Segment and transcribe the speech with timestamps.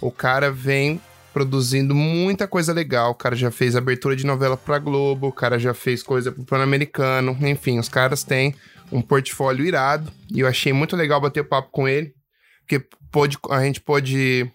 [0.00, 1.00] o cara vem
[1.32, 3.12] produzindo muita coisa legal.
[3.12, 6.44] O cara já fez abertura de novela pra Globo, o cara já fez coisa pro
[6.44, 7.36] Pan-Americano.
[7.42, 8.54] Enfim, os caras têm
[8.90, 10.10] um portfólio irado.
[10.32, 12.12] E eu achei muito legal bater papo com ele.
[12.60, 14.50] Porque pode, a gente pode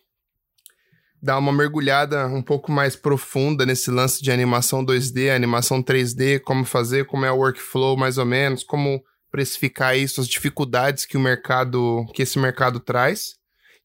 [1.22, 6.66] dar uma mergulhada um pouco mais profunda nesse lance de animação 2D, animação 3D, como
[6.66, 11.20] fazer, como é o workflow mais ou menos, como precificar isso, as dificuldades que o
[11.20, 13.36] mercado, que esse mercado traz.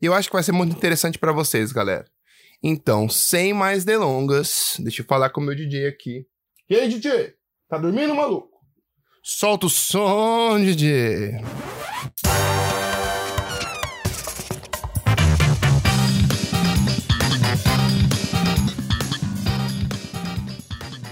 [0.00, 2.06] E eu acho que vai ser muito interessante para vocês, galera.
[2.62, 6.26] Então, sem mais delongas, deixa eu falar com o meu DJ aqui.
[6.68, 7.34] E aí, DJ?
[7.68, 8.56] Tá dormindo, maluco?
[9.22, 11.40] Solta o som, DJ.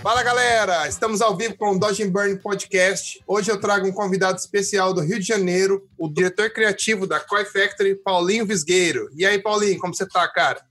[0.05, 3.24] Fala galera, estamos ao vivo com o Dodge Burn Podcast.
[3.27, 7.47] Hoje eu trago um convidado especial do Rio de Janeiro, o diretor criativo da Koi
[7.47, 9.08] Factory, Paulinho Visgueiro.
[9.16, 10.62] E aí, Paulinho, como você tá, cara?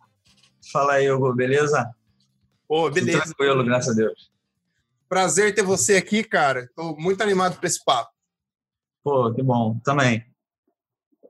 [0.72, 1.92] Fala aí, Hugo, beleza?
[2.68, 3.22] Pô, beleza.
[3.22, 4.32] Tudo tranquilo, graças a Deus.
[5.10, 6.70] Prazer ter você aqui, cara.
[6.76, 8.12] Tô muito animado para esse papo.
[9.04, 10.24] Pô, que bom, também.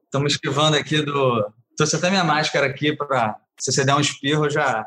[0.03, 1.50] Estamos esquivando aqui do.
[1.78, 3.40] Trouxe até minha máscara aqui para.
[3.58, 4.85] Se você der um espirro, já.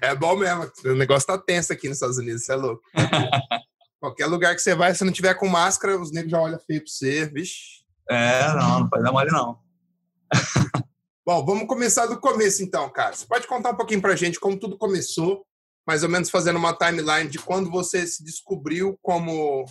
[0.00, 0.70] É bom mesmo.
[0.84, 2.82] O negócio tá tenso aqui nos Estados Unidos, você é louco.
[4.00, 6.80] Qualquer lugar que você vai, se não tiver com máscara, os negros já olham feio
[6.80, 7.84] pra você, vixe.
[8.08, 9.58] É, não, não pode dar mole, não.
[11.26, 13.16] Bom, vamos começar do começo então, cara.
[13.16, 15.44] Você pode contar um pouquinho pra gente como tudo começou,
[15.86, 19.64] mais ou menos fazendo uma timeline de quando você se descobriu como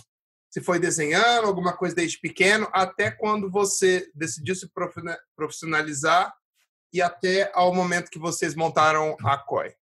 [0.50, 4.68] se foi desenhando alguma coisa desde pequeno, até quando você decidiu se
[5.36, 6.32] profissionalizar
[6.96, 9.74] e até ao momento que vocês montaram a COI.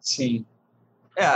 [0.00, 0.46] Sim.
[1.18, 1.26] É,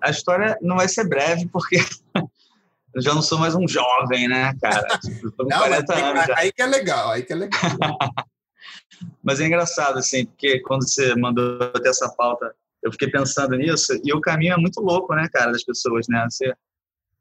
[0.00, 1.78] a história não vai ser breve, porque
[2.94, 4.86] eu já não sou mais um jovem, né, cara?
[5.02, 6.38] Tipo, não, 40 anos já.
[6.38, 7.60] Aí que é legal, aí que é legal.
[9.20, 14.00] mas é engraçado, assim, porque quando você mandou até essa pauta, eu fiquei pensando nisso,
[14.04, 16.24] e o caminho é muito louco, né, cara, das pessoas, né?
[16.30, 16.54] Você,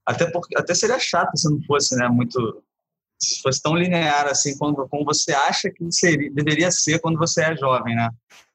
[0.06, 2.64] até, porque, até seria chato se não fosse, né, muito
[3.22, 7.44] se fosse tão linear assim quando, como você acha que seria, deveria ser quando você
[7.44, 8.10] é jovem, né?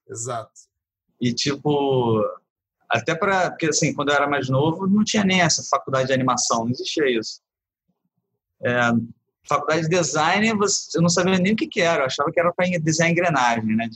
[0.09, 0.51] Exato.
[1.21, 2.23] E tipo,
[2.89, 6.15] até para porque assim, quando eu era mais novo, não tinha nem essa faculdade de
[6.15, 7.41] animação, não existia isso.
[8.65, 8.91] É,
[9.49, 12.53] faculdade de design, eu não sabia nem o que, que era, eu achava que era
[12.53, 13.89] para desenhar engrenagem, né?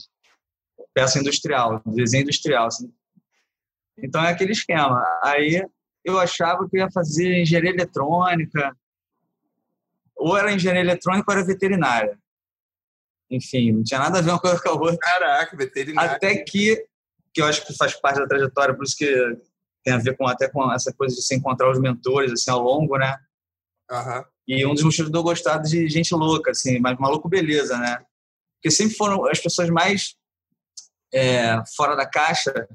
[0.93, 2.67] Peça industrial, desenho industrial.
[2.67, 2.91] Assim.
[3.97, 5.03] Então é aquele esquema.
[5.23, 5.65] Aí
[6.03, 8.75] eu achava que ia fazer engenharia eletrônica,
[10.21, 12.17] ou era engenharia eletrônica ou era veterinária.
[13.29, 14.97] Enfim, não tinha nada a ver uma coisa com a outra.
[14.97, 16.11] Caraca, veterinária.
[16.11, 16.85] Até que,
[17.33, 19.07] que eu acho que faz parte da trajetória, por isso que
[19.83, 22.61] tem a ver com até com essa coisa de se encontrar os mentores assim ao
[22.61, 23.17] longo, né?
[23.89, 24.23] Uhum.
[24.47, 28.03] E um dos motivos de eu gostar de gente louca, assim, mas maluco beleza, né?
[28.57, 30.15] Porque sempre foram as pessoas mais
[31.13, 32.67] é, fora da caixa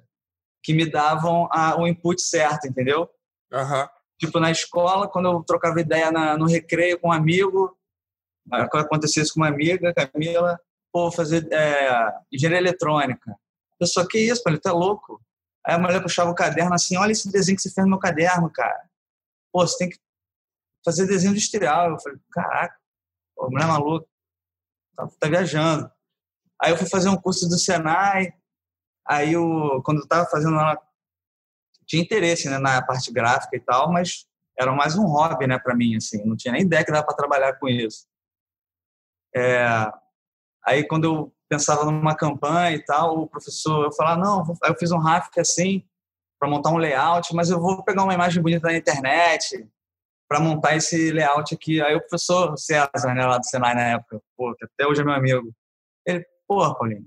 [0.62, 3.08] que me davam a, o input certo, entendeu?
[3.52, 3.86] Uhum.
[4.18, 7.76] Tipo, na escola, quando eu trocava ideia na, no recreio com um amigo,
[8.50, 10.58] acontecia isso com uma amiga, Camila,
[10.92, 13.36] pô, fazer é, engenharia eletrônica.
[13.78, 15.20] Eu só, que isso, ele tá louco?
[15.66, 17.98] Aí a mulher puxava o caderno assim, olha esse desenho que você fez no meu
[17.98, 18.88] caderno, cara.
[19.52, 19.98] Pô, você tem que
[20.84, 21.90] fazer desenho industrial.
[21.90, 22.76] Eu falei, caraca,
[23.34, 24.06] pô, mulher maluca,
[24.96, 25.90] tá, tá viajando.
[26.62, 28.32] Aí eu fui fazer um curso do Senai,
[29.06, 30.80] aí eu, quando eu tava fazendo lá
[31.86, 34.26] tinha interesse né, na parte gráfica e tal, mas
[34.58, 37.16] era mais um hobby, né, para mim, assim, não tinha nem ideia que dava para
[37.16, 38.06] trabalhar com isso.
[39.34, 39.90] É,
[40.64, 44.90] aí quando eu pensava numa campanha e tal, o professor, eu falava, não, eu fiz
[44.90, 45.84] um gráfico assim,
[46.38, 49.68] para montar um layout, mas eu vou pegar uma imagem bonita na internet.
[50.28, 51.80] para montar esse layout aqui.
[51.80, 55.04] Aí o professor César, né, lá do Senai na época, pô, que até hoje é
[55.04, 55.52] meu amigo,
[56.06, 57.06] ele, pô, Paulinho,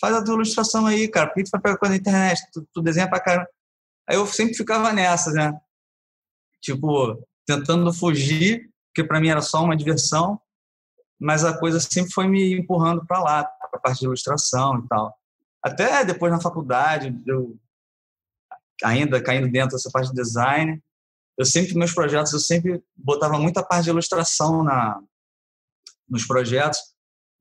[0.00, 2.40] faz a tua ilustração aí, cara, por que tu vai pegar coisa na internet?
[2.52, 3.48] Tu, tu desenha pra caramba.
[4.08, 5.60] Aí eu sempre ficava nessa, né?
[6.62, 10.40] Tipo, tentando fugir, porque para mim era só uma diversão,
[11.20, 14.88] mas a coisa sempre foi me empurrando para lá, para a parte de ilustração e
[14.88, 15.14] tal.
[15.62, 17.58] Até depois na faculdade, eu
[18.82, 20.82] ainda caindo dentro dessa parte de design,
[21.36, 25.00] eu sempre meus projetos eu sempre botava muita parte de ilustração na
[26.08, 26.78] nos projetos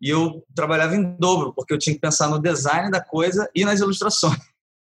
[0.01, 3.63] e eu trabalhava em dobro porque eu tinha que pensar no design da coisa e
[3.63, 4.37] nas ilustrações.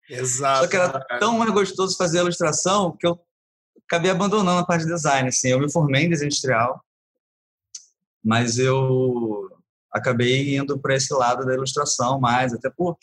[0.10, 0.64] Exato.
[0.64, 3.20] Só que era tão mais gostoso fazer a ilustração que eu
[3.86, 5.30] acabei abandonando a parte de design.
[5.30, 6.84] Assim, eu me formei em design industrial,
[8.24, 9.50] mas eu
[9.92, 12.98] acabei indo para esse lado da ilustração mais, até por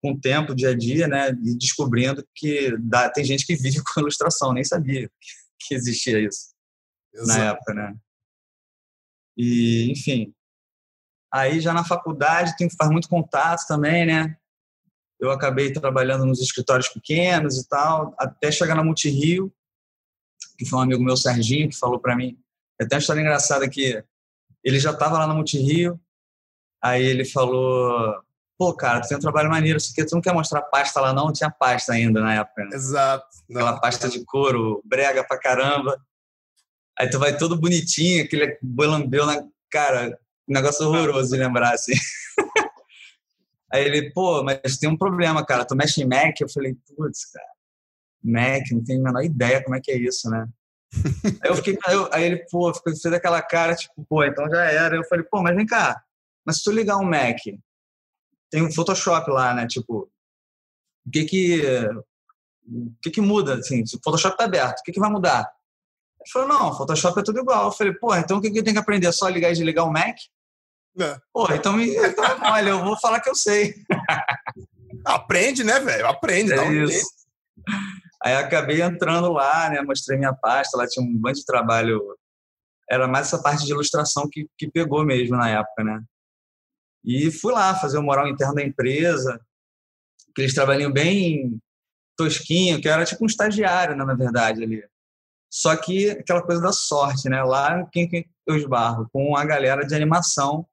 [0.00, 3.82] com o tempo, dia a dia, né, e descobrindo que dá, tem gente que vive
[3.82, 5.10] com ilustração, nem sabia
[5.58, 6.54] que existia isso
[7.12, 7.38] Exato.
[7.38, 7.96] na época, né?
[9.36, 10.32] E, enfim,
[11.32, 14.37] aí já na faculdade tem que fazer muito contato também, né?
[15.20, 19.52] Eu acabei trabalhando nos escritórios pequenos e tal, até chegar na Multirio,
[20.56, 22.38] que foi um amigo meu, Serginho, que falou para mim.
[22.80, 24.02] Até uma história engraçada que
[24.64, 26.00] ele já estava lá na Multirio,
[26.82, 28.22] aí ele falou:
[28.58, 31.12] pô, cara, tu tem um trabalho maneiro, isso aqui, tu não quer mostrar pasta lá
[31.12, 31.26] não?
[31.26, 32.64] Não tinha pasta ainda na época.
[32.64, 32.70] Né?
[32.74, 33.26] Exato.
[33.48, 33.60] Não.
[33.60, 36.00] Aquela pasta de couro, brega pra caramba.
[36.98, 39.44] Aí tu vai todo bonitinho, aquele bolambeu na...
[39.70, 40.18] Cara,
[40.48, 41.92] um negócio horroroso de lembrar, assim.
[43.70, 46.40] Aí ele, pô, mas tem um problema, cara, tu mexe em Mac?
[46.40, 47.46] Eu falei, putz, cara,
[48.22, 50.48] Mac, não tenho a menor ideia como é que é isso, né?
[51.42, 54.64] aí eu fiquei, aí, eu, aí ele, pô, fez aquela cara, tipo, pô, então já
[54.64, 54.96] era.
[54.96, 56.02] Eu falei, pô, mas vem cá,
[56.44, 57.38] mas se tu ligar um Mac,
[58.50, 59.66] tem um Photoshop lá, né?
[59.66, 60.10] Tipo,
[61.06, 61.62] o que que,
[62.66, 63.56] o que, que muda?
[63.56, 65.50] Assim, se o Photoshop tá aberto, o que, que vai mudar?
[66.20, 67.66] Ele falou, não, Photoshop é tudo igual.
[67.66, 69.06] Eu falei, pô, então o que, que eu tenho que aprender?
[69.06, 70.16] É só ligar e desligar o Mac?
[71.00, 71.20] É.
[71.32, 73.74] Pô, então, me, então olha, eu vou falar que eu sei.
[75.04, 76.06] Aprende, né, velho?
[76.06, 77.06] Aprende, é dá um isso.
[78.22, 79.80] Aí acabei entrando lá, né?
[79.82, 82.00] Mostrei minha pasta, lá tinha um bando de trabalho.
[82.90, 86.02] Era mais essa parte de ilustração que, que pegou mesmo na época, né?
[87.04, 89.40] E fui lá fazer o moral interno da empresa,
[90.30, 91.60] aqueles trabalhinhos bem
[92.16, 94.82] tosquinho, que era tipo um estagiário, né, na verdade, ali.
[95.50, 97.42] Só que aquela coisa da sorte, né?
[97.42, 99.08] Lá, quem, quem eu esbarro?
[99.12, 100.66] Com a galera de animação,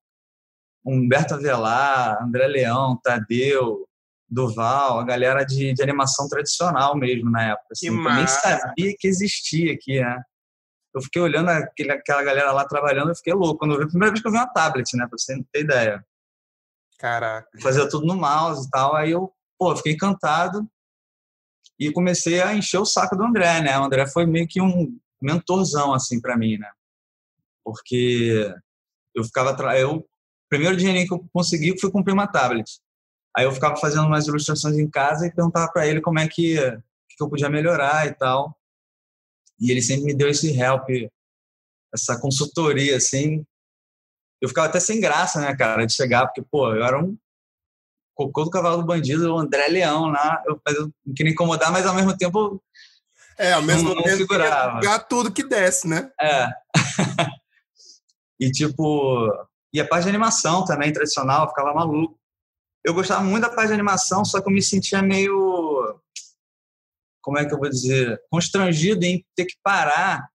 [0.86, 3.88] Humberto Avelar, André Leão, Tadeu,
[4.30, 7.68] Duval, a galera de, de animação tradicional mesmo na época.
[7.72, 10.22] Assim, eu nem sabia que existia aqui, né?
[10.94, 13.58] Eu fiquei olhando aquele, aquela galera lá trabalhando, eu fiquei louco.
[13.58, 15.06] Quando eu vi, a primeira vez que eu vi uma tablet, né?
[15.08, 16.06] Pra você ter ideia.
[16.98, 17.50] Caraca.
[17.62, 18.96] Fazia tudo no mouse e tal.
[18.96, 20.66] Aí eu, pô, fiquei encantado
[21.78, 23.78] e comecei a encher o saco do André, né?
[23.78, 26.72] O André foi meio que um mentorzão, assim, para mim, né?
[27.64, 28.54] Porque
[29.14, 29.52] eu ficava...
[29.76, 30.08] Eu,
[30.50, 32.80] primeiro dinheirinho que eu consegui foi comprar uma tablet.
[33.36, 36.56] Aí eu ficava fazendo umas ilustrações em casa e perguntava para ele como é que,
[37.10, 38.58] que eu podia melhorar e tal.
[39.60, 40.88] E ele sempre me deu esse help,
[41.94, 43.46] essa consultoria, assim,
[44.42, 47.18] eu ficava até sem graça, né, cara, de chegar, porque, pô, eu era um
[48.14, 51.86] cocô do cavalo do bandido, o André Leão lá, eu, eu não queria incomodar, mas
[51.86, 52.62] ao mesmo tempo.
[53.38, 56.10] É, ao mesmo não, tempo pegar tudo que desce, né?
[56.22, 56.48] É.
[58.40, 59.30] e tipo.
[59.76, 62.18] E a parte de animação também, tradicional, eu ficava maluco.
[62.82, 66.00] Eu gostava muito da parte de animação, só que eu me sentia meio.
[67.22, 68.22] Como é que eu vou dizer?
[68.32, 70.30] Constrangido em ter que parar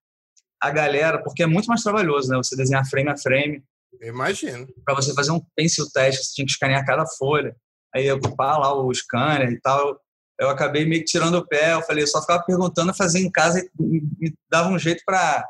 [0.61, 2.37] a galera, porque é muito mais trabalhoso, né?
[2.37, 3.63] Você desenhar frame a frame.
[3.99, 4.67] Imagino.
[4.85, 7.55] Para você fazer um pencil teste, você tinha que escanear cada folha.
[7.95, 9.99] Aí ocupar lá o scanner e tal.
[10.39, 11.73] Eu acabei meio que tirando o pé.
[11.73, 15.43] Eu falei, eu só ficava perguntando, fazer em casa e me dava um jeito para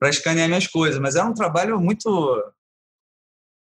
[0.00, 0.98] para escanear minhas coisas.
[0.98, 2.42] Mas era um trabalho muito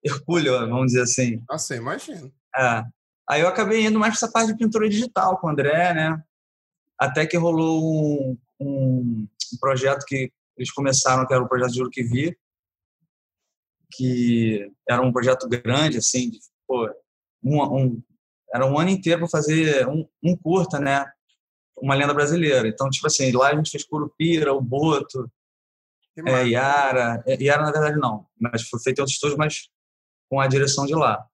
[0.03, 1.43] hercúleo, vamos dizer assim.
[1.49, 2.31] Nossa, imagino.
[2.55, 2.83] É.
[3.29, 6.21] Aí eu acabei indo mais para essa parte de pintura digital com o André, né?
[6.97, 11.77] Até que rolou um, um, um projeto que eles começaram, que era o projeto de
[11.77, 12.37] Juro que Vi,
[13.91, 16.89] que era um projeto grande, assim, de, pô,
[17.43, 18.03] um, um,
[18.53, 21.05] era um ano inteiro para fazer um, um, curta, né?
[21.77, 22.67] Uma lenda brasileira.
[22.67, 25.29] Então, tipo assim, lá a gente fez Curupira, o Boto,
[26.25, 27.23] é, Yara.
[27.25, 29.69] É, Yara, na verdade, não, mas foi feito em outros estúdios, mas
[30.31, 31.27] com a direção de lá.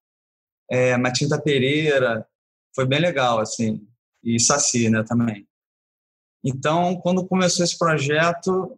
[0.70, 2.27] É, Matinta Pereira,
[2.75, 3.88] foi bem legal, assim,
[4.24, 5.48] e Saci, né, também.
[6.44, 8.75] Então, quando começou esse projeto,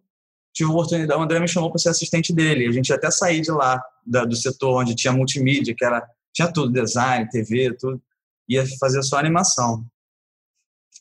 [0.54, 2.68] tive a oportunidade, o André me chamou para ser assistente dele.
[2.68, 6.52] A gente até sair de lá, da, do setor onde tinha multimídia, que era tinha
[6.52, 8.02] tudo, design, TV, tudo,
[8.48, 9.86] ia fazer só animação.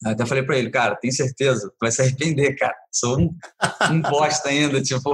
[0.07, 1.69] Aí até falei para ele, cara, tem certeza?
[1.71, 2.77] Tu vai se arrepender, cara.
[2.93, 3.37] Sou um,
[3.91, 5.13] um bosta ainda, tipo.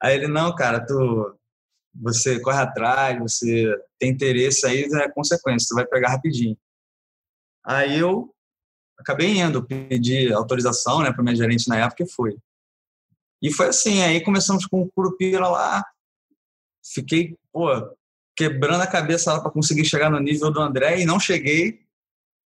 [0.00, 1.37] Aí ele, não, cara, tu,
[2.00, 6.56] você corre atrás, você tem interesse aí, é consequência, você vai pegar rapidinho.
[7.64, 8.32] Aí eu
[8.98, 12.36] acabei indo, pedi autorização né, para minha gerente na época e fui.
[13.42, 15.84] E foi assim, aí começamos com o Curupira lá,
[16.92, 17.68] fiquei, pô,
[18.36, 21.80] quebrando a cabeça lá para conseguir chegar no nível do André e não cheguei,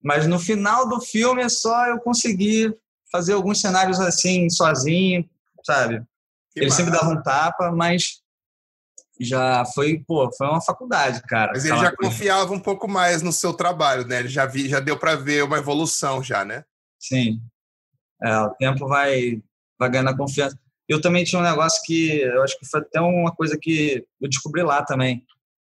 [0.03, 2.73] mas no final do filme é só eu consegui
[3.11, 5.27] fazer alguns cenários assim, sozinho,
[5.63, 6.03] sabe?
[6.51, 8.21] Que ele sempre dava um tapa, mas
[9.19, 11.51] já foi, pô, foi uma faculdade, cara.
[11.53, 14.19] Mas ele já confiava um pouco mais no seu trabalho, né?
[14.19, 16.63] Ele já vi, já deu para ver uma evolução já, né?
[16.97, 17.41] Sim.
[18.21, 19.41] É, o tempo vai
[19.77, 20.59] vai ganhando confiança.
[20.87, 24.29] Eu também tinha um negócio que eu acho que foi até uma coisa que eu
[24.29, 25.25] descobri lá também.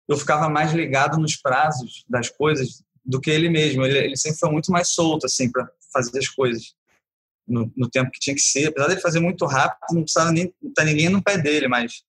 [0.08, 3.86] Eu ficava mais ligado nos prazos das coisas do que ele mesmo.
[3.86, 6.74] Ele, ele sempre foi muito mais solto assim para fazer as coisas
[7.48, 8.68] no, no, tempo que tinha que ser.
[8.68, 12.04] Apesar de fazer muito rápido, não precisava nem estar ninguém no pé dele, mas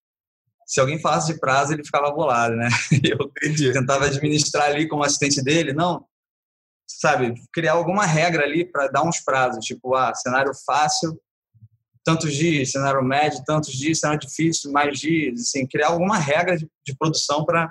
[0.68, 2.68] se alguém falasse de prazo, ele ficava bolado, né?
[3.02, 3.72] Eu Entendi.
[3.72, 6.04] tentava administrar ali como assistente dele, não,
[6.86, 11.18] sabe, criar alguma regra ali para dar uns prazos, tipo, ah, cenário fácil,
[12.04, 16.68] tantos dias, cenário médio, tantos dias, cenário difícil, mais dias, assim, criar alguma regra de,
[16.84, 17.68] de produção para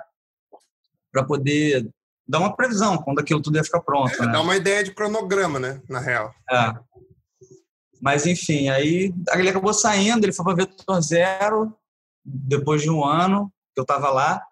[1.10, 1.88] para poder
[2.28, 4.12] dar uma previsão quando aquilo tudo ia ficar pronto.
[4.14, 4.32] É, né?
[4.32, 6.34] Dar uma ideia de cronograma, né, na real.
[6.50, 6.74] É.
[8.00, 11.74] Mas enfim, aí ele acabou saindo, ele foi para Vetor Zero,
[12.28, 14.42] depois de um ano que eu estava lá,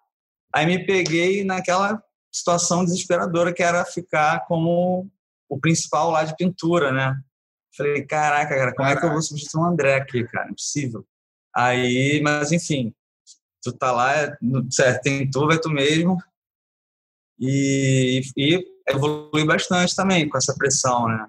[0.53, 5.09] aí me peguei naquela situação desesperadora que era ficar como
[5.49, 7.15] o principal lá de pintura, né?
[7.75, 8.97] Falei, caraca, cara, como caraca.
[8.97, 10.49] é que eu vou substituir o André aqui, cara?
[10.49, 11.05] Impossível.
[11.55, 12.93] Aí, mas enfim,
[13.61, 14.13] tu tá lá,
[14.69, 16.17] certo, tem tu, vai tu mesmo.
[17.39, 21.27] E, e evolui bastante também com essa pressão, né?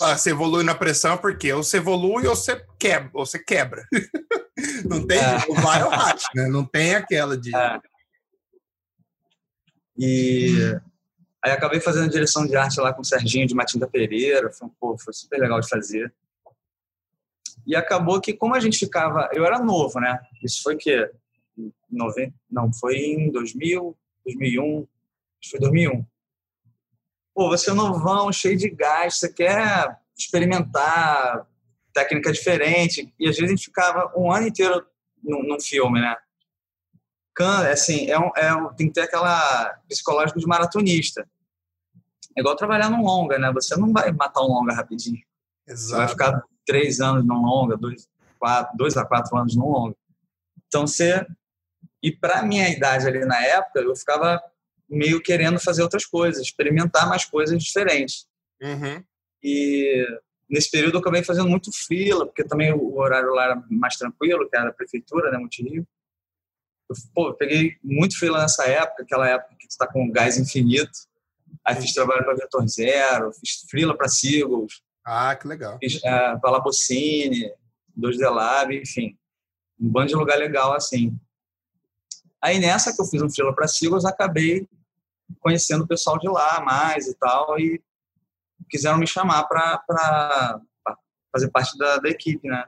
[0.00, 3.10] Ah, você evolui na pressão porque ou você evolui ou você quebra.
[3.14, 3.84] Ou você quebra.
[4.84, 5.36] não tem é.
[5.48, 6.46] o vai ou racha, né?
[6.48, 7.54] Não tem aquela de.
[7.54, 7.80] É.
[9.96, 10.80] E
[11.44, 14.50] aí acabei fazendo direção de arte lá com o Serginho de Matinda Pereira.
[14.52, 16.12] Foi, pô, foi super legal de fazer.
[17.66, 19.28] E acabou que, como a gente ficava.
[19.32, 20.20] Eu era novo, né?
[20.42, 21.10] Isso foi que?
[21.90, 24.86] 90, não, foi em 2000, 2001.
[25.50, 26.04] Foi 2001
[27.34, 31.46] pô, você é novão, cheio de gás, você quer experimentar
[31.94, 33.14] técnica diferente.
[33.18, 34.84] E às vezes a gente ficava um ano inteiro
[35.22, 36.16] num, num filme, né?
[37.72, 41.26] Assim, é um, é um, tem que ter aquela psicológico de maratonista.
[42.36, 43.50] É igual trabalhar num longa, né?
[43.52, 45.22] Você não vai matar um longa rapidinho.
[45.66, 45.88] Exato.
[45.88, 48.08] Você vai ficar três anos num longa, dois,
[48.38, 49.96] quatro, dois a quatro anos num longa.
[50.66, 51.26] Então você.
[52.02, 54.40] E para minha idade ali na época, eu ficava
[54.88, 58.26] meio querendo fazer outras coisas, experimentar mais coisas diferentes.
[58.60, 59.02] Uhum.
[59.42, 60.06] E
[60.48, 64.48] nesse período eu acabei fazendo muito fila, porque também o horário lá era mais tranquilo,
[64.48, 69.28] que era a prefeitura, né, Monte Eu, pô, eu peguei muito fila nessa época, aquela
[69.28, 70.92] época que tu tá com gás infinito.
[71.64, 74.82] Aí fiz trabalho para Vetor Zero, fiz frila para Seagulls.
[75.04, 75.78] Ah, que legal.
[75.78, 77.52] Fiz é, para Labocine,
[77.94, 79.16] Dois Delab, enfim.
[79.80, 81.16] Um bando de lugar legal assim.
[82.42, 84.68] Aí nessa que eu fiz um frila para Seagulls, acabei
[85.40, 87.82] conhecendo o pessoal de lá mais e tal, e
[88.68, 90.60] quiseram me chamar para
[91.32, 92.64] fazer parte da, da, equipe, né?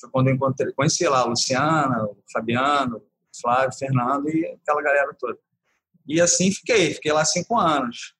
[0.00, 4.46] Foi quando eu encontrei, conheci lá a Luciana, o Fabiano, o Flávio, o Fernando e
[4.46, 5.38] aquela galera toda.
[6.06, 8.14] E assim fiquei, fiquei lá cinco anos.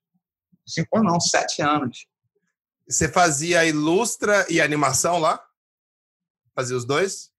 [0.66, 2.06] Cinco não, sete anos.
[2.88, 5.44] Você fazia ilustra e animação lá?
[6.54, 7.30] Fazia os dois?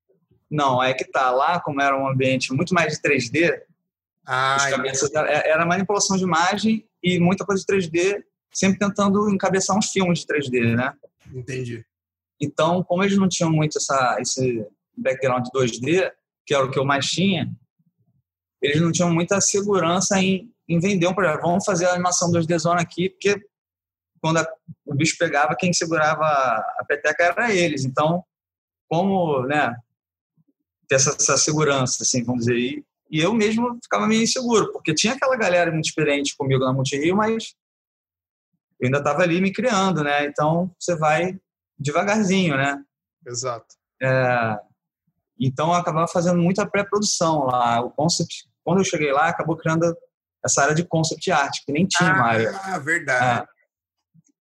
[0.49, 3.61] Não, é que tá lá, como era um ambiente muito mais de 3D,
[4.29, 4.57] ah,
[5.45, 8.21] era manipulação de imagem e muita coisa de 3D,
[8.53, 10.93] sempre tentando encabeçar uns filmes de 3D, né?
[11.33, 11.85] Entendi.
[12.39, 16.11] Então, como eles não tinham muito essa, esse background de 2D,
[16.45, 17.51] que era o que eu mais tinha,
[18.61, 21.41] eles não tinham muita segurança em, em vender um projeto.
[21.41, 23.41] Vamos fazer a animação 2D zona aqui, porque
[24.21, 24.47] quando a,
[24.85, 27.85] o bicho pegava, quem segurava a peteca era eles.
[27.85, 28.23] Então,
[28.87, 29.75] como, né,
[30.87, 34.93] ter essa, essa segurança, assim, vamos dizer, e e eu mesmo ficava meio inseguro, porque
[34.93, 37.55] tinha aquela galera muito experiente comigo na Multirio, mas
[38.79, 40.25] eu ainda estava ali me criando, né?
[40.25, 41.39] Então você vai
[41.77, 42.81] devagarzinho, né?
[43.25, 43.75] Exato.
[44.01, 44.59] É,
[45.39, 47.81] então eu acabava fazendo muita pré-produção lá.
[47.81, 49.95] O concept, quando eu cheguei lá, acabou criando
[50.43, 52.55] essa área de concept art, que nem tinha ah, mais.
[52.65, 53.43] Ah, verdade.
[53.43, 53.47] É,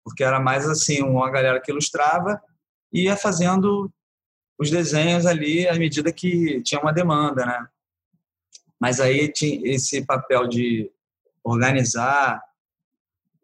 [0.03, 2.41] porque era mais assim, uma galera que ilustrava
[2.91, 3.91] e ia fazendo
[4.59, 7.67] os desenhos ali à medida que tinha uma demanda, né?
[8.79, 10.91] Mas aí tinha esse papel de
[11.43, 12.41] organizar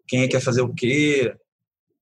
[0.08, 1.36] quem é quer fazer o quê,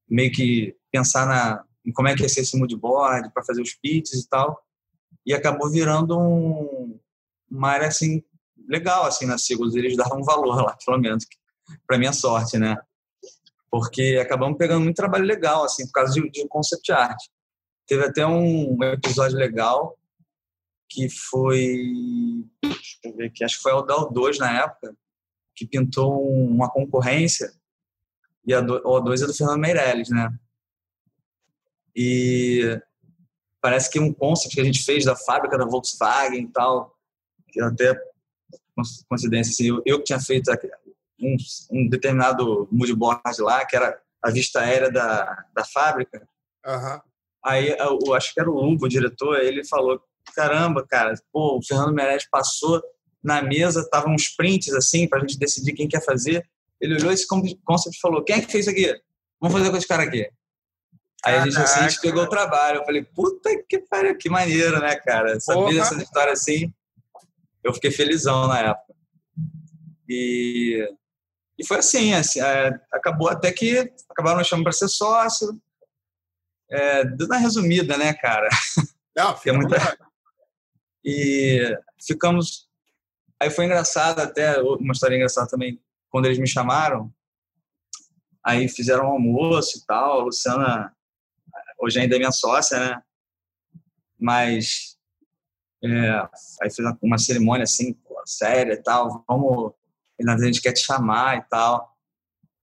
[0.09, 3.73] meio que pensar na, em como é que ia ser esse moodboard, para fazer os
[3.73, 4.63] pitches e tal.
[5.25, 6.99] E acabou virando um,
[7.49, 8.23] uma área assim,
[8.67, 9.75] legal assim, na Sigos.
[9.75, 11.25] Eles davam valor lá, pelo menos,
[11.87, 12.77] para minha sorte, né?
[13.69, 17.17] Porque acabamos pegando muito trabalho legal, assim, por causa de, de concept art.
[17.87, 19.97] Teve até um episódio legal
[20.89, 22.45] que foi.
[22.63, 24.95] Deixa eu ver aqui, acho que foi o Dal 2 na época,
[25.55, 27.51] que pintou uma concorrência.
[28.45, 30.31] E a O2 é do Fernando Meirelles, né?
[31.95, 32.79] E
[33.61, 36.95] parece que um concept que a gente fez da fábrica da Volkswagen e tal,
[37.49, 37.99] que até
[39.07, 40.51] coincidência, assim, eu, eu que tinha feito
[41.19, 41.35] um,
[41.71, 46.27] um determinado moodboard lá, que era a vista aérea da, da fábrica.
[46.65, 46.99] Uhum.
[47.43, 50.01] Aí eu acho que era o Lumbo, o diretor, ele falou:
[50.35, 52.81] caramba, cara, pô, o Fernando Meirelles passou
[53.23, 56.47] na mesa, tava uns prints assim, pra gente decidir quem quer fazer.
[56.81, 59.01] Ele olhou esse concept e falou: quem é que fez isso aqui?
[59.39, 60.29] Vamos fazer com esse cara aqui.
[61.25, 62.79] Aí a gente, assim, a gente pegou o trabalho.
[62.79, 65.39] Eu falei, puta que pariu, que maneiro, né, cara?
[65.39, 66.71] Saber essa história assim,
[67.63, 68.93] eu fiquei felizão na época.
[70.07, 70.87] E,
[71.57, 75.59] e foi assim, assim é, acabou até que acabaram me chamando para ser sócio.
[76.69, 78.47] É, dando uma resumida, né, cara?
[79.15, 79.97] Não, fica é muita...
[81.03, 82.67] E ficamos.
[83.39, 85.79] Aí foi engraçado, até uma história engraçada também,
[86.09, 87.11] quando eles me chamaram.
[88.43, 90.21] Aí fizeram um almoço e tal.
[90.21, 90.95] A Luciana,
[91.79, 93.01] hoje ainda é minha sócia, né?
[94.19, 94.95] Mas.
[95.83, 96.11] É,
[96.61, 99.23] aí fez uma cerimônia assim, pô, séria e tal.
[99.27, 99.73] Vamos.
[100.27, 101.95] A gente quer te chamar e tal.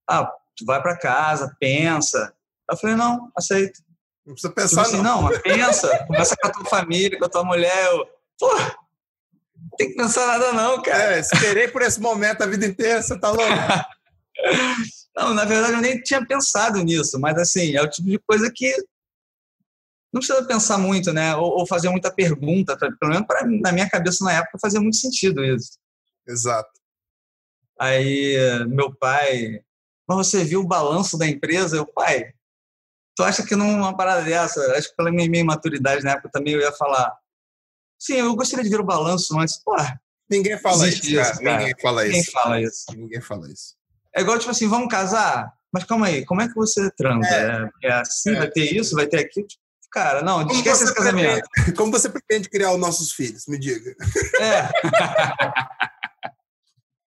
[0.08, 0.24] Ah,
[0.56, 2.34] tu vai para casa, pensa.
[2.70, 3.82] Eu falei, não, aceito.
[4.24, 5.22] Não precisa pensar, tipo assim, não.
[5.22, 5.40] não.
[5.40, 7.86] pensa, conversa com a tua família, com a tua mulher.
[7.86, 8.06] Eu,
[8.42, 8.48] Pô,
[9.76, 11.16] tem que pensar nada não, cara.
[11.16, 13.52] É, esperei por esse momento a vida inteira, você tá louco?
[15.16, 18.50] não, na verdade eu nem tinha pensado nisso, mas assim, é o tipo de coisa
[18.54, 18.74] que
[20.12, 21.34] não precisa pensar muito, né?
[21.36, 24.96] Ou, ou fazer muita pergunta, pelo menos pra, na minha cabeça na época fazia muito
[24.96, 25.78] sentido isso.
[26.28, 26.70] Exato.
[27.80, 28.36] Aí
[28.68, 29.60] meu pai,
[30.06, 31.76] mas você viu o balanço da empresa?
[31.76, 32.32] Eu, pai,
[33.16, 36.54] tu acha que numa parada dessa, acho que pela minha, minha maturidade na época também
[36.54, 37.16] eu ia falar,
[38.02, 39.62] sim, eu gostaria de ver o balanço antes.
[39.62, 39.76] Pô,
[40.28, 41.38] ninguém fala isso, cara.
[41.38, 41.58] cara.
[41.58, 42.32] Ninguém fala ninguém isso.
[42.32, 42.84] Fala isso.
[42.96, 43.76] Ninguém fala isso.
[44.14, 45.52] É igual, tipo assim, vamos casar?
[45.72, 47.28] Mas calma aí, como é que você transa?
[47.28, 48.38] É, é, é assim, é.
[48.38, 49.46] vai ter isso, vai ter aquilo?
[49.90, 51.46] Cara, não, como esquece esse casamento.
[51.50, 53.46] Pretende, como você pretende criar os nossos filhos?
[53.46, 53.94] Me diga.
[54.40, 54.70] É.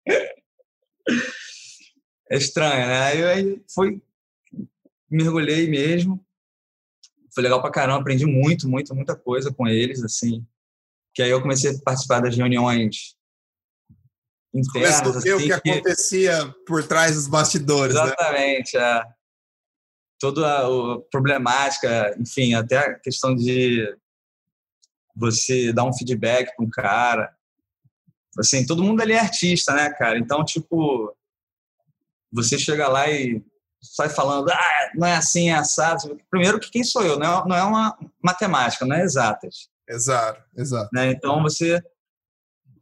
[2.30, 3.02] é estranho, né?
[3.02, 4.02] Aí, aí foi,
[5.10, 6.24] mergulhei mesmo.
[7.34, 10.46] Foi legal pra caramba, aprendi muito, muito, muita coisa com eles, assim.
[11.14, 13.16] Que aí eu comecei a participar das reuniões
[14.54, 15.00] internas.
[15.00, 18.02] Começou assim, o que, que acontecia por trás dos bastidores, né?
[18.02, 18.82] Exatamente, né?
[18.82, 19.04] é.
[20.20, 23.96] Toda a, a problemática, enfim, até a questão de
[25.14, 27.34] você dar um feedback para um cara.
[28.38, 30.18] Assim, todo mundo ali é artista, né, cara?
[30.18, 31.14] Então, tipo,
[32.32, 33.42] você chega lá e
[33.80, 36.18] sai falando, ah, não é assim, é assado.
[36.30, 37.18] Primeiro, que quem sou eu?
[37.18, 39.68] Não é, não é uma matemática, não é exatas.
[39.88, 40.90] Exato, exato.
[40.92, 41.10] Né?
[41.10, 41.82] Então, você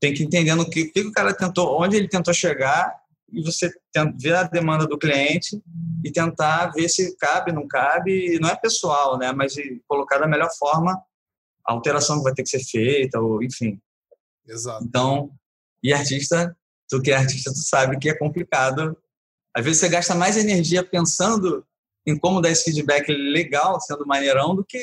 [0.01, 2.95] tem que entender o que, que o cara tentou, onde ele tentou chegar
[3.33, 3.71] e você
[4.21, 5.63] ver a demanda do cliente
[6.05, 8.39] e tentar ver se cabe, não cabe.
[8.41, 9.33] Não é pessoal, né?
[9.33, 9.55] Mas
[9.89, 11.01] colocar da melhor forma
[11.65, 13.81] a alteração que vai ter que ser feita, ou enfim.
[14.47, 14.85] Exato.
[14.85, 15.31] Então,
[15.83, 16.57] e artista,
[16.89, 18.97] tu que é artista, tu sabe que é complicado
[19.55, 21.65] às vezes você gasta mais energia pensando
[22.07, 24.79] em como dar esse feedback legal, sendo maneirão, do que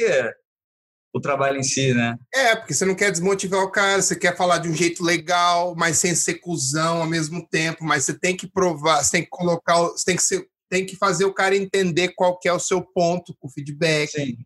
[1.19, 2.17] o trabalho em si, né?
[2.34, 5.75] É, porque você não quer desmotivar o cara, você quer falar de um jeito legal,
[5.77, 9.29] mas sem ser cuzão ao mesmo tempo, mas você tem que provar, você tem que
[9.29, 12.60] colocar, você tem que ser, tem que fazer o cara entender qual que é o
[12.60, 14.12] seu ponto com o feedback.
[14.12, 14.38] Sim.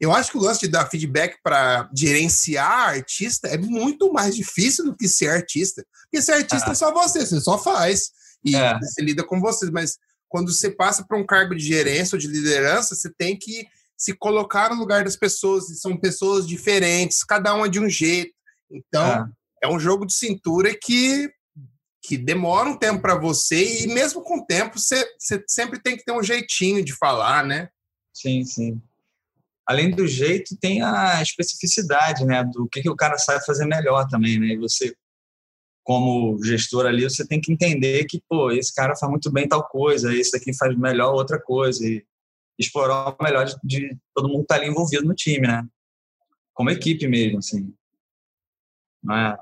[0.00, 4.84] Eu acho que o lance de dar feedback para gerenciar artista é muito mais difícil
[4.84, 5.86] do que ser artista.
[6.02, 6.72] Porque ser artista ah.
[6.72, 8.10] é só você, você só faz
[8.44, 8.78] e é.
[8.80, 9.96] você lida com vocês, mas
[10.28, 13.64] quando você passa para um cargo de gerência ou de liderança, você tem que
[14.02, 18.32] se colocar no lugar das pessoas, e são pessoas diferentes, cada uma de um jeito.
[18.68, 19.30] Então,
[19.62, 21.30] é, é um jogo de cintura que
[22.04, 25.96] que demora um tempo para você e mesmo com o tempo você, você sempre tem
[25.96, 27.68] que ter um jeitinho de falar, né?
[28.12, 28.82] Sim, sim.
[29.64, 32.42] Além do jeito, tem a especificidade, né?
[32.42, 34.48] Do que, que o cara sabe fazer melhor também, né?
[34.48, 34.92] E você
[35.84, 39.62] como gestor ali, você tem que entender que, pô, esse cara faz muito bem tal
[39.68, 42.04] coisa, esse daqui faz melhor outra coisa, e
[42.58, 45.66] explorar o melhor de, de todo mundo que tá ali envolvido no time, né?
[46.54, 47.74] Como equipe mesmo, assim.
[49.02, 49.38] Não é?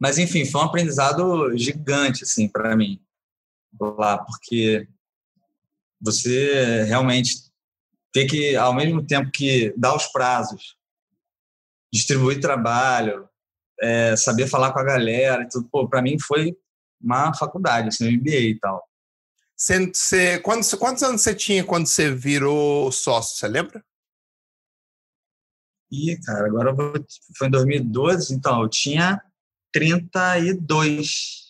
[0.00, 3.00] Mas, enfim, foi um aprendizado gigante, assim, para mim,
[3.80, 4.88] lá, porque
[6.00, 7.48] você realmente
[8.12, 10.76] ter que, ao mesmo tempo que dar os prazos,
[11.92, 13.28] distribuir trabalho,
[13.80, 16.56] é, saber falar com a galera e tudo, pô, para mim foi
[17.00, 18.88] uma faculdade, assim, um MBA e tal.
[19.58, 23.84] Você, você, quantos, quantos anos você tinha quando você virou sócio, você lembra?
[25.90, 26.92] Ih, cara, agora vou,
[27.36, 29.20] foi em 2012, então eu tinha
[29.72, 31.48] 32.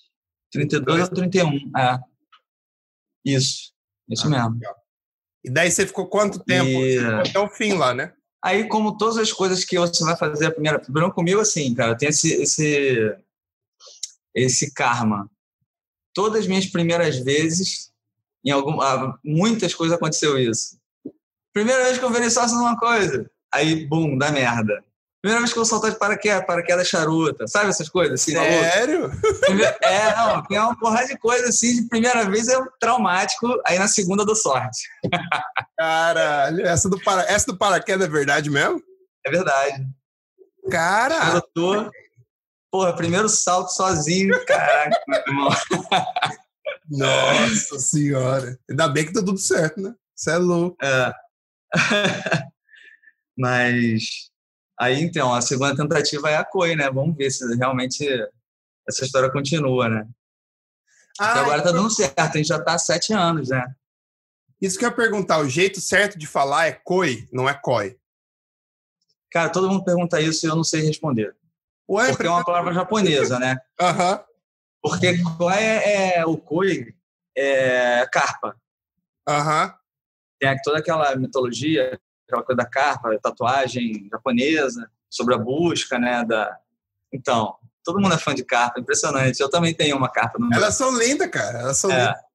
[0.51, 2.01] 32 ou 31, é.
[3.25, 3.75] Isso,
[4.09, 4.55] isso ah, mesmo.
[4.55, 4.77] Legal.
[5.45, 6.69] E daí você ficou quanto tempo?
[6.69, 6.99] E...
[6.99, 8.15] Ficou até o fim lá, né?
[8.43, 10.79] Aí, como todas as coisas que você vai fazer a primeira.
[10.79, 13.19] Primeiro comigo, assim, cara, tem esse, esse,
[14.35, 15.31] esse karma.
[16.15, 17.88] Todas as minhas primeiras vezes,
[18.45, 20.79] em algum, ah, muitas coisas aconteceu isso.
[21.53, 24.85] Primeira vez que eu virei sócio numa coisa, aí, bum, dá merda.
[25.21, 28.21] Primeira vez que eu saltar de paraquedas, paraquedas charuta, sabe essas coisas?
[28.21, 29.11] Assim, Sério?
[29.83, 33.89] É, não, tem uma porrada de coisa assim, de primeira vez é traumático, aí na
[33.89, 34.89] segunda dou sorte.
[35.77, 37.23] Caralho, essa do, para...
[37.23, 38.81] essa do paraquedas é verdade mesmo?
[39.27, 39.89] É verdade.
[40.71, 41.35] Cara!
[41.35, 41.91] Eu tô,
[42.71, 45.49] porra, primeiro salto sozinho, caraca, meu irmão.
[46.89, 48.59] Nossa senhora.
[48.69, 49.95] Ainda bem que tá tudo certo, né?
[50.15, 50.77] Você é louco.
[50.83, 51.13] É.
[53.37, 54.29] Mas
[54.79, 56.89] Aí, então, a segunda tentativa é a COI, né?
[56.89, 58.07] Vamos ver se realmente
[58.89, 60.07] essa história continua, né?
[61.19, 63.67] Ah, agora tá então dando certo, a gente já tá há sete anos, né?
[64.61, 67.99] Isso que eu ia perguntar, o jeito certo de falar é COI, não é COI?
[69.33, 71.35] Cara, todo mundo pergunta isso e eu não sei responder.
[71.91, 73.57] Ué, porque é uma palavra japonesa, né?
[73.81, 74.13] Aham.
[74.13, 74.28] Uhum.
[74.83, 76.95] Porque COI é, é, o COI
[77.37, 78.57] é carpa.
[79.29, 79.67] Aham.
[79.67, 79.73] Uhum.
[80.41, 86.25] Tem toda aquela mitologia aquela coisa da carpa, tatuagem japonesa, sobre a busca, né?
[86.25, 86.59] Da...
[87.13, 89.41] Então, todo mundo é fã de carpa, impressionante.
[89.41, 90.59] Eu também tenho uma carpa no meu.
[90.59, 91.61] Elas são lindas, cara.
[91.61, 91.99] Elas são é.
[91.99, 92.29] lindas.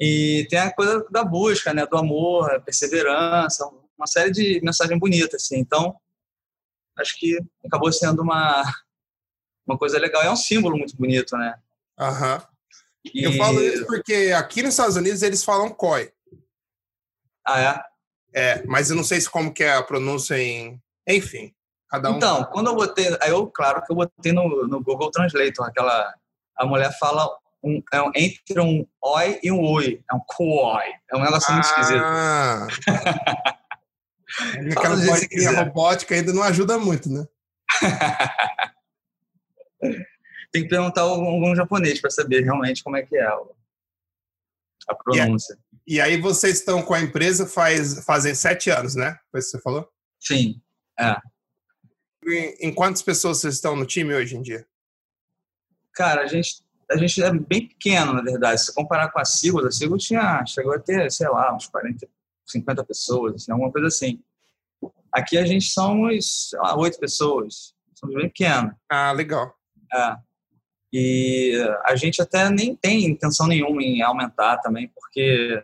[0.00, 1.86] E tem a coisa da busca, né?
[1.86, 3.64] Do amor, a perseverança,
[3.96, 5.58] uma série de mensagens bonitas, assim.
[5.58, 5.96] Então,
[6.98, 8.64] acho que acabou sendo uma,
[9.66, 10.22] uma coisa legal.
[10.22, 11.54] É um símbolo muito bonito, né?
[11.98, 12.42] Aham.
[13.12, 13.24] E...
[13.24, 16.10] Eu falo isso porque aqui nos Estados Unidos eles falam COI.
[17.46, 17.80] Ah, é?
[18.36, 20.80] É, mas eu não sei se como que é a pronúncia em...
[21.06, 21.54] Enfim,
[21.88, 22.16] cada um...
[22.16, 23.16] Então, quando eu botei...
[23.20, 26.14] Aí eu, claro que eu botei no, no Google Translator, aquela...
[26.56, 27.28] A mulher fala
[27.62, 30.02] um, é um, entre um oi e um oi.
[30.10, 30.84] É um coi.
[31.10, 31.52] É um negócio ah.
[31.52, 32.04] muito esquisito.
[34.76, 37.24] Aquela vozinha robótica ainda não ajuda muito, né?
[40.54, 45.58] Tem que perguntar algum, algum japonês para saber realmente como é que é a pronúncia.
[45.84, 49.18] E aí vocês estão com a empresa faz, fazem sete anos, né?
[49.32, 49.92] Foi isso que você falou?
[50.20, 50.62] Sim,
[50.96, 51.16] é.
[52.24, 54.64] Em, em quantas pessoas vocês estão no time hoje em dia?
[55.92, 58.60] Cara, a gente, a gente é bem pequeno, na verdade.
[58.60, 62.06] Se comparar com a Sigos, a Sigos tinha, chegou a ter, sei lá, uns 40,
[62.46, 64.22] 50 pessoas, assim, alguma coisa assim.
[65.10, 67.74] Aqui a gente somos, sei lá, oito pessoas.
[67.92, 68.72] Somos bem pequenos.
[68.88, 69.52] Ah, legal.
[69.92, 70.16] É.
[70.96, 75.60] E a gente até nem tem intenção nenhuma em aumentar também, porque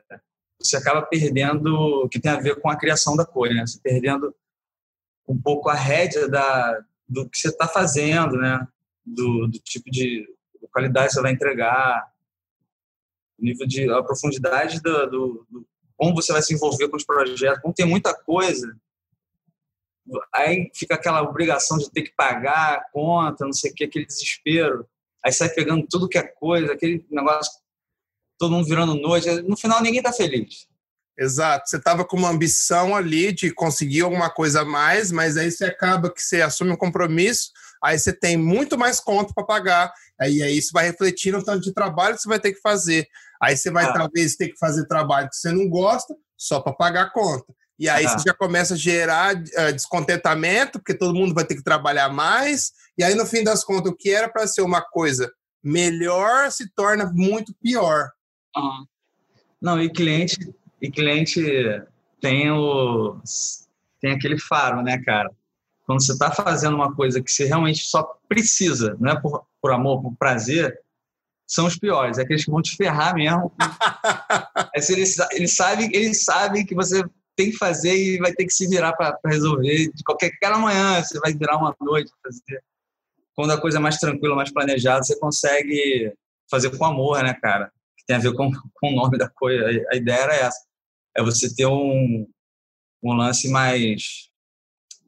[0.59, 3.65] você acaba perdendo o que tem a ver com a criação da coisa, né?
[3.65, 4.35] Você perdendo
[5.29, 8.67] um pouco a rédea da, do que você está fazendo, né?
[9.07, 10.27] Do, do tipo de
[10.73, 12.13] qualidade que você vai entregar,
[13.39, 15.67] nível de a profundidade do, do, do,
[15.97, 17.63] como você vai se envolver com os projetos.
[17.63, 18.77] Como tem muita coisa,
[20.35, 24.07] aí fica aquela obrigação de ter que pagar a conta, não sei o que, aquele
[24.07, 24.85] desespero
[25.25, 27.53] aí sai pegando tudo que é coisa, aquele negócio,
[28.39, 29.29] todo mundo virando noite.
[29.43, 30.67] No final, ninguém tá feliz.
[31.19, 31.69] Exato.
[31.69, 35.67] Você tava com uma ambição ali de conseguir alguma coisa a mais, mas aí você
[35.67, 37.51] acaba que você assume um compromisso,
[37.85, 41.61] aí você tem muito mais conta para pagar, aí, aí isso vai refletir no tanto
[41.61, 43.07] de trabalho que você vai ter que fazer.
[43.43, 43.93] Aí você vai ah.
[43.93, 47.53] talvez ter que fazer trabalho que você não gosta só para pagar a conta.
[47.81, 48.11] E aí ah.
[48.11, 52.73] você já começa a gerar uh, descontentamento, porque todo mundo vai ter que trabalhar mais.
[52.99, 55.33] E aí, no fim das contas, o que era para ser uma coisa
[55.65, 58.11] melhor se torna muito pior.
[58.55, 58.85] Uhum.
[59.63, 60.37] Não, e cliente,
[60.81, 61.43] e cliente
[62.21, 63.19] tem, o,
[63.99, 65.31] tem aquele faro, né, cara?
[65.87, 69.73] Quando você está fazendo uma coisa que você realmente só precisa, não é por, por
[69.73, 70.79] amor, por prazer,
[71.47, 73.51] são os piores, é aqueles que vão te ferrar mesmo.
[74.75, 77.03] eles, eles, sabem, eles sabem que você
[77.41, 79.91] tem que fazer e vai ter que se virar para resolver.
[79.95, 82.63] De qualquer aquela manhã, você vai virar uma noite fazer.
[83.35, 86.13] Quando a coisa é mais tranquila, mais planejada, você consegue
[86.51, 87.73] fazer com amor, né, cara?
[87.97, 89.65] Que tem a ver com, com o nome da coisa.
[89.91, 90.61] A ideia era essa.
[91.17, 92.29] É você ter um,
[93.03, 94.29] um lance mais.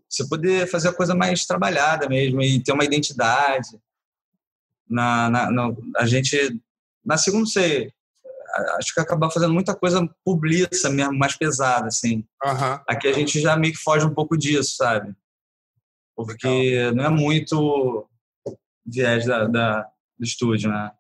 [0.09, 3.69] Você poder fazer a coisa mais trabalhada mesmo e ter uma identidade.
[4.89, 6.59] Na, na, na a gente.
[7.05, 7.93] Na segunda, sei.
[8.79, 12.25] Acho que acabar fazendo muita coisa publiça mesmo, mais pesada, assim.
[12.45, 12.81] Uhum.
[12.89, 15.15] Aqui a gente já meio que foge um pouco disso, sabe?
[16.15, 16.95] Porque Legal.
[16.95, 18.09] não é muito
[18.85, 19.83] viés da, da,
[20.19, 20.91] do estúdio, né?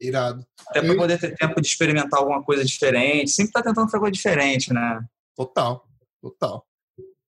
[0.00, 0.44] Irado.
[0.66, 3.30] Até para poder ter tempo de experimentar alguma coisa diferente.
[3.30, 5.04] Sempre tá tentando fazer coisa diferente, né?
[5.36, 5.86] Total,
[6.20, 6.66] total.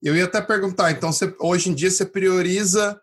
[0.03, 3.01] Eu ia até perguntar, então você, hoje em dia você prioriza,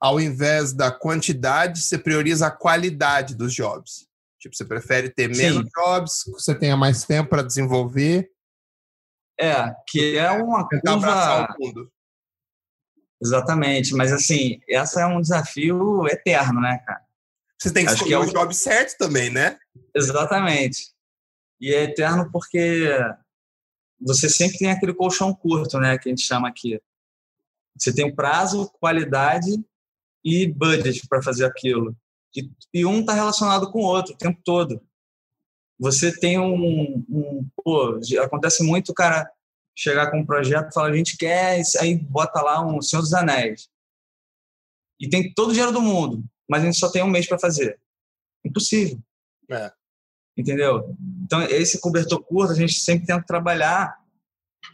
[0.00, 4.07] ao invés da quantidade, você prioriza a qualidade dos jobs.
[4.38, 5.70] Tipo, você prefere ter menos Sim.
[5.74, 8.30] jobs, você tenha mais tempo para desenvolver.
[9.40, 11.56] É, que é uma curva...
[11.58, 11.92] o mundo.
[13.20, 17.02] Exatamente, mas assim, essa é um desafio eterno, né, cara?
[17.58, 19.58] Você tem que Acho escolher que é o job certo também, né?
[19.94, 20.92] Exatamente.
[21.60, 22.88] E é eterno porque
[24.00, 26.80] você sempre tem aquele colchão curto, né, que a gente chama aqui.
[27.76, 29.50] Você tem prazo, qualidade
[30.24, 31.96] e budget para fazer aquilo.
[32.34, 34.82] E, e um está relacionado com o outro o tempo todo.
[35.78, 39.30] Você tem um, um pô, acontece muito, cara,
[39.76, 43.68] chegar com um projeto, falar a gente quer, aí bota lá um Senhor dos Anéis.
[45.00, 47.38] E tem todo o dinheiro do mundo, mas a gente só tem um mês para
[47.38, 47.78] fazer.
[48.44, 48.98] Impossível.
[49.50, 49.72] É.
[50.36, 50.96] Entendeu?
[51.22, 53.96] Então, esse cobertor curto, a gente sempre tenta trabalhar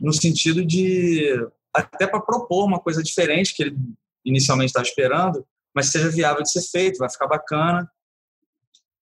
[0.01, 1.29] no sentido de
[1.75, 3.77] até para propor uma coisa diferente que ele
[4.25, 7.91] inicialmente estava esperando, mas seja viável de ser feito, vai ficar bacana.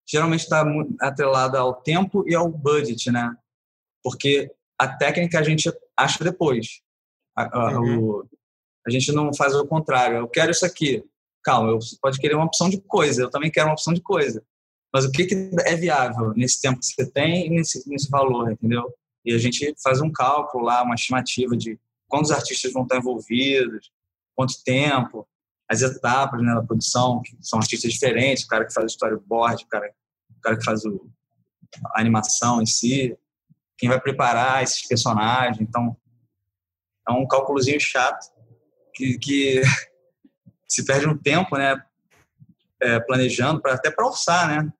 [0.08, 0.64] Geralmente está
[1.00, 3.34] atrelada ao tempo e ao budget, né?
[4.02, 6.80] Porque a técnica a gente acha depois.
[7.36, 7.98] A, a, uhum.
[8.00, 8.28] o,
[8.86, 10.18] a gente não faz o contrário.
[10.18, 11.04] Eu quero isso aqui.
[11.44, 13.22] Calma, você pode querer uma opção de coisa.
[13.22, 14.42] Eu também quero uma opção de coisa.
[14.92, 18.50] Mas o que, que é viável nesse tempo que você tem e nesse, nesse valor,
[18.50, 18.92] entendeu?
[19.24, 23.90] E a gente faz um cálculo lá, uma estimativa de quantos artistas vão estar envolvidos,
[24.34, 25.26] quanto tempo,
[25.68, 29.64] as etapas né, da produção, que são artistas diferentes, o cara que faz o storyboard,
[29.64, 29.92] o cara,
[30.36, 31.10] o cara que faz o,
[31.94, 33.16] a animação em si,
[33.78, 35.60] quem vai preparar esses personagens.
[35.60, 35.96] Então,
[37.08, 38.30] é um cálculozinho chato
[38.94, 39.62] que, que
[40.68, 41.82] se perde um tempo, né?
[42.80, 44.72] É, planejando, pra, até para orçar, né?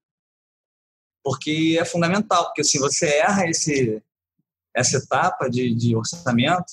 [1.23, 4.03] Porque é fundamental, porque se você erra esse,
[4.75, 6.73] essa etapa de, de orçamento,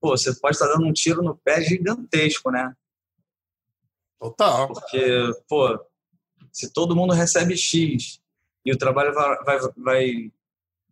[0.00, 2.74] pô, você pode estar dando um tiro no pé gigantesco, né?
[4.20, 4.68] Total.
[4.68, 5.80] Porque, pô,
[6.52, 8.20] se todo mundo recebe X
[8.64, 10.32] e o trabalho vai, vai, vai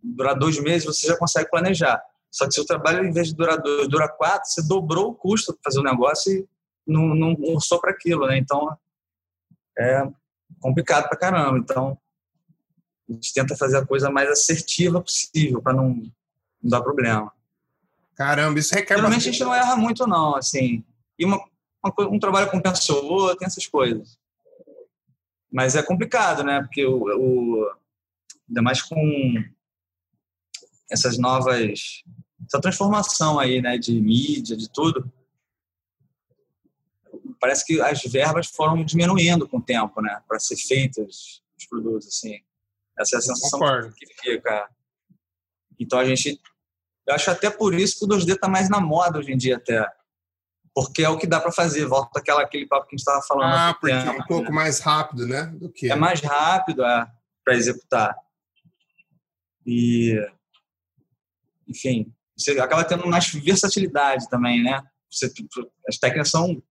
[0.02, 2.02] durar dois meses, você já consegue planejar.
[2.30, 5.14] Só que se o trabalho, em vez de durar dois, dura quatro, você dobrou o
[5.14, 6.48] custo para fazer o negócio e
[6.86, 8.38] não, não orçou para aquilo, né?
[8.38, 8.76] Então,
[9.78, 10.08] é
[10.60, 11.58] complicado para caramba.
[11.58, 11.98] Então,
[13.08, 17.32] a gente tenta fazer a coisa mais assertiva possível para não, não dar problema.
[18.14, 19.28] Caramba, isso requer Geralmente bastante...
[19.28, 20.84] a gente não erra muito, não, assim.
[21.18, 21.40] E uma,
[21.84, 24.18] uma, um trabalho compensa o outro, tem essas coisas.
[25.50, 26.60] Mas é complicado, né?
[26.60, 27.72] Porque o, o
[28.48, 28.96] ainda mais com
[30.90, 32.02] essas novas
[32.46, 35.12] essa transformação aí, né, de mídia, de tudo.
[37.40, 42.08] Parece que as verbas foram diminuindo com o tempo, né, para ser feitas os produtos
[42.08, 42.40] assim.
[42.98, 43.94] Essa é a sensação Concordo.
[43.94, 44.68] que fica.
[45.78, 46.40] Então a gente
[47.06, 49.56] eu acho até por isso que o 2D está mais na moda hoje em dia
[49.56, 49.90] até.
[50.80, 53.20] Porque é o que dá para fazer, volta aquela, aquele papo que a gente estava
[53.22, 53.52] falando.
[53.52, 54.54] Ah, porque é um pouco né?
[54.54, 55.46] mais rápido, né?
[55.56, 55.90] Do que...
[55.90, 57.04] É mais rápido é,
[57.44, 58.16] para executar.
[59.66, 60.14] E
[61.66, 64.80] enfim, você acaba tendo mais versatilidade também, né?
[65.10, 65.32] Você,
[65.88, 66.62] as técnicas são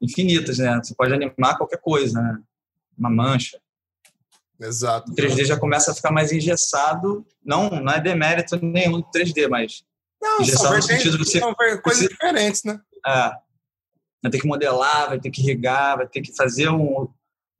[0.00, 0.80] infinitas, né?
[0.80, 2.40] Você pode animar qualquer coisa, né?
[2.96, 3.60] Uma mancha.
[4.60, 5.10] Exato.
[5.10, 7.26] O 3D já começa a ficar mais engessado.
[7.44, 9.82] Não, não é demérito nenhum do 3D, mas
[10.22, 11.40] não, engessado no sentido de você...
[11.40, 12.80] São coisas você, diferentes, né?
[13.06, 13.30] É.
[14.22, 17.08] Vai ter que modelar, vai ter que irrigar, vai ter que fazer um,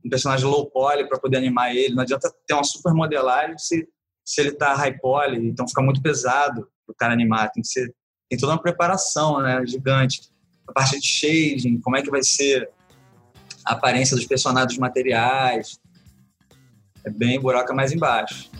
[0.04, 1.94] um personagem low poly para poder animar ele.
[1.94, 3.88] Não adianta ter uma super modelagem se
[4.30, 7.50] se ele está high poly, então fica muito pesado o cara animar.
[7.50, 7.92] Tem que ser,
[8.28, 10.20] tem toda uma preparação, né, gigante.
[10.68, 12.70] A parte de shading, como é que vai ser
[13.64, 15.80] a aparência dos personagens, materiais.
[17.04, 18.50] É bem buraco mais embaixo.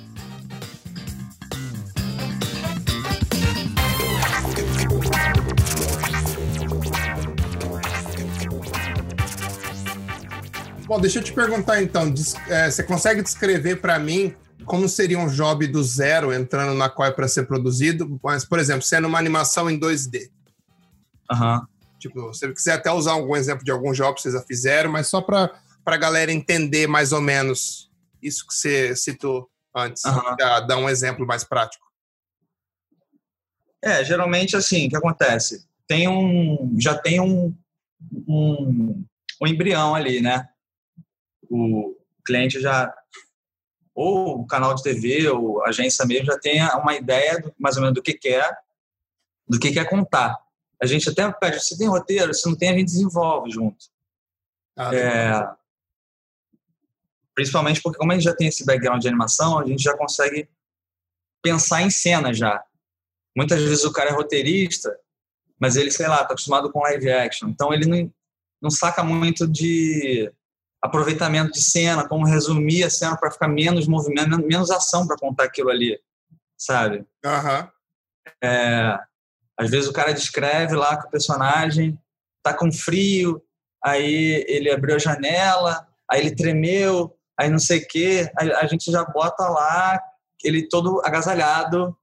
[10.91, 12.13] Bom, deixa eu te perguntar então,
[12.49, 17.13] é, você consegue descrever para mim como seria um job do zero entrando na Koi
[17.13, 20.33] para ser produzido, mas, por exemplo, sendo uma animação em 2D.
[21.31, 21.61] Aham.
[21.61, 21.67] Uhum.
[22.01, 24.91] Tipo, se você quiser até usar algum exemplo de algum job que vocês já fizeram,
[24.91, 25.53] mas só para
[25.87, 27.89] a galera entender mais ou menos
[28.21, 30.37] isso que você citou antes, uhum.
[30.67, 31.87] dar um exemplo mais prático.
[33.81, 35.65] É, geralmente assim, o que acontece?
[35.87, 37.55] Tem um, já tem um,
[38.27, 39.05] um,
[39.41, 40.49] um embrião ali, né?
[41.51, 42.95] O cliente já
[43.95, 47.77] ou o canal de TV, ou a agência mesmo, já tenha uma ideia do, mais
[47.77, 48.57] ou menos do que quer,
[49.47, 50.39] do que quer contar.
[50.81, 53.87] A gente até pede, se tem roteiro, se não tem, a gente desenvolve junto.
[54.77, 55.49] Ah, é,
[57.35, 60.49] principalmente porque como a gente já tem esse background de animação, a gente já consegue
[61.43, 62.63] pensar em cena já.
[63.37, 64.97] Muitas vezes o cara é roteirista,
[65.59, 67.49] mas ele, sei lá, está acostumado com live action.
[67.49, 68.13] Então ele não,
[68.63, 70.33] não saca muito de
[70.83, 75.45] aproveitamento de cena, como resumir a cena para ficar menos movimento, menos ação para contar
[75.45, 75.99] aquilo ali,
[76.59, 77.05] sabe?
[77.25, 77.69] Uhum.
[78.43, 78.99] É,
[79.59, 81.99] às vezes o cara descreve lá que o personagem
[82.43, 83.43] tá com frio,
[83.85, 88.67] aí ele abriu a janela, aí ele tremeu, aí não sei o quê, a, a
[88.67, 90.01] gente já bota lá
[90.43, 91.95] ele todo agasalhado,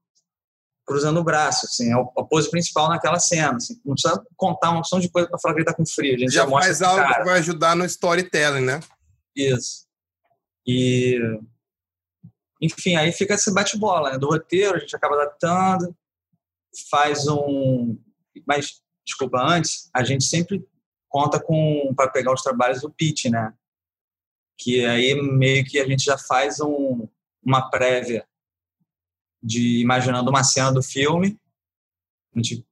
[0.88, 4.80] cruzando o braço, assim, é a pose principal naquela cena, assim, não precisa contar uma
[4.80, 6.82] opção de coisa para falar que ele tá com frio, a gente já, já faz
[6.82, 7.16] algo cara.
[7.16, 8.80] que vai ajudar no storytelling, né?
[9.36, 9.86] Isso.
[10.66, 11.20] E
[12.62, 14.18] enfim, aí fica esse bate-bola, né?
[14.18, 15.96] Do roteiro, a gente acaba adaptando,
[16.90, 17.98] faz um,
[18.48, 20.66] mas desculpa, antes, a gente sempre
[21.10, 23.54] conta com para pegar os trabalhos do pitch, né?
[24.58, 27.08] Que aí meio que a gente já faz um,
[27.44, 28.26] uma prévia
[29.42, 31.38] de imaginando uma cena do filme,
[32.36, 32.66] a gente,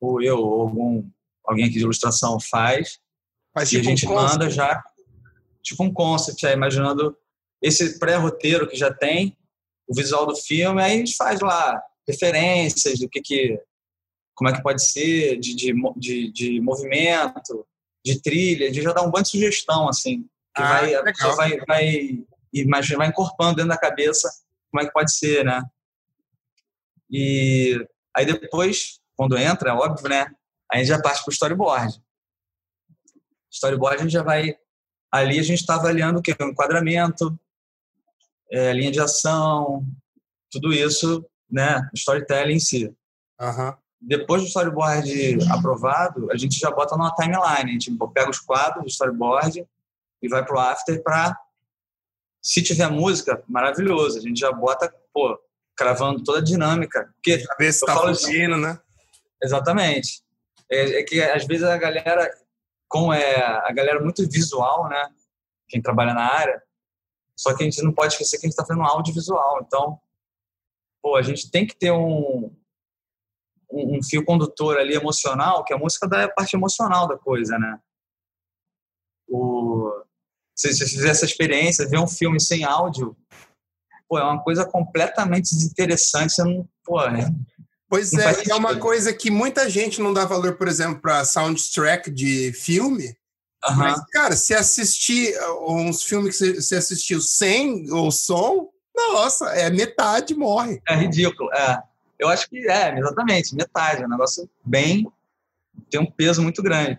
[0.00, 1.08] ou eu, ou algum,
[1.44, 2.98] alguém aqui de ilustração faz,
[3.54, 4.82] Mas, e tipo a gente um manda já,
[5.62, 7.16] tipo um concept, é, imaginando
[7.62, 9.36] esse pré-roteiro que já tem,
[9.88, 13.60] o visual do filme, aí a gente faz lá referências do que que,
[14.34, 17.66] como é que pode ser, de, de, de, de movimento,
[18.04, 20.22] de trilha, de já dar um banho de sugestão, assim,
[20.54, 24.30] que ah, vai, a pessoa vai, vai, imagina, vai incorporando dentro da cabeça
[24.70, 25.62] como é que pode ser, né?
[27.10, 27.86] E
[28.16, 30.26] aí depois, quando entra, é óbvio, né?
[30.70, 32.02] Aí a gente já parte para o storyboard.
[33.50, 34.56] Storyboard a gente já vai.
[35.12, 36.32] Ali a gente está avaliando o que?
[36.32, 37.38] O enquadramento,
[38.50, 39.86] é, linha de ação,
[40.50, 41.88] tudo isso, né?
[41.94, 42.86] Storytelling em si.
[43.40, 43.74] Uhum.
[44.00, 47.70] Depois do storyboard aprovado, a gente já bota numa timeline.
[47.70, 49.66] A gente pega os quadros do storyboard
[50.20, 51.38] e vai pro after para
[52.42, 54.18] se tiver música, maravilhoso.
[54.18, 55.38] A gente já bota, pô,
[55.76, 57.12] cravando toda a dinâmica.
[57.14, 58.78] Porque a ver se tá fugindo, né?
[59.42, 60.22] Exatamente.
[60.70, 62.30] É, é, que às vezes a galera,
[62.88, 65.10] como é a galera muito visual, né?
[65.68, 66.62] Quem trabalha na área,
[67.36, 69.60] só que a gente não pode esquecer que a gente está fazendo audiovisual.
[69.66, 70.00] Então,
[71.02, 72.50] pô, a gente tem que ter um,
[73.70, 77.58] um, um, fio condutor ali emocional, que a música dá a parte emocional da coisa,
[77.58, 77.80] né?
[79.28, 80.04] O,
[80.54, 83.16] se você fizer essa experiência, ver um filme sem áudio,
[84.08, 86.34] pô, é uma coisa completamente desinteressante.
[86.34, 87.30] Você não, pô, é,
[87.88, 92.10] Pois é, é uma coisa que muita gente não dá valor, por exemplo, para soundtrack
[92.10, 93.16] de filme.
[93.68, 93.76] Uhum.
[93.76, 99.70] Mas, cara, se assistir uh, uns filmes que você assistiu sem o som, nossa, é
[99.70, 100.82] metade morre.
[100.88, 101.82] É ridículo, é.
[102.18, 104.02] Eu acho que é, exatamente, metade.
[104.02, 105.06] É um negócio bem.
[105.90, 106.98] tem um peso muito grande.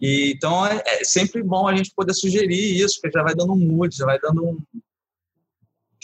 [0.00, 3.54] E, então é, é sempre bom a gente poder sugerir isso, porque já vai dando
[3.54, 4.58] um mood, já vai dando um,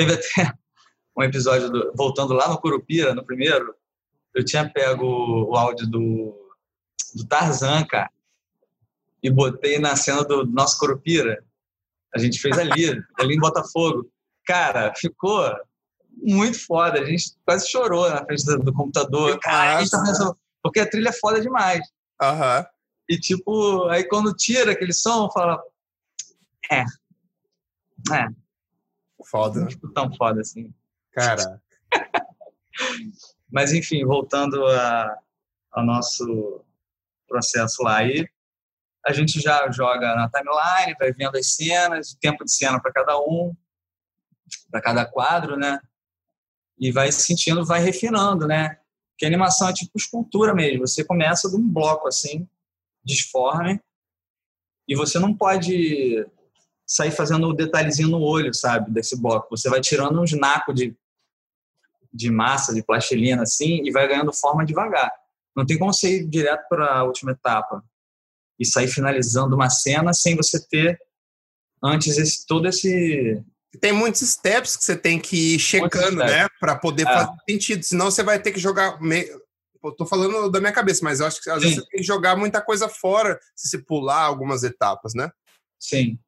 [0.02, 0.52] Teve até
[1.16, 3.74] um episódio, do, voltando lá no Curupira, no primeiro,
[4.34, 6.50] eu tinha pego o áudio do,
[7.14, 8.10] do Tarzan, cara,
[9.22, 11.44] e botei na cena do nosso Curupira.
[12.14, 14.10] A gente fez ali, ali em Botafogo.
[14.44, 15.54] Cara, ficou
[16.10, 17.00] muito foda.
[17.00, 19.38] A gente quase chorou na frente do, do computador.
[19.38, 21.80] Cara, a gente tá pensando, porque a trilha é foda demais.
[22.20, 22.64] Uhum.
[23.08, 25.62] E tipo, aí quando tira aquele som, fala.
[26.70, 26.80] É.
[28.12, 28.41] É.
[29.32, 29.60] Foda.
[29.60, 30.72] Não tipo tão foda assim.
[31.12, 31.60] Cara.
[33.50, 35.18] Mas enfim, voltando a,
[35.72, 36.62] ao nosso
[37.26, 38.28] processo lá aí,
[39.04, 42.92] a gente já joga na timeline, vai vendo as cenas, o tempo de cena para
[42.92, 43.56] cada um,
[44.70, 45.80] para cada quadro, né?
[46.78, 48.78] E vai se sentindo, vai refinando, né?
[49.16, 50.86] Que a animação é tipo escultura mesmo.
[50.86, 52.46] Você começa de um bloco assim,
[53.02, 53.80] disforme,
[54.86, 56.26] e você não pode
[56.92, 59.56] sair fazendo o detalhezinho no olho, sabe, desse bloco.
[59.56, 60.94] Você vai tirando uns nacos de,
[62.12, 65.10] de massa, de plastilina, assim, e vai ganhando forma devagar.
[65.56, 67.82] Não tem como você ir direto para a última etapa
[68.58, 70.98] e sair finalizando uma cena sem você ter
[71.82, 73.42] antes esse, todo esse
[73.80, 77.06] tem muitos steps que você tem que ir checando, né, para poder é.
[77.06, 77.82] fazer sentido.
[77.82, 79.40] Senão você vai ter que jogar meio
[79.84, 81.62] eu tô falando da minha cabeça, mas eu acho que às Sim.
[81.62, 85.28] vezes você tem que jogar muita coisa fora se você pular algumas etapas, né?
[85.80, 86.20] Sim.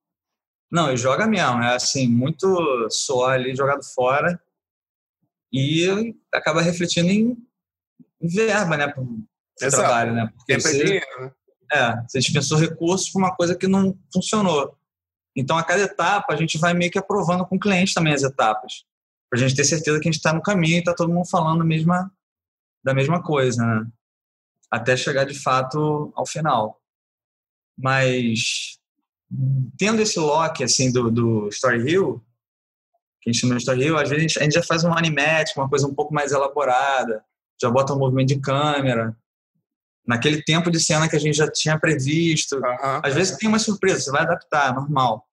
[0.75, 1.63] Não, e joga mesmo.
[1.63, 4.43] É assim, muito suor ali jogado fora
[5.53, 7.37] e acaba refletindo em,
[8.21, 8.89] verba, né?
[8.89, 9.07] Pro,
[9.57, 10.33] pro trabalho, né?
[10.37, 11.33] Porque você, dinheiro, né?
[11.73, 14.77] É, você dispensou recursos para uma coisa que não funcionou.
[15.37, 18.25] Então, a cada etapa, a gente vai meio que aprovando com o cliente também as
[18.25, 18.85] etapas,
[19.31, 21.29] para a gente ter certeza que a gente está no caminho e está todo mundo
[21.29, 22.13] falando a mesma,
[22.83, 23.87] da mesma coisa, né?
[24.69, 26.83] Até chegar de fato ao final.
[27.79, 28.81] Mas,
[29.79, 32.25] tendo esse lock assim, do, do Story Hill,
[33.21, 35.57] que a gente chama de Story Hill, às vezes a gente já faz um animatic,
[35.57, 37.25] uma coisa um pouco mais elaborada,
[37.61, 39.17] já bota um movimento de câmera,
[40.07, 42.57] naquele tempo de cena que a gente já tinha previsto.
[42.57, 43.01] Uhum.
[43.03, 45.27] Às vezes tem uma surpresa, você vai adaptar, normal.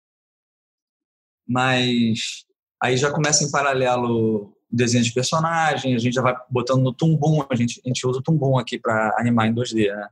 [1.47, 2.45] Mas
[2.83, 6.93] aí já começa em paralelo o desenho de personagem, a gente já vai botando no
[6.93, 10.09] Tumbum, a gente, a gente usa o Tumbum aqui para animar em 2D, né?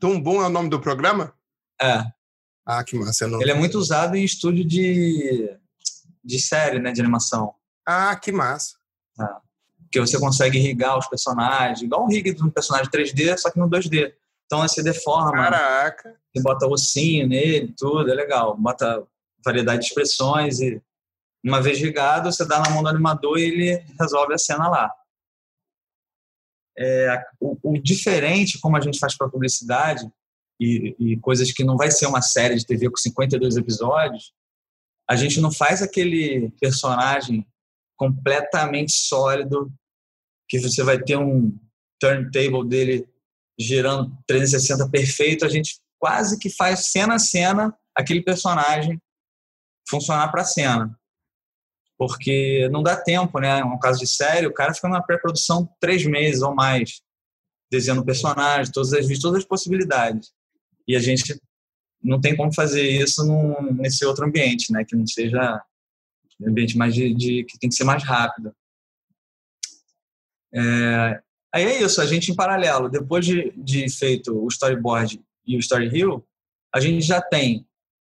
[0.00, 1.32] Tumbum é o nome do programa?
[1.80, 2.04] É.
[2.78, 3.26] Ah, que massa.
[3.26, 3.40] Não...
[3.40, 5.56] Ele é muito usado em estúdio de,
[6.24, 7.54] de série, né, de animação.
[7.86, 8.76] Ah, que massa.
[9.20, 9.50] É
[9.90, 13.58] que você consegue irrigar os personagens, igual um rig de um personagem 3D, só que
[13.58, 14.12] no 2D.
[14.46, 15.32] Então você deforma.
[15.32, 16.16] Caraca!
[16.32, 18.56] Você bota ossinho nele, tudo, é legal.
[18.56, 19.04] Bota
[19.44, 20.80] variedade de expressões e
[21.42, 24.94] uma vez rigado, você dá na mão do animador e ele resolve a cena lá.
[26.78, 30.08] É, o, o, diferente, como a gente faz para publicidade,
[30.60, 34.32] e, e, coisas que não vai ser uma série de TV com 52 episódios,
[35.08, 37.46] a gente não faz aquele personagem
[37.96, 39.72] completamente sólido
[40.48, 41.56] que você vai ter um
[41.98, 43.08] turntable dele
[43.58, 49.00] girando 360 perfeito, a gente quase que faz cena a cena aquele personagem
[49.88, 50.96] funcionar para cena.
[51.98, 53.62] Porque não dá tempo, né?
[53.62, 57.02] Um caso de série, o cara fica numa pré-produção três meses ou mais,
[57.70, 60.32] desenhando personagem, todas as todas as possibilidades.
[60.90, 61.40] E a gente
[62.02, 64.84] não tem como fazer isso num, nesse outro ambiente, né?
[64.84, 65.62] Que não seja
[66.40, 68.52] um ambiente mais de, de que tem que ser mais rápido.
[70.52, 71.22] É,
[71.54, 75.60] aí é isso, a gente em paralelo, depois de, de feito o storyboard e o
[75.60, 76.26] story hill,
[76.74, 77.64] a gente já tem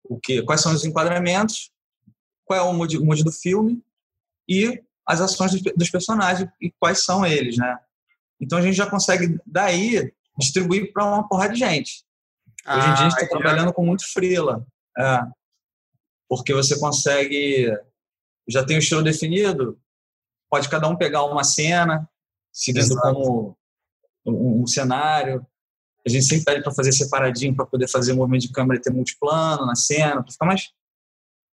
[0.02, 1.70] o que, quais são os enquadramentos,
[2.46, 3.82] qual é o mood, o mood do filme
[4.48, 7.78] e as ações dos, dos, personagens e quais são eles, né?
[8.40, 12.02] Então a gente já consegue daí distribuir para uma porra de gente.
[12.66, 14.64] Hoje em dia a gente está ah, trabalhando com muito freela,
[14.96, 15.20] é,
[16.28, 17.76] porque você consegue
[18.48, 19.78] já tem o estilo definido,
[20.50, 22.08] pode cada um pegar uma cena,
[22.52, 23.00] seguindo Exato.
[23.00, 23.56] como
[24.26, 25.46] um, um, cenário.
[26.06, 28.92] A gente sempre pede para fazer separadinho, para poder fazer movimento de câmera e ter
[28.92, 30.70] multiplano na cena, para ficar mais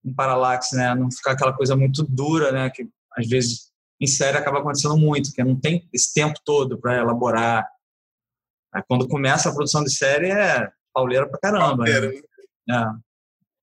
[0.04, 0.96] um paralaxe, né?
[0.96, 2.70] Não ficar aquela coisa muito dura, né?
[2.70, 6.98] Que às vezes em série acaba acontecendo muito, que não tem esse tempo todo para
[6.98, 7.68] elaborar.
[8.74, 11.84] Aí, quando começa a produção de série é pauleira pra caramba.
[11.84, 12.22] Né?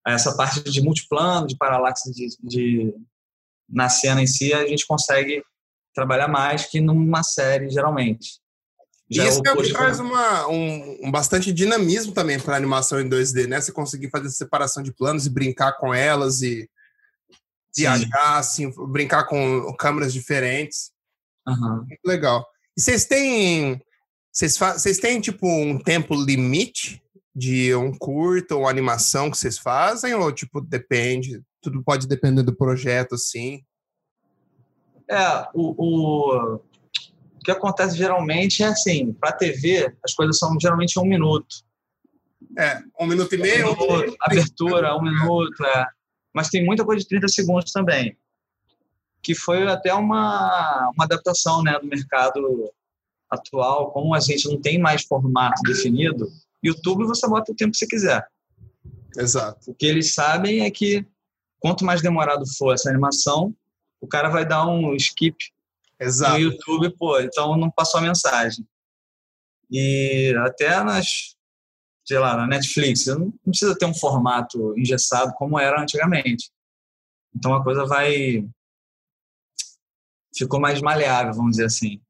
[0.07, 0.13] É.
[0.13, 2.95] Essa parte de multiplano, de paralaxe de, de,
[3.69, 5.43] na cena em si, a gente consegue
[5.93, 8.41] trabalhar mais que numa série, geralmente.
[9.11, 13.09] Já Isso é o que traz uma, um, um, bastante dinamismo também para animação em
[13.09, 13.61] 2D, né?
[13.61, 16.69] Você conseguir fazer separação de planos e brincar com elas e
[17.77, 20.91] viajar, assim, brincar com câmeras diferentes.
[21.47, 21.85] Uhum.
[21.89, 22.47] Muito legal.
[22.77, 23.83] E vocês têm.
[24.33, 27.04] Vocês, vocês têm, tipo, um tempo limite
[27.35, 30.15] de um curto ou animação que vocês fazem?
[30.15, 31.43] Ou, tipo, depende?
[31.61, 33.63] Tudo pode depender do projeto, assim?
[35.11, 36.61] É, o, o, o
[37.45, 41.65] que acontece geralmente é assim, para TV, as coisas são geralmente um minuto.
[42.59, 43.73] É, um minuto e meio.
[43.73, 45.87] Um minuto, abertura, um minuto, é.
[46.33, 48.17] Mas tem muita coisa de 30 segundos também.
[49.23, 52.71] Que foi até uma, uma adaptação né, do mercado
[53.31, 53.91] atual.
[53.93, 56.29] Como a gente não tem mais formato definido,
[56.65, 58.27] YouTube você bota o tempo que você quiser.
[59.17, 59.71] Exato.
[59.71, 61.07] O que eles sabem é que
[61.61, 63.55] quanto mais demorado for essa animação,
[64.01, 65.37] o cara vai dar um skip
[65.99, 66.33] Exato.
[66.33, 68.67] no YouTube, pô, então não passou a mensagem.
[69.71, 71.37] E até nas,
[72.05, 76.51] sei lá, na Netflix, não precisa ter um formato engessado como era antigamente.
[77.35, 78.47] Então a coisa vai.
[80.37, 82.01] ficou mais maleável, vamos dizer assim.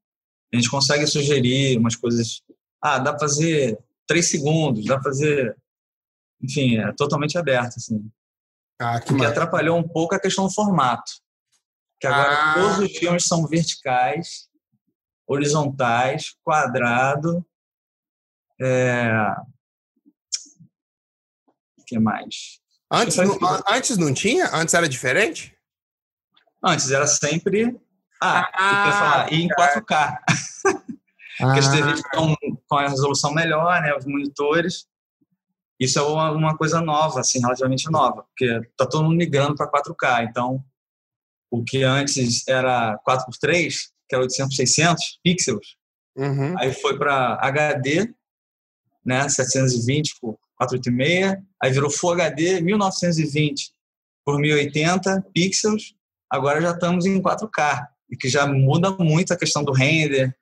[0.53, 2.41] A gente consegue sugerir umas coisas.
[2.81, 5.55] Ah, dá para fazer três segundos, dá para fazer.
[6.41, 8.09] Enfim, é totalmente aberto, assim.
[8.79, 11.11] Ah, que, que atrapalhou um pouco a questão do formato.
[11.99, 12.53] Que agora ah.
[12.55, 14.49] todos os filmes são verticais,
[15.27, 17.45] horizontais, quadrado.
[18.61, 19.11] É...
[21.77, 22.59] O que mais?
[22.91, 23.37] Antes não,
[23.69, 24.49] antes não tinha?
[24.53, 25.57] Antes era diferente?
[26.63, 27.79] Antes era sempre.
[28.21, 30.17] Ah, ah falar, e em 4K.
[31.39, 31.45] Ah.
[31.45, 32.35] Porque as TVs estão
[32.67, 33.95] com a resolução melhor, né?
[33.95, 34.85] Os monitores.
[35.79, 39.69] Isso é uma, uma coisa nova, assim, relativamente nova, porque está todo mundo migrando para
[39.69, 40.27] 4K.
[40.29, 40.63] Então,
[41.51, 43.73] o que antes era 4x3,
[44.07, 45.75] que era 800 600 pixels,
[46.15, 46.57] uhum.
[46.57, 48.13] aí foi para HD,
[49.05, 53.73] né, 720 por 486, aí virou Full HD 1920
[54.23, 55.95] por 1080 pixels,
[56.29, 60.35] agora já estamos em 4K, e que já muda muito a questão do render,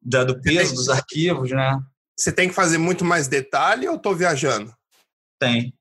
[0.00, 1.78] da, do peso dos arquivos, né?
[2.16, 4.74] Você tem que fazer muito mais detalhe ou estou viajando?
[5.38, 5.72] Tem.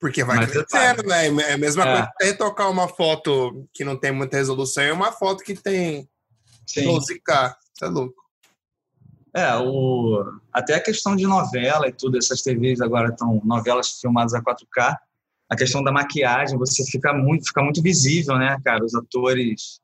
[0.00, 1.34] Porque vai mais crescendo, detalhe.
[1.34, 1.50] né?
[1.50, 1.86] É a mesma é.
[1.86, 6.08] coisa que retocar uma foto que não tem muita resolução e uma foto que tem
[6.66, 6.86] Sim.
[6.86, 7.54] 12K.
[7.74, 8.20] Isso é louco.
[9.34, 10.24] É, o...
[10.52, 14.96] até a questão de novela e tudo, essas TVs agora estão novelas filmadas a 4K.
[15.48, 18.84] A questão da maquiagem, você fica muito, fica muito visível, né, cara?
[18.84, 19.79] Os atores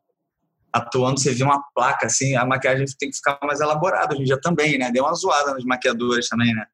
[0.72, 4.26] atuando, você vê uma placa assim, a maquiagem tem que ficar mais elaborada hoje em
[4.26, 4.90] dia também, né?
[4.90, 6.66] Deu uma zoada nos maquiadores também, né?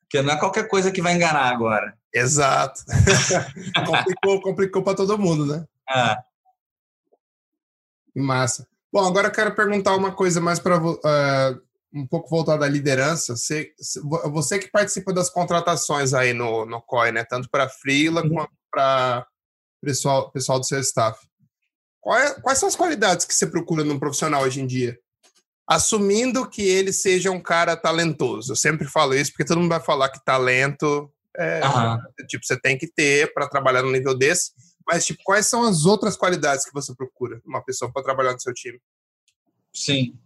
[0.00, 1.96] Porque não é qualquer coisa que vai enganar agora.
[2.12, 2.82] Exato.
[3.86, 5.64] complicou, complicou para todo mundo, né?
[5.88, 6.16] É.
[8.16, 8.66] Massa.
[8.92, 11.56] Bom, agora eu quero perguntar uma coisa mais para uh, é,
[11.94, 13.36] um pouco voltada à liderança.
[13.36, 13.72] Você,
[14.32, 17.24] você que participa das contratações aí no, no COI, né?
[17.24, 18.34] Tanto para Freela uhum.
[18.34, 19.26] quanto para
[19.80, 21.18] pessoal, pessoal do seu staff.
[22.06, 24.98] É, quais são as qualidades que você procura num profissional hoje em dia?
[25.66, 28.52] Assumindo que ele seja um cara talentoso.
[28.52, 31.98] Eu sempre falo isso porque todo mundo vai falar que talento é, uhum.
[32.26, 34.52] tipo, você tem que ter para trabalhar no nível desse.
[34.86, 38.40] Mas, tipo, quais são as outras qualidades que você procura uma pessoa para trabalhar no
[38.40, 38.80] seu time?
[39.72, 40.18] Sim.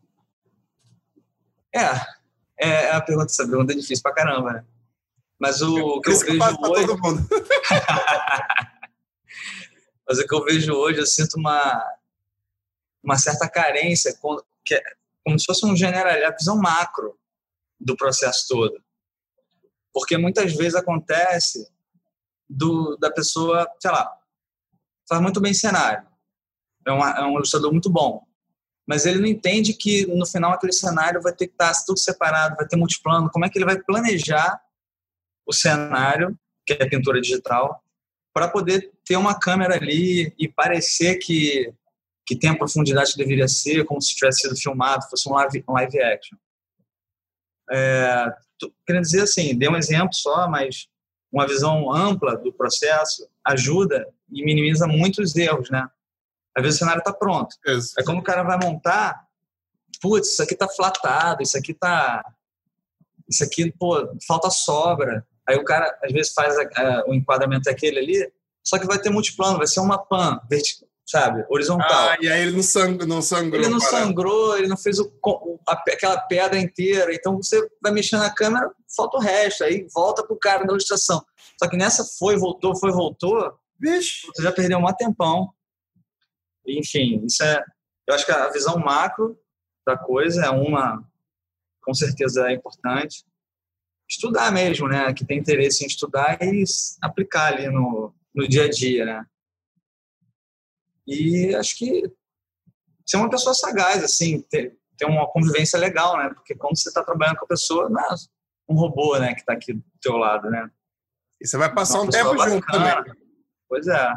[1.75, 1.85] É,
[2.59, 4.64] é, é a pergunta, essa pergunta é difícil pra caramba, né?
[5.39, 6.87] Mas o que eu vejo hoje...
[6.87, 7.29] todo mundo.
[10.07, 11.82] Mas o que eu vejo hoje, eu sinto uma,
[13.02, 14.14] uma certa carência,
[14.64, 14.82] que é,
[15.24, 17.18] como se fosse um general, a visão macro
[17.80, 18.82] do processo todo.
[19.92, 21.70] Porque muitas vezes acontece
[22.48, 24.11] do, da pessoa, sei lá,
[25.09, 26.07] faz muito bem cenário,
[26.86, 28.26] é, uma, é um ilustrador muito bom,
[28.86, 32.57] mas ele não entende que no final aquele cenário vai ter que estar tudo separado,
[32.57, 34.61] vai ter multiplano, como é que ele vai planejar
[35.46, 37.82] o cenário, que é a pintura digital,
[38.32, 41.72] para poder ter uma câmera ali e parecer que,
[42.26, 45.64] que tem a profundidade que deveria ser, como se tivesse sido filmado, fosse um live,
[45.68, 46.38] um live action.
[47.70, 48.32] É,
[48.86, 50.88] querendo dizer assim, dei um exemplo só, mas
[51.30, 55.88] uma visão ampla do processo ajuda e minimiza muitos erros, né?
[56.57, 57.57] Às vezes o cenário está pronto.
[57.66, 57.94] Isso.
[57.98, 59.26] É como o cara vai montar,
[60.00, 62.24] putz, isso aqui está flatado, isso aqui está...
[63.28, 65.26] Isso aqui, pô, falta sobra.
[65.48, 68.32] Aí o cara, às vezes, faz a, a, o enquadramento daquele ali,
[68.65, 72.09] só que vai ter multiplano, vai ser uma pan, vertical, sabe, horizontal.
[72.09, 73.61] Ah, e aí ele não, sang não sangrou.
[73.61, 75.12] Ele não sangrou, ele não fez o,
[75.69, 77.15] a, aquela pedra inteira.
[77.15, 81.23] Então você vai mexer na câmera, falta o resto, aí volta pro cara da ilustração.
[81.62, 84.27] Só que nessa foi, voltou, foi, voltou, Vixe.
[84.35, 85.53] você já perdeu um tempão.
[86.67, 87.62] Enfim, isso é.
[88.07, 89.39] Eu acho que a visão macro
[89.87, 91.03] da coisa é uma,
[91.83, 93.25] com certeza é importante
[94.09, 95.12] estudar mesmo, né?
[95.12, 96.65] Que tem interesse em estudar e
[97.03, 99.26] aplicar ali no, no dia a dia, né?
[101.07, 102.03] E acho que
[103.07, 106.30] ser uma pessoa sagaz, assim, ter, ter uma convivência legal, né?
[106.35, 108.14] Porque quando você está trabalhando com a pessoa, não é
[108.68, 110.70] um robô, né, que está aqui do teu lado, né?
[111.41, 112.51] E você vai passar um tempo bacana.
[112.51, 113.14] junto também.
[113.68, 114.12] Pois é.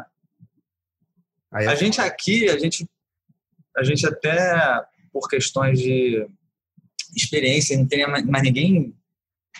[1.52, 2.88] Aí é a gente aqui, a gente,
[3.76, 6.26] a gente até por questões de
[7.14, 8.96] experiência, não tem mais ninguém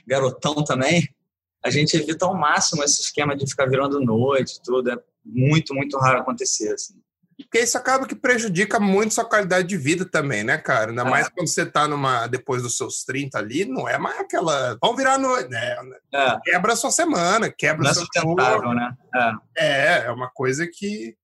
[0.06, 1.08] garotão também,
[1.64, 4.90] a gente evita ao máximo esse esquema de ficar virando noite, tudo.
[4.90, 6.94] É muito, muito raro acontecer, assim.
[7.36, 10.90] Porque isso acaba que prejudica muito sua qualidade de vida também, né, cara?
[10.90, 11.04] Ainda é.
[11.04, 14.76] mais quando você tá numa, depois dos seus 30 ali, não é mais aquela.
[14.82, 15.76] Vamos virar noite, né?
[16.12, 16.36] É.
[16.44, 18.02] Quebra a sua semana, quebra não o é seu.
[18.02, 18.92] É sustentável, né?
[19.56, 19.64] É.
[19.64, 21.16] é, é uma coisa que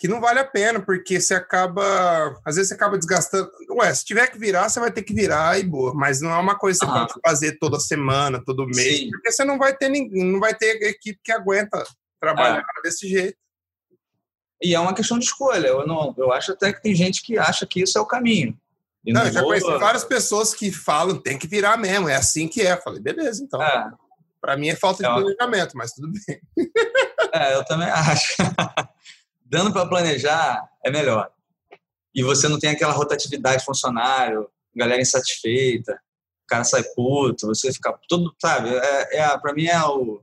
[0.00, 2.34] que não vale a pena, porque você acaba.
[2.42, 3.50] Às vezes você acaba desgastando.
[3.72, 5.92] Ué, se tiver que virar, você vai ter que virar e boa.
[5.92, 9.10] Mas não é uma coisa que você pode fazer toda semana, todo mês, Sim.
[9.10, 11.84] porque você não vai ter ninguém, não vai ter equipe que aguenta
[12.18, 12.82] trabalhar é.
[12.82, 13.36] desse jeito.
[14.62, 15.66] E é uma questão de escolha.
[15.66, 18.58] Eu, não, eu acho até que tem gente que acha que isso é o caminho.
[19.04, 22.48] E não, eu já conheci várias pessoas que falam tem que virar mesmo, é assim
[22.48, 22.72] que é.
[22.72, 23.62] Eu falei, beleza, então.
[23.62, 23.90] É.
[24.40, 25.20] Para mim é falta de é uma...
[25.20, 26.40] planejamento, mas tudo bem.
[27.34, 28.36] É, eu também acho.
[29.50, 31.30] Dando para planejar é melhor.
[32.14, 35.92] E você não tem aquela rotatividade funcionário, galera insatisfeita,
[36.44, 38.70] o cara sai puto, você fica tudo, sabe?
[38.70, 40.22] É, é para mim é o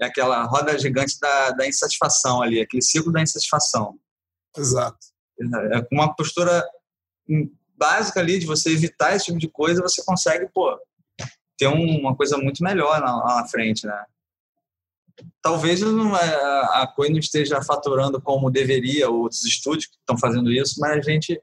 [0.00, 3.98] é aquela roda gigante da, da insatisfação ali, aquele ciclo da insatisfação.
[4.56, 4.98] Exato.
[5.38, 6.66] É uma postura
[7.76, 10.78] básica ali de você evitar esse tipo de coisa, você consegue, pô,
[11.58, 14.04] ter uma coisa muito melhor na, lá na frente, né?
[15.42, 20.80] Talvez é, a Coin não esteja faturando como deveria outros estúdios que estão fazendo isso,
[20.80, 21.40] mas a gente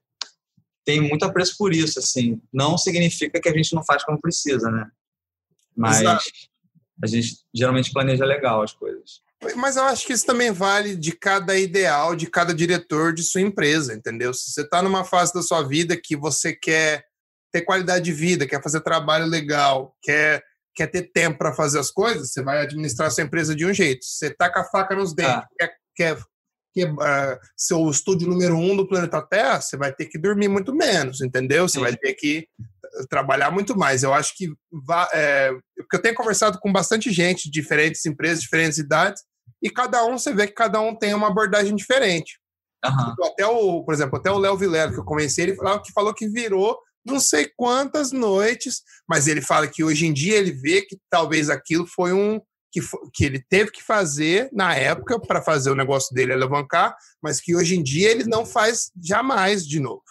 [0.85, 2.41] tem muito apreço por isso, assim.
[2.51, 4.89] Não significa que a gente não faz como precisa, né?
[5.75, 6.23] Mas Exato.
[7.03, 9.21] a gente geralmente planeja legal as coisas.
[9.55, 13.41] Mas eu acho que isso também vale de cada ideal, de cada diretor de sua
[13.41, 14.33] empresa, entendeu?
[14.33, 17.05] Se você está numa fase da sua vida que você quer
[17.51, 20.43] ter qualidade de vida, quer fazer trabalho legal, quer,
[20.77, 24.05] quer ter tempo para fazer as coisas, você vai administrar sua empresa de um jeito.
[24.05, 25.47] Você tá com a faca nos dentes, ah.
[25.57, 26.17] quer, quer,
[26.71, 30.47] quer uh, ser o estúdio número um do planeta Terra, você vai ter que dormir
[30.47, 31.67] muito menos, entendeu?
[31.67, 31.81] Você Sim.
[31.81, 32.47] vai ter que
[33.09, 34.03] trabalhar muito mais.
[34.03, 34.53] Eu acho que
[35.13, 39.23] é, porque eu tenho conversado com bastante gente, de diferentes empresas, diferentes idades,
[39.61, 42.39] e cada um você vê que cada um tem uma abordagem diferente.
[42.85, 43.25] Uhum.
[43.25, 46.13] Até o, por exemplo, até o Léo Vilera, que eu comecei, ele falou que falou
[46.13, 46.77] que virou
[47.07, 51.49] não sei quantas noites, mas ele fala que hoje em dia ele vê que talvez
[51.49, 52.39] aquilo foi um
[52.71, 52.81] que,
[53.13, 57.55] que ele teve que fazer na época para fazer o negócio dele alavancar, mas que
[57.55, 60.03] hoje em dia ele não faz jamais de novo.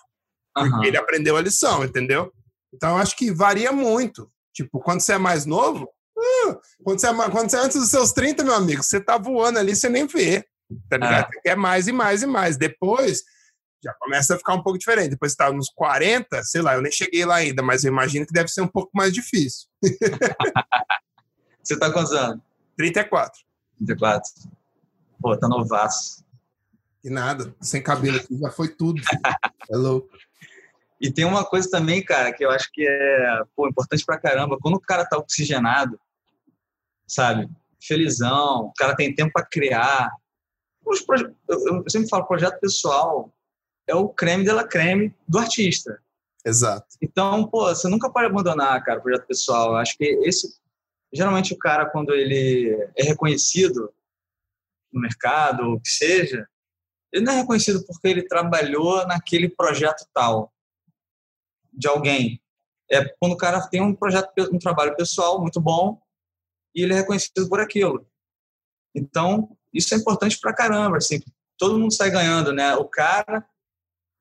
[0.55, 0.85] Porque uhum.
[0.85, 2.33] ele aprendeu a lição, entendeu?
[2.73, 4.31] Então, eu acho que varia muito.
[4.55, 7.91] Tipo, quando você é mais novo, uh, quando, você é, quando você é antes dos
[7.91, 10.45] seus 30, meu amigo, você tá voando ali, você nem vê.
[10.89, 11.25] Tá ligado?
[11.25, 11.29] É.
[11.29, 12.57] Você quer mais e mais e mais.
[12.57, 13.23] Depois,
[13.83, 15.11] já começa a ficar um pouco diferente.
[15.11, 18.27] Depois você tá nos 40, sei lá, eu nem cheguei lá ainda, mas eu imagino
[18.27, 19.69] que deve ser um pouco mais difícil.
[21.63, 22.43] você tá quantos anos?
[22.77, 23.41] 34.
[23.79, 24.33] 34.
[25.21, 26.25] Pô, tá novaço.
[27.05, 29.01] E nada, sem cabelo aqui, já foi tudo.
[29.71, 30.09] é louco.
[31.01, 34.59] E tem uma coisa também, cara, que eu acho que é pô, importante pra caramba.
[34.61, 36.01] Quando o cara tá oxigenado,
[37.07, 37.49] sabe?
[37.81, 40.11] Felizão, o cara tem tempo para criar.
[40.85, 43.33] Eu sempre falo, projeto pessoal
[43.87, 46.03] é o creme de la creme do artista.
[46.45, 46.87] Exato.
[47.03, 49.71] Então, pô, você nunca pode abandonar, cara, o projeto pessoal.
[49.71, 50.61] Eu acho que esse.
[51.13, 53.93] Geralmente o cara, quando ele é reconhecido
[54.93, 56.49] no mercado, ou o que seja,
[57.13, 60.53] ele não é reconhecido porque ele trabalhou naquele projeto tal
[61.73, 62.41] de alguém.
[62.91, 66.01] É quando o cara tem um projeto, um trabalho pessoal muito bom
[66.75, 68.07] e ele é reconhecido por aquilo.
[68.95, 71.21] Então, isso é importante pra caramba, assim,
[71.59, 72.75] todo mundo sai ganhando, né?
[72.77, 73.47] O cara,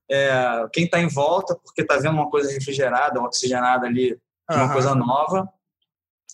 [0.09, 4.73] é, quem está em volta, porque está vendo uma coisa refrigerada, oxigenada ali, uma uhum.
[4.73, 5.49] coisa nova,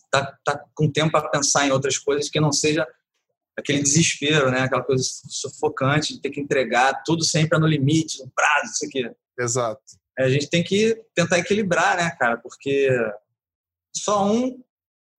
[0.10, 2.86] tá, tá com tempo para pensar em outras coisas que não seja
[3.58, 4.62] aquele desespero, né?
[4.62, 9.12] Aquela coisa sufocante de ter que entregar tudo sempre no limite, no prazo, isso aqui.
[9.40, 12.38] Exato a gente tem que tentar equilibrar, né, cara?
[12.38, 12.90] Porque
[13.96, 14.62] só um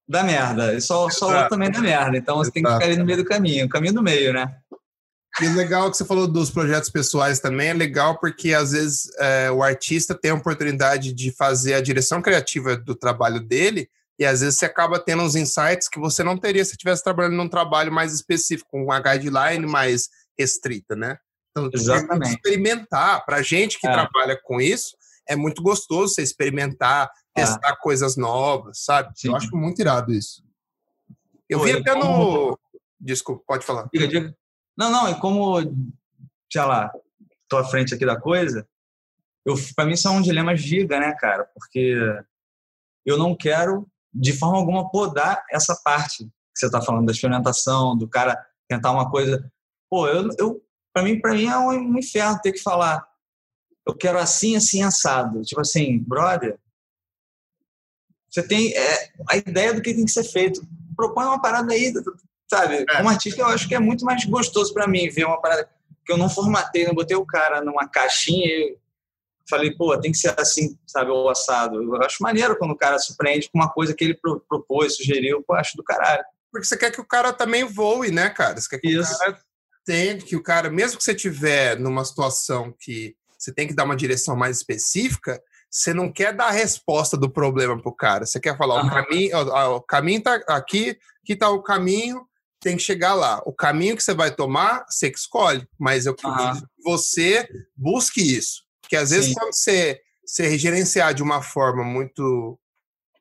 [0.09, 2.17] dá merda, e só, só outro também dá merda.
[2.17, 2.53] Então você Exato.
[2.53, 4.59] tem que ficar ali no meio do caminho, caminho do meio, né?
[5.41, 9.11] E o legal que você falou dos projetos pessoais também é legal porque às vezes
[9.19, 14.27] é, o artista tem a oportunidade de fazer a direção criativa do trabalho dele e
[14.27, 17.49] às vezes você acaba tendo uns insights que você não teria se estivesse trabalhando num
[17.49, 21.19] trabalho mais específico, com uma guideline mais restrita, né?
[21.51, 22.31] Então, Exatamente.
[22.31, 23.25] experimentar.
[23.25, 23.93] Para gente que é.
[23.93, 24.97] trabalha com isso,
[25.29, 27.41] é muito gostoso você experimentar, é.
[27.41, 29.13] testar coisas novas, sabe?
[29.15, 29.29] Sim.
[29.29, 30.43] Eu acho muito irado isso.
[31.49, 32.05] Eu Pô, vi até como...
[32.05, 32.59] no.
[33.01, 33.89] Desculpa, pode falar.
[33.93, 34.35] Diga, diga.
[34.77, 35.61] Não, não, e como,
[36.51, 36.93] sei lá,
[37.49, 38.67] tô à frente aqui da coisa,
[39.45, 41.45] eu, pra mim isso é um dilema giga, né, cara?
[41.55, 41.97] Porque
[43.05, 47.97] eu não quero, de forma alguma, podar essa parte que você tá falando da experimentação,
[47.97, 49.51] do cara tentar uma coisa.
[49.91, 50.63] Pô, eu, eu
[50.93, 53.07] para mim, para mim é um inferno ter que falar.
[53.87, 55.43] Eu quero assim, assim, assado.
[55.43, 56.59] Tipo assim, brother,
[58.31, 60.61] você tem é, a ideia do que tem que ser feito.
[60.95, 61.93] Propõe uma parada aí,
[62.53, 62.85] sabe?
[62.89, 62.97] É.
[62.97, 65.69] Como artista, eu acho que é muito mais gostoso para mim ver uma parada
[66.05, 68.79] que eu não formatei, não botei o cara numa caixinha e
[69.49, 71.83] falei, pô, tem que ser assim, sabe, o assado.
[71.83, 75.55] Eu acho maneiro quando o cara surpreende com uma coisa que ele propôs, sugeriu, pô,
[75.55, 76.25] acho do caralho.
[76.51, 78.61] Porque você quer que o cara também voe, né, cara?
[78.61, 79.15] Você quer que Isso.
[79.15, 79.39] o cara
[79.81, 83.85] entende que o cara, mesmo que você tiver numa situação que você tem que dar
[83.85, 85.41] uma direção mais específica,
[85.71, 88.27] você não quer dar a resposta do problema pro cara.
[88.27, 88.89] Você quer falar, uhum.
[88.89, 92.27] o caminho, ó, o caminho tá aqui, aqui tá o caminho,
[92.63, 93.43] tem que chegar lá.
[93.45, 96.63] O caminho que você vai tomar, você que escolhe, mas eu uhum.
[96.85, 98.63] você busque isso.
[98.81, 99.35] Porque às vezes Sim.
[99.35, 102.59] quando você, você gerenciar de uma forma muito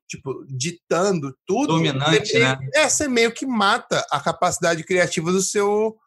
[0.08, 2.70] tipo, ditando tudo, dominante, meio, né?
[2.76, 5.98] É, você meio que mata a capacidade criativa do seu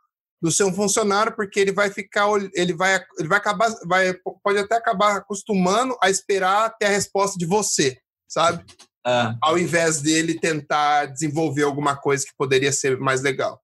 [0.43, 4.13] do seu funcionário, porque ele vai ficar, ele vai, ele vai acabar, vai,
[4.43, 7.97] pode até acabar acostumando a esperar ter a resposta de você,
[8.29, 8.63] sabe?
[9.07, 9.35] É.
[9.43, 13.63] Ao invés dele tentar desenvolver alguma coisa que poderia ser mais legal.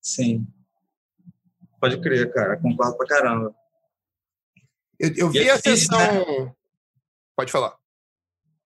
[0.00, 0.46] Sim.
[1.80, 2.58] Pode crer, cara.
[2.58, 3.54] Concordo pra caramba.
[4.98, 5.98] Eu, eu vi é a sessão.
[5.98, 6.52] Né?
[7.34, 7.74] Pode falar.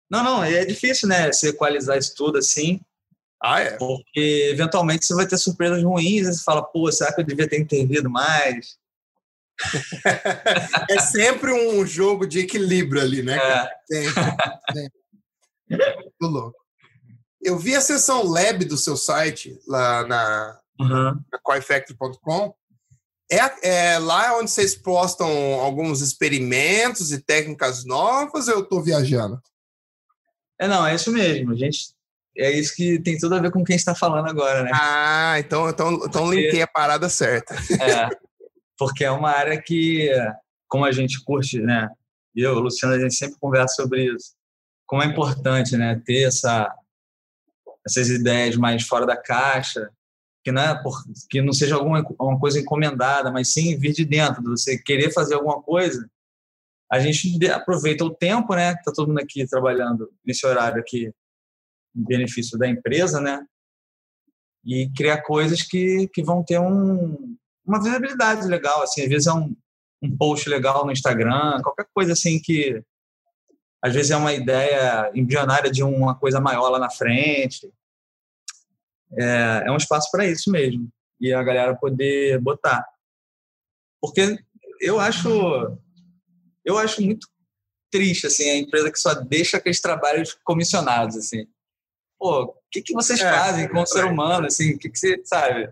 [0.10, 1.32] Não, não, é difícil, né?
[1.32, 2.80] Se equalizar isso tudo assim.
[3.42, 3.72] Ah, é?
[3.78, 7.48] Porque eventualmente você vai ter surpresas ruins e você fala, pô, será que eu devia
[7.48, 8.78] ter entendido mais?
[10.90, 13.38] é sempre um jogo de equilíbrio ali, né?
[13.38, 13.70] É.
[13.86, 14.24] Sempre,
[14.74, 15.05] sempre.
[15.70, 16.58] Muito louco.
[17.42, 21.22] Eu vi a sessão lab do seu site lá na, uhum.
[21.44, 22.54] coifactory.com.
[23.32, 25.28] É, é lá onde vocês postam
[25.60, 29.42] alguns experimentos e técnicas novas ou eu estou viajando?
[30.60, 31.52] É, não, é isso mesmo.
[31.52, 31.96] A gente
[32.38, 34.72] é isso que tem tudo a ver com quem está falando agora, né?
[34.74, 37.56] Ah, então, então, então porque, linkei a parada certa.
[37.82, 38.10] É,
[38.78, 40.10] porque é uma área que,
[40.68, 41.88] como a gente curte, né?
[42.36, 44.35] Eu, Luciano, a gente sempre conversa sobre isso.
[44.88, 46.02] Como é importante, né?
[46.06, 46.74] Ter essa,
[47.86, 49.90] essas ideias mais fora da caixa,
[50.44, 54.06] que não, é por, que não seja alguma uma coisa encomendada, mas sim vir de
[54.06, 56.08] dentro, de você querer fazer alguma coisa.
[56.92, 58.76] A gente aproveita o tempo, né?
[58.76, 61.12] Que tá todo mundo aqui trabalhando nesse horário aqui,
[61.96, 63.44] em benefício da empresa, né?
[64.64, 69.02] E criar coisas que, que vão ter um, uma visibilidade legal, assim.
[69.02, 69.56] Às vezes é um,
[70.02, 72.84] um post legal no Instagram, qualquer coisa assim que
[73.86, 77.72] às vezes é uma ideia embrionária de uma coisa maior lá na frente.
[79.16, 82.84] É, é um espaço para isso mesmo e a galera poder botar.
[84.02, 84.40] Porque
[84.82, 85.30] eu acho
[86.66, 87.28] eu acho muito
[87.92, 91.46] triste assim a empresa que só deixa aqueles trabalhos comissionados assim.
[92.18, 94.74] Pô o que que vocês é, fazem com o ser humano assim?
[94.74, 95.72] O que que você sabe?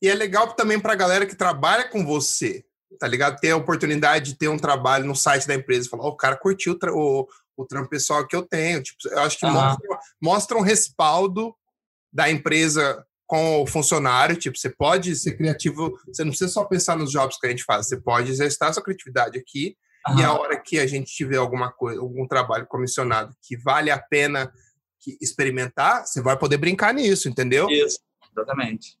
[0.00, 2.64] E é legal também para a galera que trabalha com você
[2.98, 6.08] tá ligado ter a oportunidade de ter um trabalho no site da empresa falar oh,
[6.08, 7.26] o cara curtiu o,
[7.56, 9.52] o trampo pessoal que eu tenho tipo eu acho que uhum.
[9.52, 11.54] mostra, mostra um respaldo
[12.12, 16.96] da empresa com o funcionário, tipo, você pode ser criativo, você não precisa só pensar
[16.96, 19.76] nos jobs que a gente faz, você pode exercitar sua criatividade aqui
[20.08, 20.18] uhum.
[20.18, 23.98] e a hora que a gente tiver alguma coisa, algum trabalho comissionado que vale a
[23.98, 24.50] pena
[25.20, 27.68] experimentar, você vai poder brincar nisso, entendeu?
[27.68, 27.98] Isso,
[28.32, 28.98] exatamente.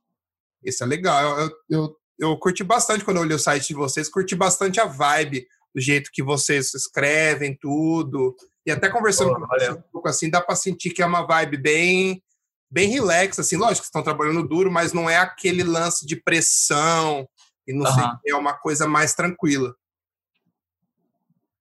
[0.62, 1.22] Isso é legal.
[1.22, 1.96] Eu, eu, eu
[2.38, 6.10] curti bastante quando eu olhei o site de vocês, curti bastante a vibe, do jeito
[6.12, 8.34] que vocês escrevem tudo.
[8.66, 11.56] E até conversando com você um pouco assim, dá para sentir que é uma vibe
[11.56, 12.22] bem
[12.70, 17.26] bem relax, assim, lógico que estão trabalhando duro, mas não é aquele lance de pressão
[17.66, 17.94] e não uhum.
[17.94, 19.74] sei, é uma coisa mais tranquila.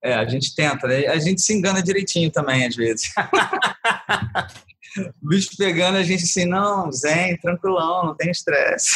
[0.03, 1.07] É, a gente tenta, né?
[1.07, 3.09] A gente se engana direitinho também, às vezes.
[5.23, 8.95] o bicho pegando a gente assim, não, zen, tranquilão, não tem estresse.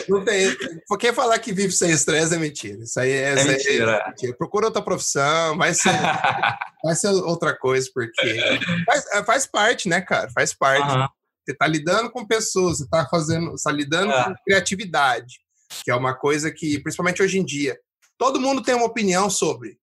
[0.08, 0.56] Não tem.
[0.88, 2.84] Porque falar que vive sem estresse é mentira.
[2.84, 3.92] Isso aí é, é, mentira.
[3.92, 4.38] é mentira.
[4.38, 5.90] Procura outra profissão, vai ser,
[6.84, 10.30] vai ser outra coisa, porque faz, é, faz parte, né, cara?
[10.32, 10.96] Faz parte.
[10.96, 11.08] Uhum.
[11.44, 14.24] Você está lidando com pessoas, você está fazendo, está lidando é.
[14.24, 15.40] com criatividade,
[15.84, 17.78] que é uma coisa que, principalmente hoje em dia,
[18.18, 19.78] todo mundo tem uma opinião sobre.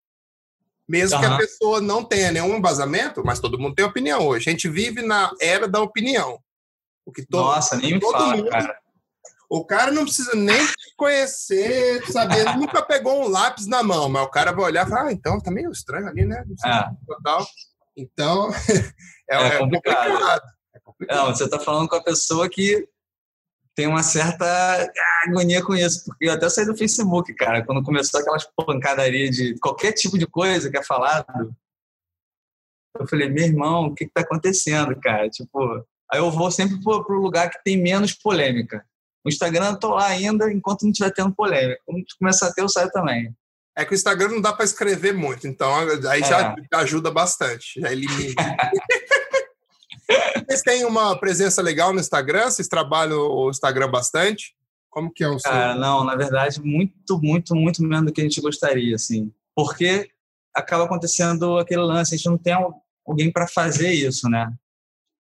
[0.89, 1.21] Mesmo uhum.
[1.21, 4.49] que a pessoa não tenha nenhum embasamento, mas todo mundo tem opinião hoje.
[4.49, 6.39] A gente vive na era da opinião.
[7.05, 8.81] O que todo, Nossa, nem todo fala, mundo, cara
[9.51, 14.23] o cara não precisa nem te conhecer, saber, nunca pegou um lápis na mão, mas
[14.23, 16.45] o cara vai olhar e falar, ah, então tá meio estranho ali, né?
[16.65, 16.93] Ah.
[17.05, 17.45] Total.
[17.97, 18.49] Então,
[19.29, 20.07] é, é, complicado.
[20.07, 20.43] é, complicado.
[20.73, 21.17] é complicado.
[21.17, 22.89] Não, você tá falando com a pessoa que
[23.75, 24.47] tem uma certa
[25.27, 29.59] agonia com isso, porque eu até saí do Facebook, cara, quando começou aquelas pancadarias de
[29.59, 31.53] qualquer tipo de coisa que é falado.
[32.97, 35.29] Eu falei, meu irmão, o que que tá acontecendo, cara?
[35.29, 38.85] Tipo, aí eu vou sempre pro lugar que tem menos polêmica.
[39.25, 41.81] O Instagram tô lá ainda enquanto não estiver tendo polêmica.
[41.85, 43.35] Quando começar a ter, eu saio também.
[43.77, 45.73] É que o Instagram não dá para escrever muito, então
[46.11, 46.25] aí é.
[46.25, 48.35] já ajuda bastante, já elimina.
[50.47, 52.51] Vocês têm uma presença legal no Instagram?
[52.51, 54.55] Vocês trabalham o Instagram bastante?
[54.89, 55.51] Como que é o seu?
[55.51, 59.33] Cara, não, na verdade, muito, muito, muito menos do que a gente gostaria, assim.
[59.55, 60.11] Porque
[60.55, 62.55] acaba acontecendo aquele lance, a gente não tem
[63.07, 64.53] alguém para fazer isso, né?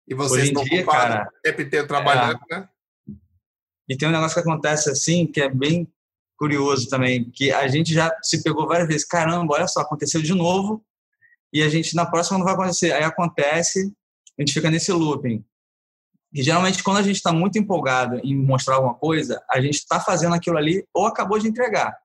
[0.09, 2.69] E vocês estão ocupados o tempo inteiro trabalhando, é, né?
[3.89, 5.91] E tem um negócio que acontece assim, que é bem
[6.37, 9.05] curioso também, que a gente já se pegou várias vezes.
[9.05, 10.85] Caramba, olha só, aconteceu de novo
[11.53, 12.93] e a gente na próxima não vai acontecer.
[12.93, 13.93] Aí acontece,
[14.39, 15.45] a gente fica nesse looping.
[16.33, 20.01] E geralmente quando a gente está muito empolgado em mostrar alguma coisa, a gente está
[20.01, 21.97] fazendo aquilo ali ou acabou de entregar.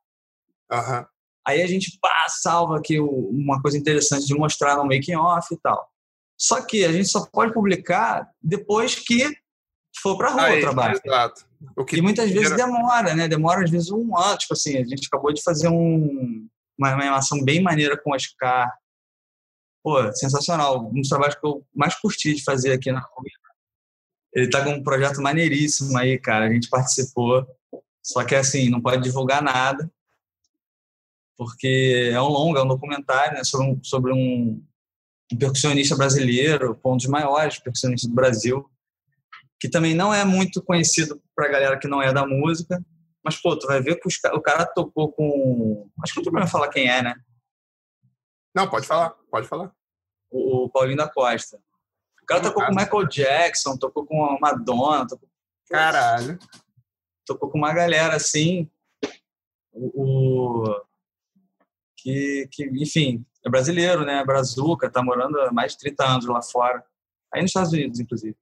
[0.71, 1.05] Uhum.
[1.47, 5.57] Aí a gente pá, salva aqui uma coisa interessante de mostrar no making off e
[5.57, 5.89] tal.
[6.37, 9.33] Só que a gente só pode publicar depois que
[9.99, 11.01] for para rua Aí, o trabalho.
[11.03, 11.46] Exato.
[11.97, 13.27] E muitas vezes demora, né?
[13.27, 14.37] Demora às vezes um ano.
[14.37, 16.47] Tipo assim, a gente acabou de fazer um,
[16.77, 18.71] uma animação bem maneira com o Oscar.
[19.83, 20.87] Pô, sensacional.
[20.87, 23.03] Um dos trabalhos que eu mais curti de fazer aqui na
[24.33, 26.45] Ele tá com um projeto maneiríssimo aí, cara.
[26.45, 27.47] A gente participou.
[28.03, 29.89] Só que assim, não pode divulgar nada.
[31.37, 34.63] Porque é um longo, é um documentário né, sobre, um, sobre um
[35.37, 38.69] percussionista brasileiro, um dos maiores percussionistas do Brasil
[39.59, 42.83] que também não é muito conhecido para a galera que não é da música.
[43.23, 45.89] Mas, pô, tu vai ver que os, o cara tocou com.
[46.03, 47.15] Acho que não tem problema falar quem é, né?
[48.55, 49.71] Não, pode falar, pode falar.
[50.29, 51.59] O, o Paulinho da Costa.
[52.25, 55.29] cara tocou com Michael Jackson, tocou com Madonna, tocou,
[55.69, 56.37] Caralho.
[57.25, 58.69] tocou com uma galera assim.
[59.71, 60.81] O, o-
[61.97, 64.23] que, que, enfim, é brasileiro, né?
[64.23, 66.83] Brazuca, tá morando há mais de 30 anos lá fora.
[67.33, 68.35] Aí nos Estados Unidos, inclusive.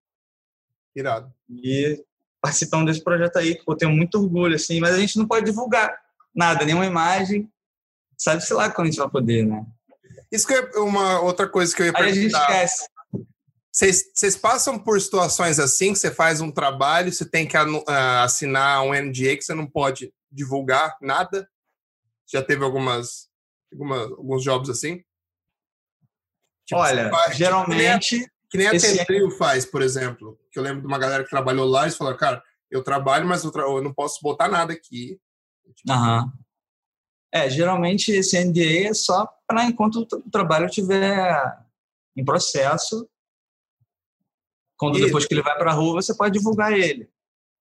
[0.95, 1.31] Irado.
[1.49, 2.03] E
[2.41, 5.45] participamos desse projeto aí, que eu tenho muito orgulho, assim, mas a gente não pode
[5.45, 5.95] divulgar
[6.33, 7.51] nada, nenhuma imagem.
[8.17, 9.65] Sabe-se lá quando a gente vai poder, né?
[10.31, 12.63] Isso que é uma outra coisa que eu ia Aí a gente perguntar.
[12.65, 12.89] esquece.
[14.13, 18.81] Vocês passam por situações assim, que você faz um trabalho, você tem que ah, assinar
[18.83, 21.49] um NDA que você não pode divulgar nada?
[22.31, 23.27] Já teve algumas,
[23.73, 25.03] alguma- alguns jobs assim?
[26.65, 30.39] Tipo, Olha, faz- geralmente, Que nem a esse- Tentril faz, por exemplo.
[30.51, 33.43] Que eu lembro de uma galera que trabalhou lá e falaram, cara, eu trabalho, mas
[33.43, 35.19] eu, tra- eu não posso botar nada aqui.
[35.89, 36.31] Aham.
[37.33, 41.57] É, geralmente esse NDA é só para enquanto o tra- o trabalho estiver
[42.15, 43.09] em processo.
[44.77, 45.05] Quando Isso.
[45.05, 47.09] depois que ele vai para a rua, você pode divulgar ele.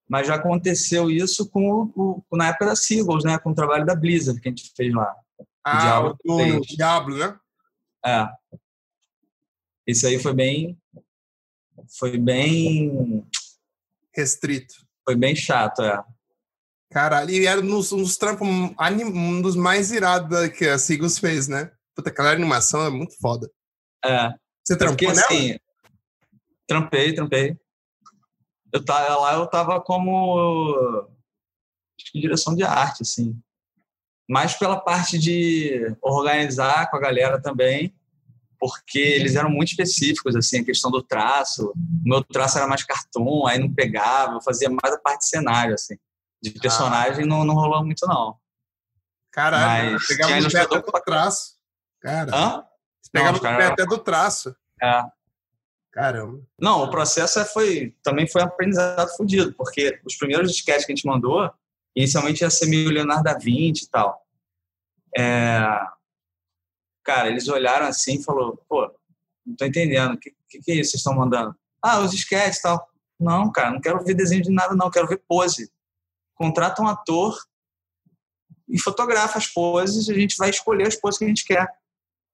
[0.07, 3.37] Mas já aconteceu isso com o, o- na época da Seagulls, né?
[3.39, 5.13] Com o trabalho da Blizzard que a gente fez lá.
[5.63, 6.61] Ah, Diablo o do três.
[6.67, 7.39] Diablo, né?
[8.05, 8.29] É.
[9.87, 10.77] Isso aí foi bem.
[11.97, 13.25] Foi bem.
[14.13, 14.73] Restrito.
[15.03, 16.03] Foi bem chato, é.
[16.91, 21.19] Caralho, e era um dos, um dos trampos, um dos mais irados que a Seagulls
[21.19, 21.71] fez, né?
[21.95, 23.51] Puta, aquela animação é muito foda.
[24.03, 24.29] É.
[24.63, 25.25] Você Porque trampou nela?
[25.27, 25.59] assim,
[26.67, 27.59] trampei, trampei.
[28.71, 31.07] Eu tava lá, eu tava como
[31.99, 33.39] acho que direção de arte, assim.
[34.27, 37.93] Mais pela parte de organizar com a galera também,
[38.59, 41.71] porque eles eram muito específicos, assim, a questão do traço.
[41.71, 41.73] O
[42.09, 45.73] meu traço era mais cartoon, aí não pegava, eu fazia mais a parte de cenário,
[45.73, 45.95] assim.
[46.41, 48.37] De personagem não, não rolou muito, não.
[49.31, 51.55] Caralho, Mas pegava tinha no pé até do traço.
[51.99, 52.65] Cara, Hã?
[53.11, 54.55] pegava cara, pé até do traço.
[54.81, 55.03] É.
[55.91, 56.41] Caramba.
[56.59, 60.91] Não, o processo é- foi também foi um aprendizado fodido, porque os primeiros sketches que
[60.91, 61.49] a gente mandou,
[61.95, 64.21] inicialmente ia ser meio Leonardo da Vinci e tal.
[65.17, 65.61] É,
[67.05, 68.91] Cara, eles olharam assim e falou, pô,
[69.45, 71.55] não tô entendendo, o que, que, que é isso que vocês estão mandando?
[71.81, 72.89] Ah, os sketches e tal.
[73.19, 75.71] Não, cara, não quero ver desenho de nada não, quero ver pose.
[76.33, 77.37] Contrata um ator
[78.67, 81.67] e fotografa as poses e a gente vai escolher as poses que a gente quer.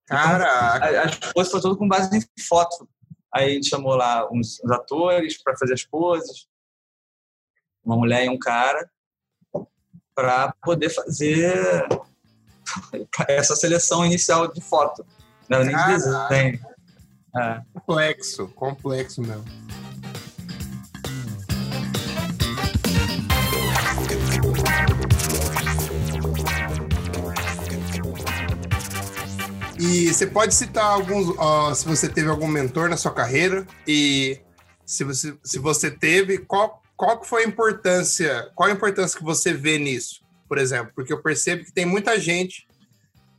[0.07, 0.85] Caraca.
[0.85, 2.89] A- As poses foi tudo com base em foto.
[3.33, 6.47] Aí a gente chamou lá uns, uns atores para fazer as poses,
[7.83, 8.89] uma mulher e um cara,
[10.15, 11.87] para poder fazer
[13.27, 15.05] essa seleção inicial de foto.
[15.49, 16.59] Não era nem de desenho.
[17.35, 17.61] É.
[17.73, 19.45] Complexo, complexo mesmo.
[29.79, 34.39] E você pode citar alguns, ó, se você teve algum mentor na sua carreira e
[34.85, 39.53] se você, se você teve, qual, qual foi a importância, qual a importância que você
[39.53, 40.20] vê nisso,
[40.51, 40.91] por exemplo?
[40.93, 42.67] Porque eu percebo que tem muita gente,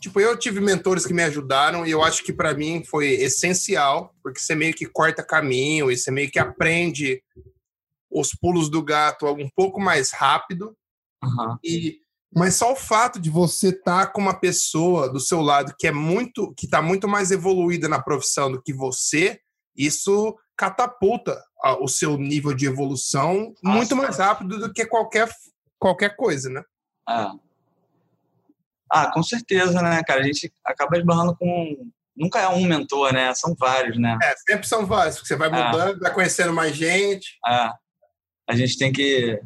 [0.01, 4.15] tipo, eu tive mentores que me ajudaram e eu acho que para mim foi essencial,
[4.23, 7.23] porque você meio que corta caminho e você meio que aprende
[8.11, 10.75] os pulos do gato um pouco mais rápido
[11.23, 11.59] Aham.
[11.63, 11.99] e
[12.35, 15.93] mas só o fato de você estar com uma pessoa do seu lado que é
[15.93, 19.39] muito que está muito mais evoluída na profissão do que você,
[19.77, 21.39] isso catapulta
[21.83, 25.29] o seu nível de evolução muito mais rápido do que qualquer
[25.79, 26.63] qualquer coisa, né?
[27.09, 27.31] É.
[28.91, 30.21] Ah, com certeza, né, cara?
[30.21, 31.91] A gente acaba esbarrando com.
[32.15, 33.35] Nunca é um mentor, né?
[33.35, 34.19] São vários, né?
[34.23, 35.71] É, sempre são vários, porque você vai Ah.
[35.71, 37.39] mudando, vai conhecendo mais gente.
[37.47, 37.71] É.
[38.49, 39.41] A gente tem que.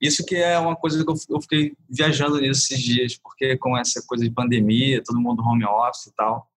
[0.00, 4.02] Isso que é uma coisa que eu fiquei viajando nisso esses dias, porque com essa
[4.06, 6.50] coisa de pandemia, todo mundo home office e tal,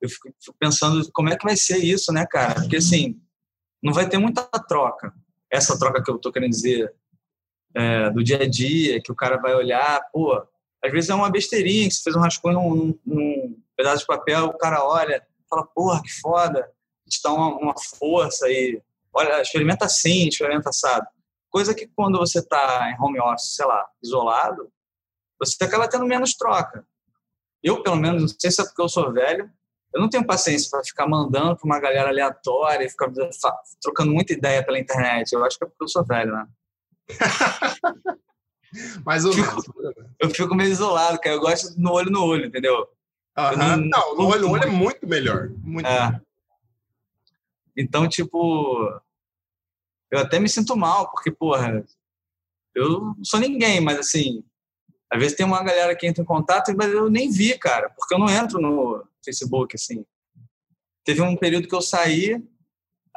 [0.00, 2.54] eu fico pensando como é que vai ser isso, né, cara?
[2.54, 3.20] Porque assim,
[3.82, 5.12] não vai ter muita troca.
[5.50, 6.92] Essa troca que eu tô querendo dizer
[7.76, 10.42] é, do dia a dia, que o cara vai olhar, pô,
[10.82, 14.46] às vezes é uma besteirinha, que você fez um rascunho num, num pedaço de papel,
[14.46, 16.66] o cara olha, fala, porra, que foda,
[17.06, 21.06] te dá uma, uma força aí, olha, experimenta assim, experimenta assado.
[21.50, 24.72] Coisa que quando você está em home office, sei lá, isolado,
[25.38, 26.86] você acaba tendo menos troca.
[27.62, 29.50] Eu, pelo menos, não sei se é porque eu sou velho,
[29.94, 33.10] eu não tenho paciência para ficar mandando para uma galera aleatória e ficar
[33.82, 35.32] trocando muita ideia pela internet.
[35.32, 36.46] Eu acho que é porque eu sou velho, né?
[39.04, 39.48] Mais ou Fico-
[39.78, 39.96] menos.
[40.20, 41.36] Eu fico meio isolado, cara.
[41.36, 42.86] Eu gosto no olho no olho, entendeu?
[43.36, 45.50] Não- Não, no olho, no olho é muito melhor.
[45.62, 46.06] Muito É.
[46.06, 46.22] melhor.
[47.76, 49.00] Então, tipo,
[50.10, 51.84] eu até me sinto mal, porque, porra,
[52.74, 54.42] eu não sou ninguém, mas assim,
[55.10, 58.14] às vezes tem uma galera que entra em contato, mas eu nem vi, cara, porque
[58.14, 60.04] eu não entro no Facebook, assim.
[61.04, 62.42] Teve um período que eu saí,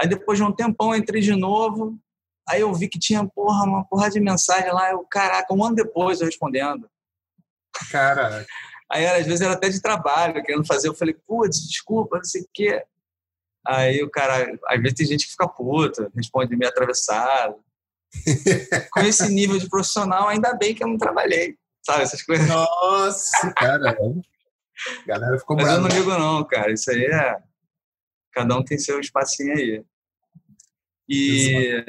[0.01, 1.99] Aí depois de um tempão eu entrei de novo,
[2.47, 5.75] aí eu vi que tinha, porra, uma porra de mensagem lá, eu, caraca, um ano
[5.75, 6.89] depois eu respondendo.
[7.91, 8.45] Caraca.
[8.91, 12.41] Aí às vezes era até de trabalho, querendo fazer, eu falei, putz, desculpa, não sei
[12.41, 12.83] o quê.
[13.67, 17.63] Aí o cara, às vezes tem gente que fica puta, responde meio atravessado.
[18.91, 22.03] Com esse nível de profissional, ainda bem que eu não trabalhei, sabe?
[22.03, 22.47] Essas coisas.
[22.47, 23.91] Nossa, cara.
[23.91, 25.79] A galera ficou Mas brava.
[25.79, 26.71] eu não ligo, não, cara.
[26.71, 27.37] Isso aí é.
[28.31, 29.83] Cada um tem seu espacinho aí.
[31.07, 31.83] E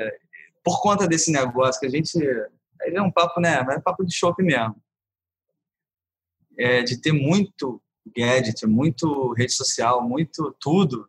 [0.65, 2.19] por conta desse negócio que a gente.
[2.81, 3.63] Aí é um papo, né?
[3.63, 4.77] Mas é papo de shopping mesmo.
[6.59, 7.83] É, de ter muito
[8.15, 11.09] gadget, muito rede social, muito tudo.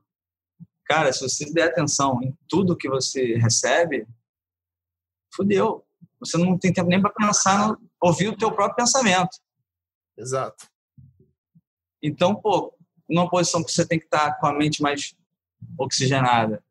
[0.85, 4.07] Cara, se você der atenção em tudo que você recebe,
[5.33, 5.85] fudeu.
[6.19, 9.37] Você não tem tempo nem para pensar, no, ouvir o teu próprio pensamento.
[10.17, 10.67] Exato.
[12.03, 12.73] Então, pô,
[13.09, 15.15] numa posição que você tem que estar com a mente mais
[15.77, 16.63] oxigenada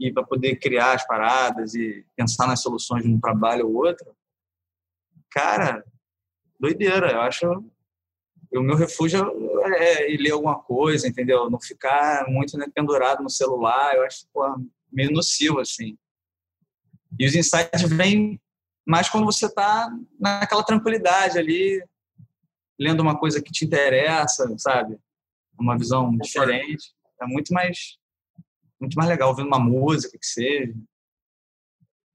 [0.00, 4.16] e para poder criar as paradas e pensar nas soluções de um trabalho ou outro,
[5.30, 5.84] cara,
[6.58, 7.12] doideira.
[7.12, 7.46] Eu acho
[8.52, 9.30] o meu refúgio
[9.76, 11.48] é ir ler alguma coisa, entendeu?
[11.48, 13.94] Não ficar muito né, pendurado no celular.
[13.94, 14.42] Eu acho pô,
[14.90, 15.96] meio nocivo assim.
[17.18, 18.40] E os insights vêm
[18.86, 19.88] mais quando você está
[20.18, 21.84] naquela tranquilidade ali,
[22.78, 24.98] lendo uma coisa que te interessa, sabe?
[25.58, 26.92] Uma visão diferente.
[27.20, 27.99] É muito mais
[28.80, 30.74] muito mais legal ouvindo uma música que seja.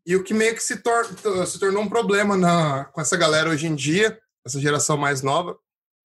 [0.06, 1.06] E o que meio que se, tor
[1.48, 5.58] se tornou um problema na, com essa galera hoje em dia, essa geração mais nova,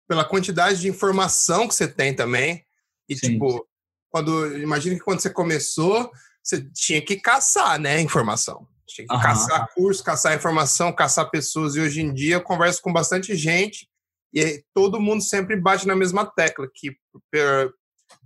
[0.08, 2.64] pela quantidade de informação que você tem também.
[3.08, 3.32] E, Sim.
[3.32, 3.66] tipo,
[4.10, 4.56] quando.
[4.58, 6.10] Imagina que quando você começou,
[6.42, 8.00] você tinha que caçar, né?
[8.00, 8.66] Informação.
[8.86, 9.22] Tinha que Aham.
[9.22, 11.76] caçar curso, caçar informação, caçar pessoas.
[11.76, 13.88] E hoje em dia eu converso com bastante gente
[14.34, 16.96] e todo mundo sempre bate na mesma tecla, que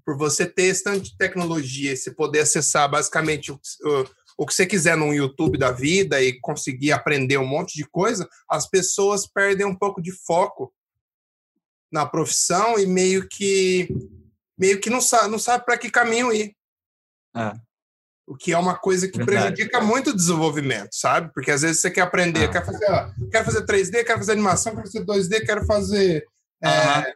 [0.04, 4.06] por, você ter esse tanto de tecnologia, você poder acessar basicamente o, o,
[4.38, 8.28] o que você quiser no YouTube da vida e conseguir aprender um monte de coisa,
[8.48, 10.72] as pessoas perdem um pouco de foco
[11.90, 13.88] na profissão e meio que
[14.58, 16.56] meio que não sabe, não sabe para que caminho ir.
[17.36, 17.52] É.
[18.26, 19.54] O que é uma coisa que Verdade.
[19.54, 21.30] prejudica muito o desenvolvimento, sabe?
[21.32, 22.52] Porque às vezes você quer aprender, Ah.
[22.52, 26.26] quer fazer, ó, quero fazer 3D, quero fazer animação, quero fazer 2D, quero fazer
[26.62, 27.14] é,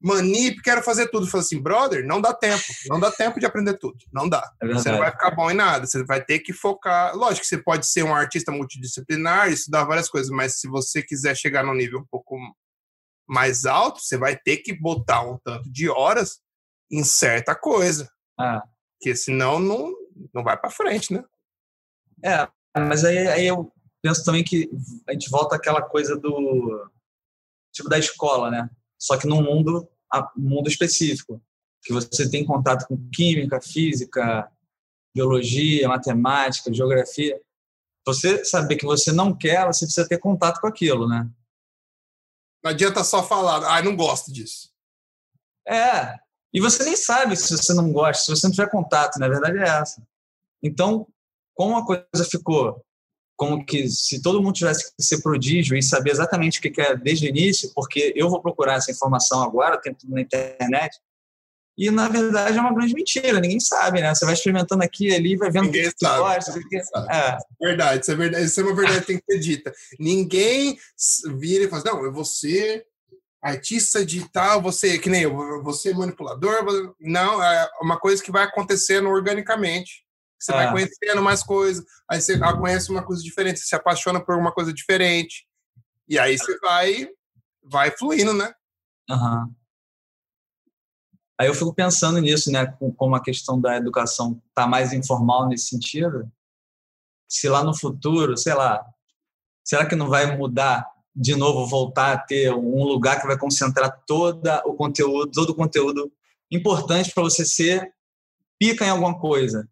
[0.00, 1.26] Manip, quero fazer tudo.
[1.26, 4.48] Fala assim, brother, não dá tempo, não dá tempo de aprender tudo, não dá.
[4.60, 7.16] É Você não vai ficar bom em nada, você vai ter que focar.
[7.16, 11.36] Lógico que você pode ser um artista multidisciplinar, estudar várias coisas, mas se você quiser
[11.36, 12.36] chegar num nível um pouco
[13.26, 16.40] mais alto, você vai ter que botar um tanto de horas
[16.90, 18.60] em certa coisa, É.
[18.96, 19.92] porque senão não,
[20.32, 21.24] não vai para frente, né?
[22.22, 24.70] É, mas aí, aí eu penso também que
[25.08, 26.88] a gente volta àquela coisa do
[27.72, 28.70] tipo da escola, né?
[28.98, 29.88] Só que num mundo,
[30.36, 31.42] mundo específico,
[31.82, 34.50] que você tem contato com química, física,
[35.14, 37.40] biologia, matemática, geografia.
[38.04, 41.28] Você saber que você não quer, você precisa ter contato com aquilo, né?
[42.62, 44.70] Não adianta só falar, ah, não gosto disso.
[45.66, 46.16] É.
[46.52, 49.58] E você nem sabe se você não gosta, se você não tiver contato, na verdade
[49.58, 50.02] é essa.
[50.62, 51.06] Então,
[51.54, 52.84] como a coisa ficou
[53.36, 56.98] como que se todo mundo tivesse que ser prodígio e saber exatamente o que quer
[56.98, 60.98] desde o início, porque eu vou procurar essa informação agora, tem tudo na internet,
[61.78, 64.14] e na verdade é uma grande mentira, ninguém sabe, né?
[64.14, 66.58] Você vai experimentando aqui e ali, vai vendo Ninguém que você sabe, gosta.
[66.58, 67.14] ninguém sabe.
[67.14, 69.74] É, Verdade, isso é verdade, isso é uma verdade que tem que ser dita.
[70.00, 70.78] Ninguém
[71.36, 72.86] vira e fala, assim, não, eu vou ser
[73.42, 78.44] artista digital, você, que nem eu, você manipulador, você-" não, é uma coisa que vai
[78.44, 80.05] acontecendo organicamente.
[80.38, 80.72] Você vai Ah.
[80.72, 84.72] conhecendo mais coisas, aí você conhece uma coisa diferente, você se apaixona por uma coisa
[84.72, 85.46] diferente,
[86.08, 87.08] e aí você vai,
[87.62, 88.52] vai fluindo, né?
[89.10, 89.50] Aham.
[91.38, 92.66] Aí eu fico pensando nisso, né?
[92.66, 96.30] com- Como a questão da educação está mais informal nesse sentido.
[97.28, 98.84] Se lá no futuro, sei lá,
[99.64, 104.02] será que não vai mudar de novo, voltar a ter um lugar que vai concentrar
[104.06, 106.10] toda o conteúdo, todo o conteúdo
[106.50, 107.92] importante para você ser
[108.58, 109.68] pica em alguma coisa?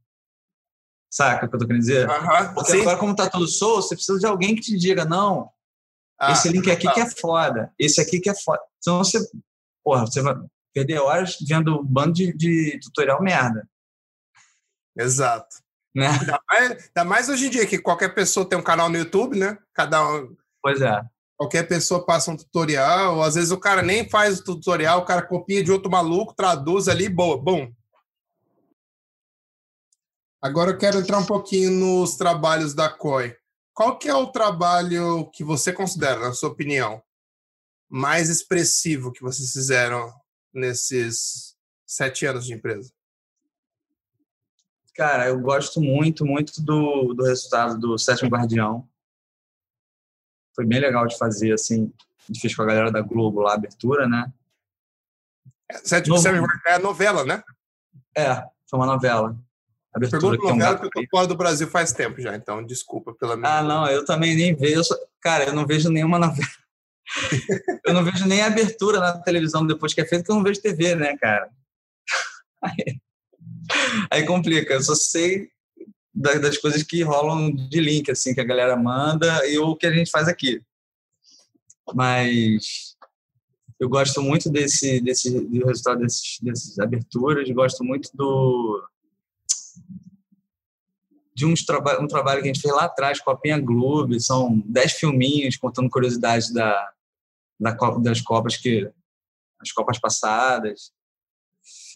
[1.14, 2.08] Saca o que eu tô querendo dizer?
[2.54, 2.80] Porque sim.
[2.80, 5.48] agora, como tá tudo solto, você precisa de alguém que te diga, não,
[6.18, 8.60] Ah, esse link aqui que é foda, esse aqui que é foda.
[8.80, 9.20] Senão você,
[9.84, 10.34] porra, você vai
[10.74, 13.64] perder horas vendo um bando de, de tutorial merda,
[14.98, 15.54] Exato.
[15.94, 16.08] né?
[16.08, 19.38] Ainda mais, ainda mais hoje em dia, que qualquer pessoa tem um canal no YouTube,
[19.38, 19.56] né?
[19.72, 21.00] Cada um, Pois é.
[21.36, 25.04] Qualquer pessoa passa um tutorial, ou às vezes o cara nem faz o tutorial, o
[25.04, 27.70] cara copia de outro maluco, traduz ali, boa, bom.
[30.44, 33.34] Agora eu quero entrar um pouquinho nos trabalhos da COI.
[33.72, 37.02] Qual que é o trabalho que você considera, na sua opinião,
[37.88, 40.12] mais expressivo que vocês fizeram
[40.52, 42.92] nesses sete anos de empresa?
[44.94, 48.86] Cara, eu gosto muito, muito do, do resultado do Sétimo Guardião.
[50.54, 51.90] Foi bem legal de fazer, assim.
[52.18, 54.30] A gente fez com a galera da Globo lá, a abertura, né?
[55.82, 57.42] Sétimo, Sétimo Guardião é novela, né?
[58.14, 59.34] É, foi uma novela.
[59.94, 63.14] Pergunto novela é um porque eu tô fora do Brasil faz tempo já, então desculpa
[63.14, 63.58] pela minha...
[63.58, 64.82] Ah, não, eu também nem vejo.
[65.20, 66.48] Cara, eu não vejo nenhuma novela.
[67.86, 70.60] eu não vejo nem abertura na televisão depois que é feito, porque eu não vejo
[70.60, 71.48] TV, né, cara?
[72.62, 72.98] Aí,
[74.10, 74.74] aí complica.
[74.74, 75.48] Eu só sei
[76.14, 79.92] das coisas que rolam de link, assim, que a galera manda e o que a
[79.92, 80.62] gente faz aqui.
[81.92, 82.94] Mas
[83.80, 88.82] eu gosto muito desse, desse do resultado desses, dessas aberturas, gosto muito do
[91.34, 94.18] de uns traba um trabalho que a gente fez lá atrás com a Penha Globo,
[94.20, 96.92] são dez filminhos contando curiosidades da,
[97.58, 98.90] da das Copas que
[99.60, 100.92] as Copas passadas.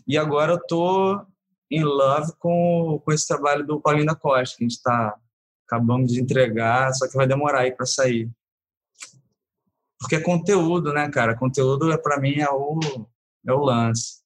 [0.07, 1.25] E agora eu tô
[1.71, 5.17] in love com, com esse trabalho do Paulinho da Costa, que a gente está
[5.67, 8.31] acabamos de entregar, só que vai demorar aí para sair.
[10.01, 11.37] Porque é conteúdo, né, cara?
[11.37, 12.81] Conteúdo é para mim é o
[13.47, 14.23] é o lance.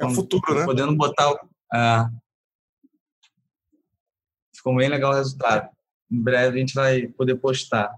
[0.00, 0.64] É o futuro, né?
[0.64, 1.38] Podendo botar o,
[1.72, 2.06] é,
[4.62, 5.68] ficou bem legal o resultado.
[6.10, 7.92] Em breve a gente vai poder postar.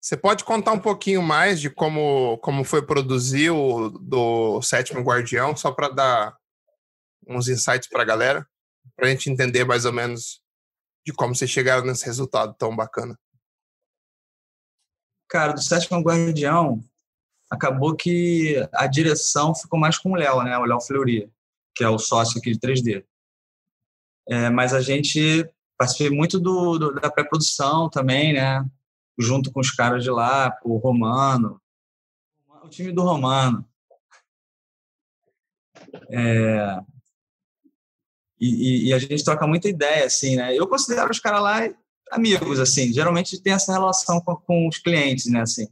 [0.00, 5.54] Você pode contar um pouquinho mais de como, como foi produzir o do Sétimo Guardião,
[5.54, 6.36] só para dar
[7.28, 8.48] uns insights para a galera,
[8.96, 10.40] para a gente entender mais ou menos
[11.06, 13.18] de como vocês chegaram nesse resultado tão bacana.
[15.28, 16.82] Cara, do Sétimo Guardião,
[17.50, 20.56] acabou que a direção ficou mais com o Léo, né?
[20.56, 21.30] O Léo Fleury,
[21.74, 23.04] que é o sócio aqui de 3D.
[24.30, 25.44] É, mas a gente
[25.76, 28.64] participei muito do, do da pré-produção também, né?
[29.18, 31.60] Junto com os caras de lá, o Romano,
[32.62, 33.68] o time do Romano.
[36.08, 36.80] É,
[38.40, 40.56] e, e, a gente troca muita ideia, assim, né?
[40.56, 41.68] Eu considero os caras lá
[42.10, 42.92] amigos, assim.
[42.92, 45.42] Geralmente tem essa relação com, com os clientes, né?
[45.42, 45.66] Assim,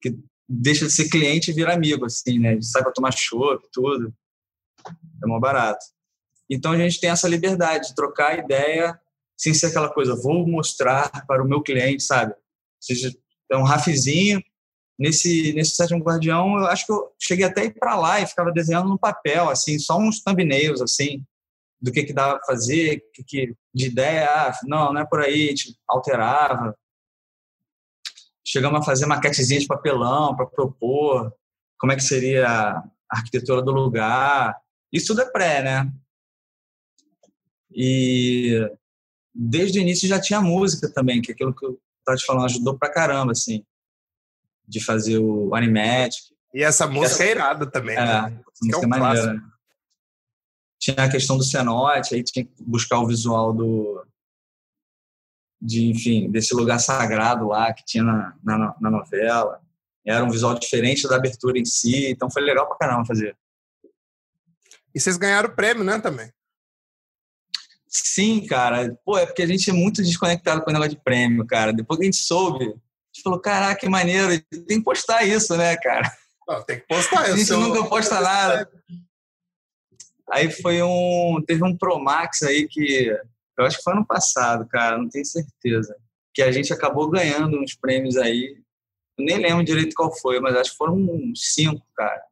[0.00, 0.16] que
[0.48, 2.50] deixa de ser cliente e vira amigo, assim, né?
[2.50, 4.14] A gente sai para tomar chopp, tudo.
[5.22, 5.84] É mó barato.
[6.50, 8.98] Então a gente tem essa liberdade de trocar ideia
[9.36, 12.34] sem ser aquela coisa, vou mostrar para o meu cliente, sabe?
[12.80, 13.12] Seja,
[13.50, 14.42] é um rafizinho.
[14.98, 18.26] Nesse, nesse sétimo guardião, eu acho que eu cheguei até a ir para lá e
[18.26, 21.24] ficava desenhando no papel, assim, só uns thumbnails, assim,
[21.80, 25.54] do que que dava fazer, que, que, de ideia, ah, não, não é por aí,
[25.54, 26.76] tipo, alterava.
[28.44, 31.32] Chegamos a fazer maquetezinha de papelão para propor
[31.78, 34.56] como é que seria a arquitetura do lugar.
[34.92, 35.92] Isso tudo é pré, né?
[37.70, 38.70] E
[39.34, 42.46] desde o início já tinha música também, que é aquilo que eu estava te falando
[42.46, 43.64] ajudou pra caramba, assim,
[44.66, 46.24] de fazer o Animatic.
[46.54, 48.40] E essa música é irada também, é, né?
[48.62, 49.34] música é, um maneira.
[49.34, 49.40] Né?
[50.80, 54.04] Tinha a questão do cenote, aí tinha que buscar o visual do
[55.60, 59.60] de, enfim, desse lugar sagrado lá que tinha na, na, na novela.
[60.06, 63.36] Era um visual diferente da abertura em si, então foi legal pra caramba fazer.
[64.94, 66.32] E vocês ganharam o prêmio, né, também?
[67.88, 68.94] Sim, cara.
[69.04, 71.72] Pô, é porque a gente é muito desconectado com o negócio de prêmio, cara.
[71.72, 74.38] Depois que a gente soube, a gente falou, caraca, que maneiro.
[74.66, 76.12] Tem que postar isso, né, cara?
[76.46, 77.54] Não, tem que postar isso.
[77.54, 78.70] A gente nunca posta nada.
[80.30, 81.42] Aí foi um...
[81.46, 83.08] Teve um Promax aí que...
[83.58, 84.98] Eu acho que foi ano passado, cara.
[84.98, 85.96] Não tenho certeza.
[86.34, 88.58] Que a gente acabou ganhando uns prêmios aí.
[89.18, 92.22] Eu nem lembro direito qual foi, mas acho que foram uns cinco, cara.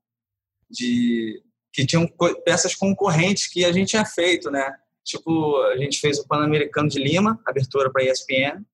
[0.70, 1.42] De...
[1.72, 2.06] Que tinham
[2.44, 4.76] peças concorrentes que a gente tinha feito, né?
[5.06, 8.64] Tipo, a gente fez o Pan-Americano de Lima, abertura para ESPN,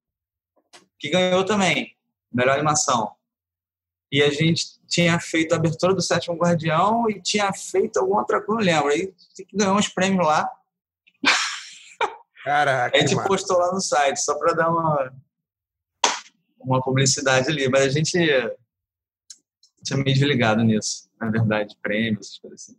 [0.99, 1.95] que ganhou também,
[2.33, 3.13] melhor animação.
[4.11, 8.41] E a gente tinha feito a abertura do Sétimo Guardião e tinha feito alguma outra
[8.41, 8.89] coisa, não lembro.
[8.89, 9.13] Aí
[9.53, 10.51] ganhou uns prêmios lá.
[12.43, 12.97] Caraca.
[12.97, 13.29] a gente mano.
[13.29, 15.15] postou lá no site, só para dar uma,
[16.61, 17.69] uma publicidade ali.
[17.69, 18.19] Mas a gente
[19.85, 22.79] tinha meio desligado nisso, na verdade, prêmios, essas coisas assim.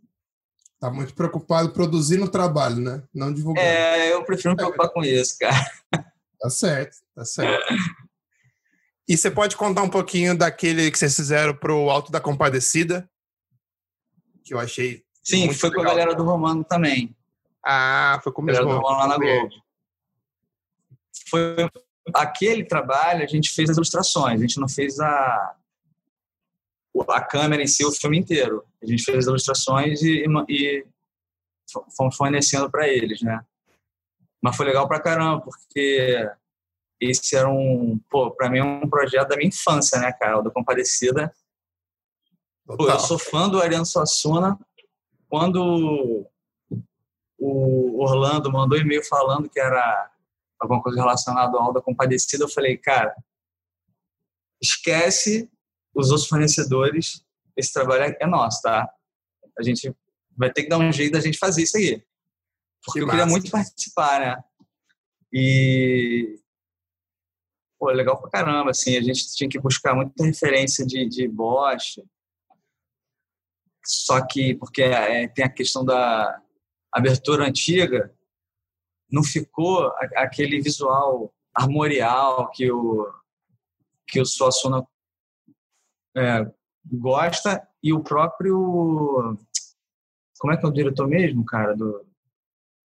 [0.80, 3.02] Tá muito preocupado produzindo o trabalho, né?
[3.14, 3.66] Não divulgando.
[3.66, 5.70] É, eu prefiro me preocupar com isso, cara.
[6.40, 7.64] Tá certo, tá certo.
[9.06, 13.06] E você pode contar um pouquinho daquele que vocês fizeram pro Alto da Compadecida?
[14.42, 15.04] Que eu achei.
[15.22, 15.84] Sim, foi legal.
[15.84, 17.14] com a galera do Romano também.
[17.62, 18.64] Ah, foi com o mesmo.
[18.64, 19.54] do Romano lá na Globo.
[21.28, 21.68] Foi
[22.14, 25.54] aquele trabalho, a gente fez as ilustrações, a gente não fez a,
[27.08, 28.64] a câmera em si, o filme inteiro.
[28.82, 30.86] A gente fez as ilustrações e, e
[31.96, 33.44] fomos fornecendo para eles, né?
[34.40, 36.30] Mas foi legal pra caramba, porque
[37.00, 40.38] esse era um, pô, pra mim é um projeto da minha infância, né, cara?
[40.38, 41.34] O da Compadecida.
[42.66, 44.58] Pô, eu sou fã do Ariano Suassuna.
[45.28, 46.26] Quando
[47.38, 50.10] o Orlando mandou e-mail falando que era
[50.60, 53.14] alguma coisa relacionada ao da Compadecida, eu falei, cara,
[54.62, 55.50] esquece
[55.94, 57.24] os outros fornecedores,
[57.56, 58.88] esse trabalho é nosso, tá?
[59.58, 59.94] A gente
[60.36, 62.02] vai ter que dar um jeito da gente fazer isso aí.
[62.84, 64.44] Porque que eu queria muito participar, né?
[65.32, 66.38] E.
[67.78, 68.96] Pô, legal pra caramba, assim.
[68.96, 72.02] A gente tinha que buscar muita referência de, de Bosch.
[73.84, 76.40] Só que, porque é, tem a questão da
[76.92, 78.14] abertura antiga,
[79.10, 83.12] não ficou aquele visual armorial que o,
[84.06, 84.86] que o Suassuna
[86.16, 86.50] é,
[86.86, 89.36] gosta e o próprio
[90.38, 92.06] como é que é o diretor mesmo, cara, do,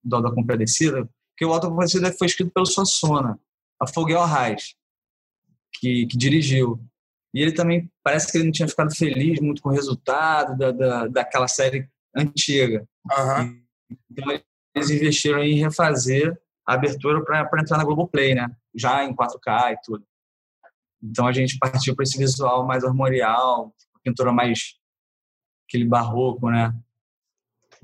[0.04, 1.08] do Auto Compadecida?
[1.30, 3.38] Porque o Auto Compadecida foi escrito pelo Suassuna,
[3.80, 4.74] a Foguel Arraes,
[5.74, 6.78] que, que dirigiu.
[7.34, 10.70] E ele também, parece que ele não tinha ficado feliz muito com o resultado da,
[10.70, 12.86] da, daquela série antiga.
[13.06, 13.62] Uhum.
[14.10, 14.42] Então,
[14.74, 18.54] eles investiram em refazer a abertura para entrar na Globoplay, né?
[18.74, 20.06] Já em 4K e tudo.
[21.02, 24.76] Então, a gente partiu para esse visual mais armorial, pintura mais
[25.68, 26.72] aquele barroco, né?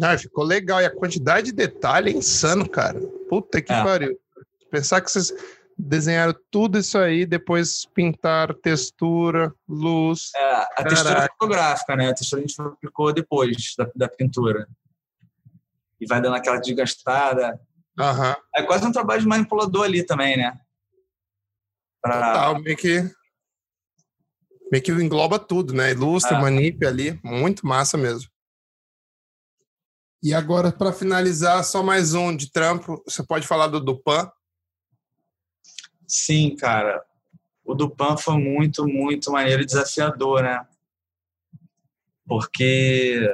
[0.01, 0.81] Ah, ficou legal.
[0.81, 3.01] E a quantidade de detalhe é insano, cara.
[3.29, 3.83] Puta que é.
[3.83, 4.19] pariu.
[4.71, 5.33] Pensar que vocês
[5.77, 10.31] desenharam tudo isso aí, depois pintar textura, luz.
[10.35, 10.89] É, a Caraca.
[10.89, 12.11] textura fotográfica, né?
[12.11, 14.69] A textura a gente aplicou depois da, da pintura.
[16.01, 17.61] E vai dando aquela desgastada.
[17.99, 18.35] Uhum.
[18.55, 20.59] É quase um trabalho de manipulador ali também, né?
[22.03, 22.15] Pra...
[22.15, 23.11] Total, meio que
[24.71, 25.93] meio que engloba tudo, né?
[25.93, 28.31] Ilustra, manip ali, muito massa mesmo.
[30.23, 33.03] E agora, para finalizar, só mais um de trampo.
[33.07, 34.31] Você pode falar do Dupan?
[36.07, 37.05] Sim, cara.
[37.65, 40.67] O Dupan foi muito, muito maneiro e desafiador, né?
[42.25, 43.29] Porque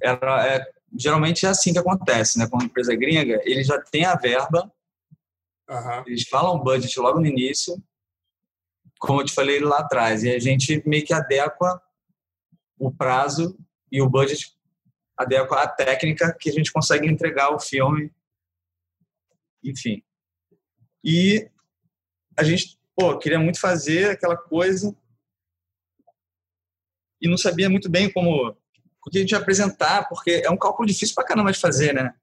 [0.00, 0.64] era, é,
[0.96, 2.46] geralmente é assim que acontece, né?
[2.46, 4.70] Quando a empresa é gringa, ele já tem a verba,
[5.72, 6.04] uhum.
[6.06, 7.82] eles falam budget logo no início,
[8.98, 11.82] como eu te falei lá atrás, e a gente meio que adequa
[12.78, 13.58] o prazo
[13.90, 14.56] e o budget
[15.16, 18.12] adequa a técnica que a gente consegue entregar o filme.
[19.62, 20.02] Enfim.
[21.04, 21.50] E
[22.36, 24.96] a gente, pô, queria muito fazer aquela coisa
[27.20, 28.48] e não sabia muito bem como
[29.04, 32.14] o que a gente apresentar, porque é um cálculo difícil pra caramba de fazer, né?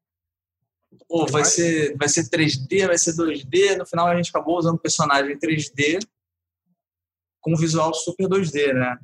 [1.07, 3.77] Pô, vai ser, vai ser 3D, vai ser 2D.
[3.77, 5.99] No final a gente acabou usando personagem 3D
[7.41, 8.97] com visual super 2D, né?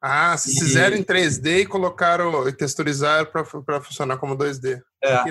[0.00, 0.58] Ah, se e...
[0.58, 4.80] fizeram em 3D e colocaram e texturizaram para funcionar como 2D.
[5.02, 5.24] É.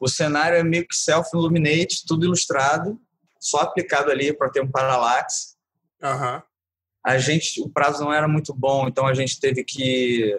[0.00, 3.00] O cenário é meio que self-illuminate, tudo ilustrado,
[3.40, 5.56] só aplicado ali para ter um parallax.
[6.02, 6.42] Uhum.
[7.04, 10.38] A gente, o prazo não era muito bom, então a gente teve que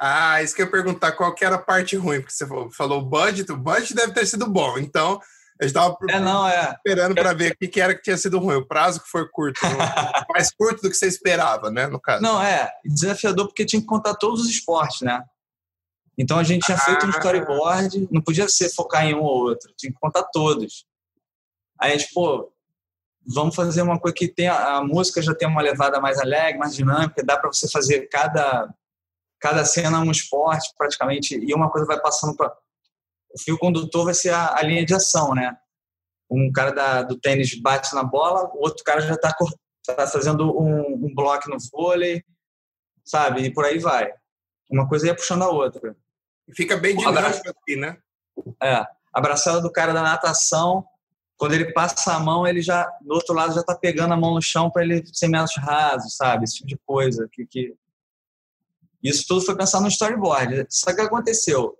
[0.00, 2.20] ah, isso que eu ia perguntar, qual que era a parte ruim?
[2.20, 5.20] Porque você falou o budget, o budget deve ter sido bom, então
[5.60, 6.72] a gente estava é, não, é.
[6.72, 8.56] esperando para ver o que, que era que tinha sido ruim.
[8.56, 9.60] O prazo que foi curto,
[10.32, 11.86] mais curto do que você esperava, né?
[11.86, 12.22] No caso.
[12.22, 15.22] Não, é desafiador porque tinha que contar todos os esportes, né?
[16.16, 16.80] Então a gente tinha ah.
[16.80, 20.86] feito um storyboard, não podia ser focar em um ou outro, tinha que contar todos.
[21.78, 22.50] Aí a gente, pô,
[23.26, 26.58] vamos fazer uma coisa que tem a, a música já tem uma levada mais alegre,
[26.58, 28.72] mais dinâmica, dá para você fazer cada
[29.40, 32.54] cada cena um esporte praticamente e uma coisa vai passando para
[33.32, 35.56] o fio condutor vai ser a, a, linha de ação, né?
[36.30, 39.34] Um cara da, do tênis bate na bola, o outro cara já está
[39.86, 42.24] tá fazendo um, um bloco no vôlei,
[43.04, 43.42] sabe?
[43.42, 44.12] E por aí vai.
[44.68, 45.96] Uma coisa ia puxando a outra.
[46.46, 47.98] E fica bem dinâmico aqui, né?
[48.62, 48.84] É.
[49.12, 50.84] Abraçada do cara da natação,
[51.36, 54.34] quando ele passa a mão, ele já, do outro lado, já tá pegando a mão
[54.34, 56.44] no chão para ele ser menos raso, sabe?
[56.44, 57.28] Esse tipo de coisa.
[57.32, 57.74] Que, que...
[59.02, 60.66] Isso tudo foi pensado no storyboard.
[60.68, 61.76] Só que aconteceu?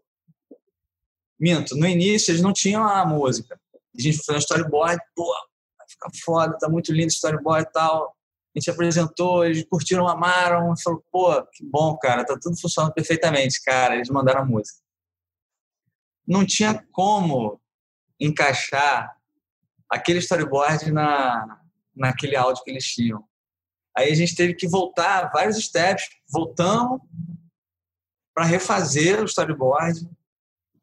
[1.39, 3.61] Minto, no início eles não tinham a música.
[3.97, 5.27] A gente foi no storyboard, pô,
[5.79, 8.17] vai ficar foda, tá muito lindo o storyboard e tal.
[8.55, 13.63] A gente apresentou, eles curtiram, amaram, falou, pô, que bom, cara, tá tudo funcionando perfeitamente,
[13.63, 13.95] cara.
[13.95, 14.79] Eles mandaram a música.
[16.27, 17.61] Não tinha como
[18.19, 19.17] encaixar
[19.89, 21.61] aquele storyboard na,
[21.95, 23.25] naquele áudio que eles tinham.
[23.97, 27.01] Aí a gente teve que voltar vários steps, voltamos
[28.35, 30.09] para refazer o storyboard,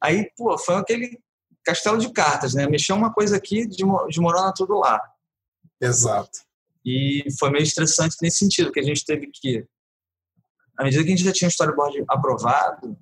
[0.01, 1.19] Aí, pô, foi aquele
[1.63, 2.67] castelo de cartas, né?
[2.67, 5.01] Mexeu uma coisa aqui, desmorona tudo lá.
[5.81, 6.39] Exato.
[6.85, 9.67] E foi meio estressante nesse sentido, que a gente teve que,
[10.77, 12.97] à medida que a gente já tinha o storyboard aprovado,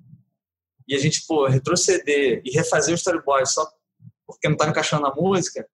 [0.88, 3.68] e a gente, pô, retroceder e refazer o storyboard só
[4.26, 5.68] porque não estava encaixando a música,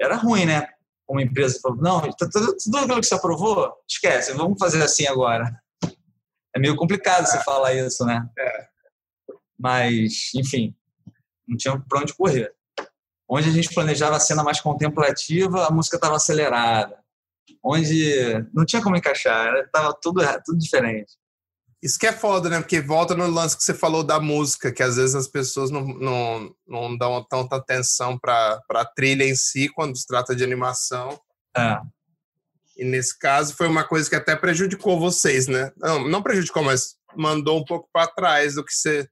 [0.00, 0.68] era ruim, né?
[1.12, 5.06] Uma empresa falou, não, tá tudo, tudo aquilo que você aprovou, esquece, vamos fazer assim
[5.06, 5.54] agora.
[6.56, 7.26] É meio complicado é.
[7.26, 8.26] você falar isso, né?
[8.38, 8.66] É.
[9.58, 10.74] Mas, enfim,
[11.46, 12.50] não tinha para onde correr.
[13.28, 16.98] Onde a gente planejava a cena mais contemplativa, a música estava acelerada.
[17.62, 21.12] Onde não tinha como encaixar, estava tudo, tudo diferente.
[21.82, 22.60] Isso que é foda, né?
[22.60, 25.84] Porque volta no lance que você falou da música, que às vezes as pessoas não,
[25.84, 31.20] não, não dão tanta atenção para a trilha em si quando se trata de animação.
[31.56, 31.80] É.
[32.76, 35.72] E nesse caso foi uma coisa que até prejudicou vocês, né?
[35.76, 39.08] Não, não prejudicou, mas mandou um pouco para trás do que você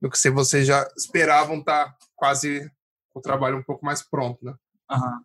[0.00, 2.70] do que vocês já esperavam estar tá quase
[3.12, 4.54] o trabalho um pouco mais pronto, né?
[4.90, 5.24] Uhum.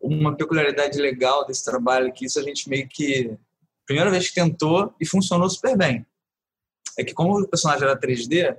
[0.00, 3.36] Uma peculiaridade legal desse trabalho é que isso a gente meio que
[3.86, 6.06] primeira vez que tentou e funcionou super bem.
[6.98, 8.56] É que como o personagem era 3D,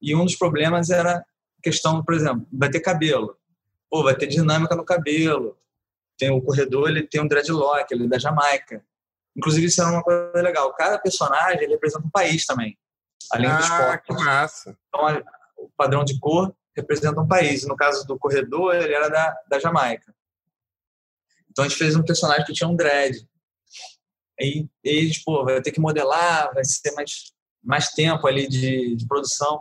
[0.00, 1.24] e um dos problemas era
[1.62, 3.36] questão, por exemplo, vai ter cabelo.
[3.90, 5.58] Pô, vai ter dinâmica no cabelo.
[6.18, 8.84] Tem o corredor, ele tem um dreadlock, ele é da Jamaica.
[9.36, 10.72] Inclusive, isso era uma coisa legal.
[10.74, 12.78] Cada personagem ele representa um país também,
[13.30, 14.16] além ah, dos corpos.
[14.16, 14.78] que massa.
[14.88, 15.22] Então,
[15.58, 17.66] o padrão de cor representa um país.
[17.66, 20.14] No caso do corredor, ele era da, da Jamaica.
[21.50, 23.26] Então, a gente fez um personagem que tinha um dread.
[24.40, 29.06] Aí, eles, pô, vai ter que modelar, vai ser mais, mais tempo ali de, de
[29.06, 29.60] produção.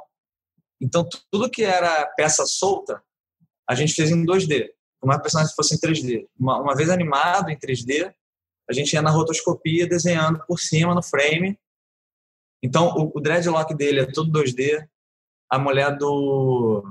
[0.82, 3.04] Então, tudo que era peça solta,
[3.70, 4.70] a gente fez em 2D.
[5.04, 6.28] Uma personagem fosse em 3D.
[6.40, 8.14] Uma, uma vez animado em 3D,
[8.70, 11.60] a gente ia na rotoscopia desenhando por cima no frame.
[12.64, 14.88] Então, o, o dreadlock dele é todo 2D.
[15.50, 16.84] A mulher do...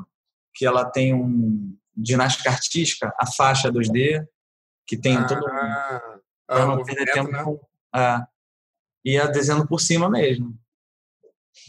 [0.54, 1.74] que ela tem um
[2.04, 4.26] ginástica artística, a faixa 2D,
[4.86, 5.46] que tem ah, todo...
[5.48, 7.44] Ah, não perder tempo né?
[7.94, 8.20] É.
[9.04, 10.58] Ia desenhando por cima mesmo.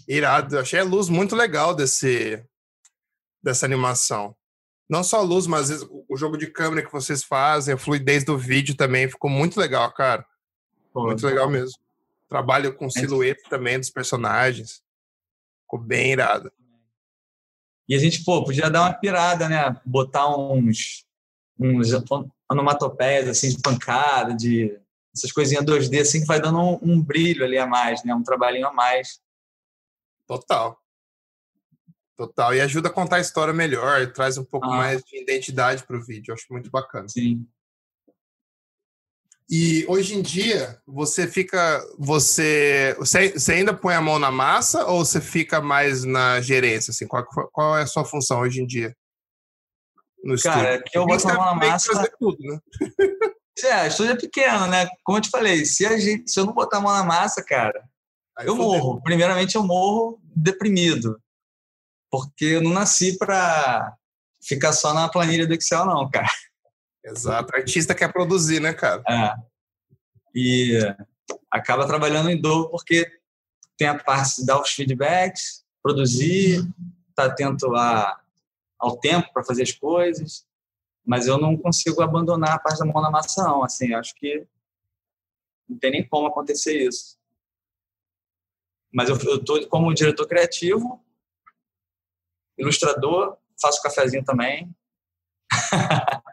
[0.07, 0.59] Irado.
[0.59, 2.43] Achei a luz muito legal desse,
[3.41, 4.35] dessa animação.
[4.89, 5.69] Não só a luz, mas
[6.07, 9.91] o jogo de câmera que vocês fazem, a fluidez do vídeo também ficou muito legal,
[9.93, 10.25] cara.
[10.91, 11.77] Pô, muito legal mesmo.
[12.27, 14.81] Trabalho com silhueta também dos personagens.
[15.61, 16.51] Ficou bem irado.
[17.87, 19.79] E a gente, pô, podia dar uma pirada, né?
[19.85, 21.05] Botar uns,
[21.59, 21.89] uns
[22.49, 24.79] onomatopeias, assim, de pancada, de
[25.19, 28.13] essas coisinhas 2D assim que vai dando um, um, brilho ali a mais, né?
[28.13, 29.19] Um trabalhinho a mais.
[30.25, 30.77] Total.
[32.17, 32.55] Total.
[32.55, 34.75] E ajuda a contar a história melhor, traz um pouco ah.
[34.75, 36.31] mais de identidade para o vídeo.
[36.31, 37.07] Eu acho muito bacana.
[37.07, 37.45] Sim.
[39.49, 41.83] E hoje em dia, você fica.
[41.97, 46.91] Você, você ainda põe a mão na massa ou você fica mais na gerência?
[46.91, 48.95] Assim, qual, qual é a sua função hoje em dia?
[50.23, 50.91] No Cara, estúdio?
[50.91, 52.11] que eu boto a mão na massa.
[52.19, 52.59] Tudo, né?
[53.65, 54.87] É, estúdio é pequeno, né?
[55.03, 57.43] Como eu te falei, se, a gente, se eu não botar a mão na massa,
[57.43, 57.83] cara,
[58.39, 59.01] Aí eu morro.
[59.01, 61.21] Primeiramente, eu morro deprimido.
[62.09, 63.97] Porque eu não nasci para
[64.41, 66.29] ficar só na planilha do Excel, não, cara.
[67.03, 67.53] Exato.
[67.53, 69.03] artista quer produzir, né, cara?
[69.09, 69.35] É.
[70.33, 70.79] E
[71.51, 73.11] acaba trabalhando em dobro porque
[73.77, 76.59] tem a parte de dar os feedbacks, produzir,
[77.09, 78.21] estar tá atento a,
[78.79, 80.45] ao tempo para fazer as coisas
[81.09, 83.63] mas eu não consigo abandonar a parte da mão na massa, não.
[83.63, 84.47] Assim, acho que
[85.67, 87.17] não tem nem como acontecer isso.
[88.93, 91.03] Mas eu estou como diretor criativo,
[92.59, 94.71] ilustrador, faço cafezinho também.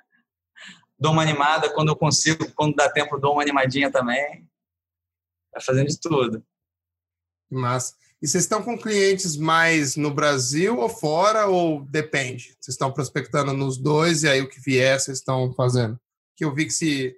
[1.01, 4.47] dou uma animada quando eu consigo, quando dá tempo, dou uma animadinha também.
[5.55, 6.47] Vai fazendo de tudo.
[7.51, 7.97] Massa.
[8.27, 12.57] E vocês estão com clientes mais no Brasil ou fora, ou depende?
[12.61, 15.97] Vocês estão prospectando nos dois e aí o que vier vocês estão fazendo?
[16.37, 17.17] Que eu vi que se.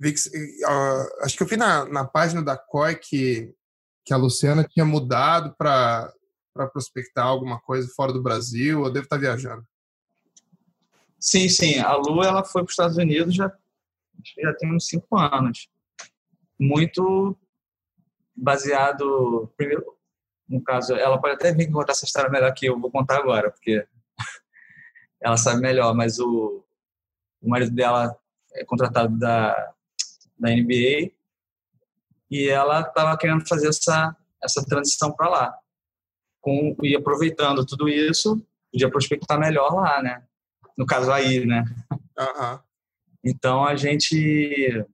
[0.00, 3.54] Vi que, uh, acho que eu vi na, na página da COI que,
[4.04, 6.12] que a Luciana tinha mudado para
[6.72, 9.64] prospectar alguma coisa fora do Brasil, ou devo estar viajando.
[11.20, 11.78] Sim, sim.
[11.78, 13.56] A Lu ela foi para os Estados Unidos já,
[14.36, 15.68] já tem uns cinco anos.
[16.58, 17.38] Muito
[18.36, 19.84] baseado, primeiro,
[20.48, 23.50] no caso, ela pode até vir contar essa história melhor que eu vou contar agora,
[23.50, 23.86] porque
[25.20, 26.64] ela sabe melhor, mas o,
[27.42, 28.16] o marido dela
[28.54, 29.74] é contratado da,
[30.38, 31.10] da NBA
[32.30, 35.58] e ela estava querendo fazer essa, essa transição para lá.
[36.40, 38.40] Com, e aproveitando tudo isso,
[38.70, 40.24] podia prospectar melhor lá, né?
[40.76, 41.64] No caso aí, né?
[41.90, 42.58] Uhum.
[43.24, 44.84] Então a gente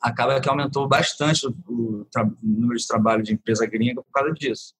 [0.00, 4.32] acaba que aumentou bastante o, o, o, número de trabalho de empresa gringa por causa
[4.32, 4.74] disso.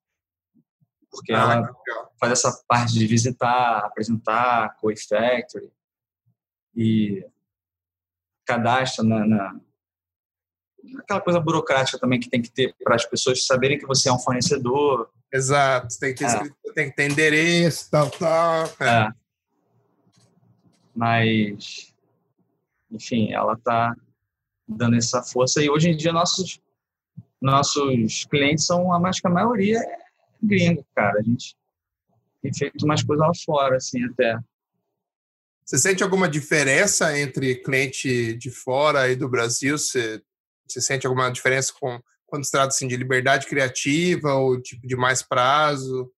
[1.11, 2.13] Porque ah, ela legal.
[2.21, 5.71] faz essa parte de visitar, apresentar, Koi Factory
[6.77, 7.27] e
[8.47, 9.61] cadastra na, na,
[10.99, 14.13] aquela coisa burocrática também que tem que ter para as pessoas saberem que você é
[14.13, 15.11] um fornecedor.
[15.33, 16.73] Exato, tem que ter, é.
[16.73, 18.65] tem que ter endereço, tal, tal.
[18.81, 19.07] É.
[19.07, 19.13] é.
[20.95, 21.95] Mas,
[22.91, 23.95] enfim, ela está
[24.69, 25.63] dando essa força.
[25.63, 26.61] E hoje em dia nossos
[27.41, 29.99] nossos clientes são a mais que a maioria é
[30.43, 31.21] gringo, cara.
[31.21, 31.57] A gente
[32.43, 34.39] tem feito mais coisa lá fora, assim, até.
[35.65, 39.77] Você sente alguma diferença entre cliente de fora e do Brasil?
[39.77, 40.23] Você,
[40.67, 44.97] você sente alguma diferença com, quando se trata assim, de liberdade criativa ou tipo de
[44.97, 46.11] mais prazo?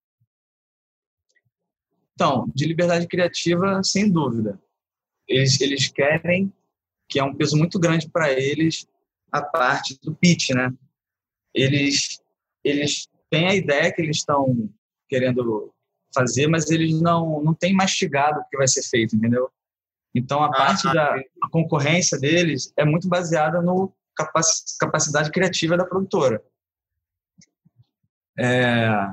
[2.14, 4.60] Então, de liberdade criativa, sem dúvida.
[5.26, 6.52] Eles, eles querem,
[7.10, 8.86] que é um peso muito grande para eles,
[9.30, 10.72] a parte do pitch, né?
[11.52, 12.20] Eles,
[12.62, 14.70] eles têm a ideia que eles estão
[15.08, 15.74] querendo
[16.14, 19.50] fazer, mas eles não, não têm mastigado o que vai ser feito, entendeu?
[20.14, 24.46] Então, a ah, parte ah, da a concorrência deles é muito baseada no capac,
[24.78, 26.42] capacidade criativa da produtora.
[28.38, 29.10] É,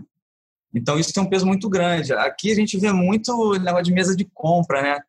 [0.73, 2.13] então, isso tem um peso muito grande.
[2.13, 4.99] Aqui a gente vê muito negócio de mesa de compra, né?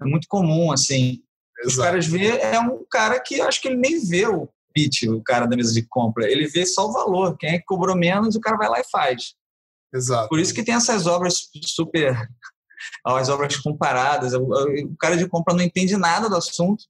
[0.00, 1.22] É muito comum, assim.
[1.64, 5.22] Os caras vê, é um cara que acho que ele nem vê o pitch, o
[5.22, 6.30] cara da mesa de compra.
[6.30, 7.36] Ele vê só o valor.
[7.38, 9.34] Quem é que cobrou menos, o cara vai lá e faz.
[9.94, 10.28] Exato.
[10.28, 12.28] Por isso que tem essas obras super.
[13.06, 14.34] as obras comparadas.
[14.34, 16.84] O cara de compra não entende nada do assunto.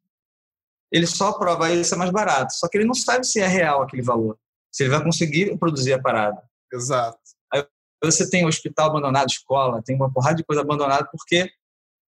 [0.90, 2.54] Ele só prova isso é mais barato.
[2.54, 4.38] Só que ele não sabe se é real aquele valor.
[4.72, 6.42] Se ele vai conseguir produzir a parada.
[6.72, 7.18] Exato.
[7.52, 7.64] Aí
[8.02, 11.50] você tem hospital abandonado, escola, tem uma porrada de coisa abandonada porque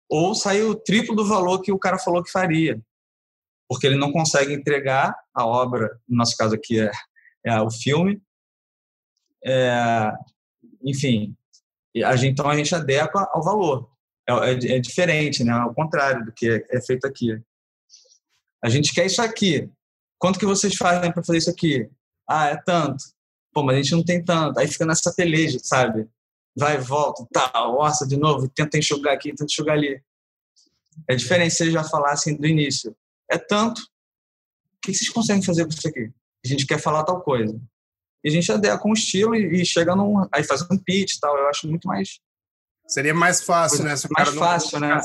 [0.08, 2.80] ou saiu o triplo do valor que o cara falou que faria.
[3.68, 6.90] Porque ele não consegue entregar a obra, no nosso caso aqui é,
[7.44, 8.22] é o filme,
[9.44, 10.12] é,
[10.84, 11.36] enfim,
[12.04, 13.88] a gente, então a gente adequa ao valor.
[14.28, 15.52] É, é, é diferente, né?
[15.52, 17.40] Ao contrário do que é, feito aqui.
[18.62, 19.70] A gente quer isso aqui.
[20.18, 21.88] Quanto que vocês fazem para fazer isso aqui?
[22.28, 23.04] Ah, é tanto.
[23.52, 24.58] Pô, mas a gente não tem tanto.
[24.58, 26.08] Aí fica nessa peleja, sabe?
[26.56, 30.02] Vai e volta, tá, orça de novo, tenta enxugar aqui, tenta enxugar ali.
[31.08, 32.96] É diferente se eles já falassem do início.
[33.30, 33.80] É tanto.
[33.80, 36.10] O que vocês conseguem fazer com isso aqui?
[36.44, 37.60] A gente quer falar tal coisa
[38.26, 40.26] e a gente adequa com o estilo e, e chega num.
[40.32, 41.36] Aí faz um pitch e tal.
[41.36, 42.18] Eu acho muito mais.
[42.88, 43.96] Seria mais fácil, né?
[43.96, 45.00] Se o mais cara fácil, não né?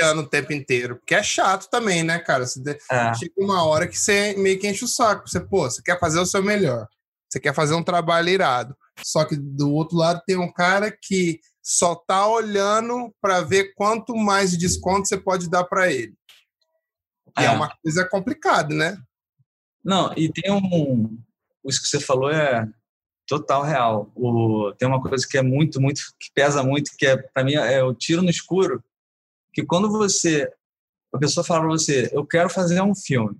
[0.00, 0.10] É.
[0.12, 0.96] o tempo inteiro.
[0.96, 2.46] Porque é chato também, né, cara?
[2.46, 2.60] Você
[2.90, 3.14] é.
[3.14, 5.28] Chega uma hora que você meio que enche o saco.
[5.28, 6.88] Você, pô, você quer fazer o seu melhor.
[7.36, 8.74] Você quer fazer um trabalho irado.
[9.04, 14.16] Só que do outro lado tem um cara que só tá olhando para ver quanto
[14.16, 16.14] mais de desconto você pode dar para ele.
[17.38, 17.44] E é.
[17.44, 18.96] é uma coisa complicada, né?
[19.84, 21.18] Não, e tem um,
[21.66, 22.66] isso que você falou é
[23.26, 24.10] total real.
[24.14, 27.52] O, tem uma coisa que é muito, muito, que pesa muito, que é para mim
[27.52, 28.82] é o tiro no escuro,
[29.52, 30.50] que quando você,
[31.12, 33.38] a pessoa fala para você, eu quero fazer um filme,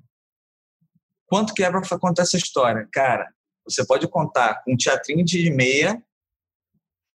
[1.24, 2.86] quanto que é para contar essa história?
[2.92, 3.34] Cara,
[3.68, 6.02] você pode contar com um teatrinho de meia,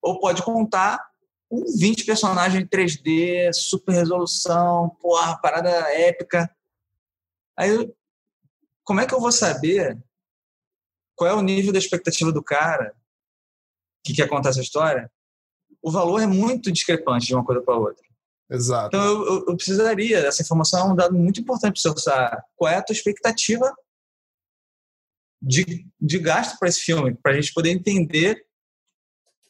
[0.02, 1.10] ou pode contar
[1.50, 6.50] com 20 personagens em 3D, super resolução, porra, parada épica.
[7.58, 7.92] Aí,
[8.84, 10.02] como é que eu vou saber
[11.16, 12.96] qual é o nível da expectativa do cara
[14.04, 15.12] que quer contar essa história,
[15.82, 18.04] o valor é muito discrepante de uma coisa para outra.
[18.50, 18.88] Exato.
[18.88, 22.44] Então eu, eu, eu precisaria, essa informação é um dado muito importante para você usar.
[22.56, 23.76] Qual é a tua expectativa
[25.42, 28.46] de, de gasto para esse filme, para a gente poder entender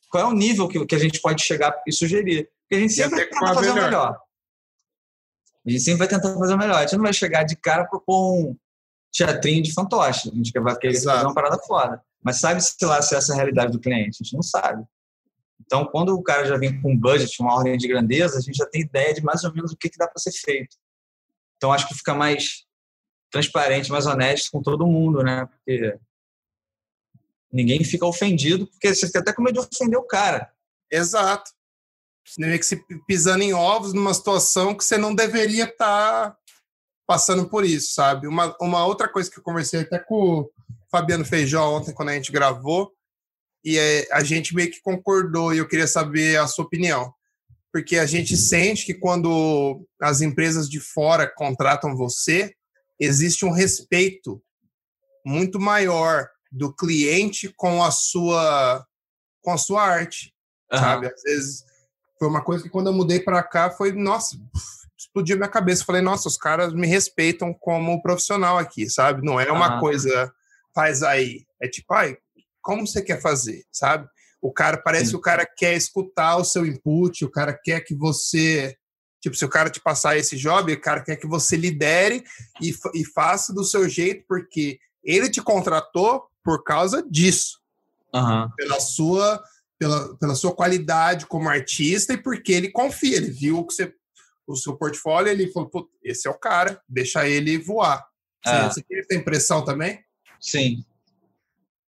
[0.09, 2.49] qual é o nível que, que a gente pode chegar e sugerir.
[2.61, 3.81] Porque a gente sempre vai tentar fazer melhor.
[3.81, 4.21] o melhor.
[5.65, 6.75] A gente sempre vai tentar fazer o melhor.
[6.77, 8.55] A gente não vai chegar de cara para propor um,
[9.11, 10.29] teatrinho de fantoche.
[10.29, 11.17] A gente vai querer Exato.
[11.17, 12.01] fazer uma parada foda.
[12.23, 14.17] Mas sabe se lá se essa é a realidade do cliente?
[14.21, 14.83] A gente não sabe.
[15.59, 18.55] Então, quando o cara já vem com um budget, uma ordem de grandeza, a gente
[18.55, 20.75] já tem ideia de mais ou menos o que, que dá para ser feito.
[21.57, 22.65] Então, acho que fica mais
[23.31, 25.45] transparente, mais honesto com todo mundo, né?
[25.45, 25.97] Porque
[27.51, 30.51] ninguém fica ofendido, porque você fica até com medo de ofender o cara.
[30.91, 31.51] Exato.
[32.25, 36.37] Você meio que se pisando em ovos numa situação que você não deveria estar tá
[37.07, 38.27] passando por isso, sabe?
[38.27, 40.51] Uma, uma outra coisa que eu conversei até com o
[40.91, 42.93] Fabiano Feijó ontem, quando a gente gravou,
[43.63, 47.11] e é, a gente meio que concordou, e eu queria saber a sua opinião.
[47.71, 52.55] Porque a gente sente que quando as empresas de fora contratam você,
[52.99, 54.41] existe um respeito
[55.25, 58.85] muito maior do cliente com a sua
[59.41, 60.33] com a sua arte,
[60.71, 60.79] uhum.
[60.79, 61.07] sabe?
[61.07, 61.63] Às vezes
[62.17, 64.37] foi uma coisa que quando eu mudei para cá foi, nossa,
[64.97, 65.85] explodiu minha cabeça.
[65.85, 69.25] Falei, nossa, os caras me respeitam como profissional aqui, sabe?
[69.25, 69.79] Não é uma ah.
[69.79, 70.31] coisa,
[70.75, 71.45] faz aí.
[71.61, 72.17] É tipo, ai,
[72.61, 74.07] como você quer fazer, sabe?
[74.41, 75.11] O cara, parece Sim.
[75.11, 78.75] que o cara quer escutar o seu input, o cara quer que você.
[79.21, 82.23] Tipo, se o cara te passar esse job, o cara quer que você lidere
[82.61, 87.59] e, e faça do seu jeito, porque ele te contratou por causa disso.
[88.13, 88.49] Uhum.
[88.55, 89.43] Pela sua
[89.77, 93.93] pela, pela sua qualidade como artista e porque ele confia, ele viu que você
[94.45, 95.69] o seu portfólio, ele falou,
[96.03, 98.03] esse é o cara, deixa ele voar.
[98.43, 100.03] Você, tem essa impressão também?
[100.41, 100.83] Sim.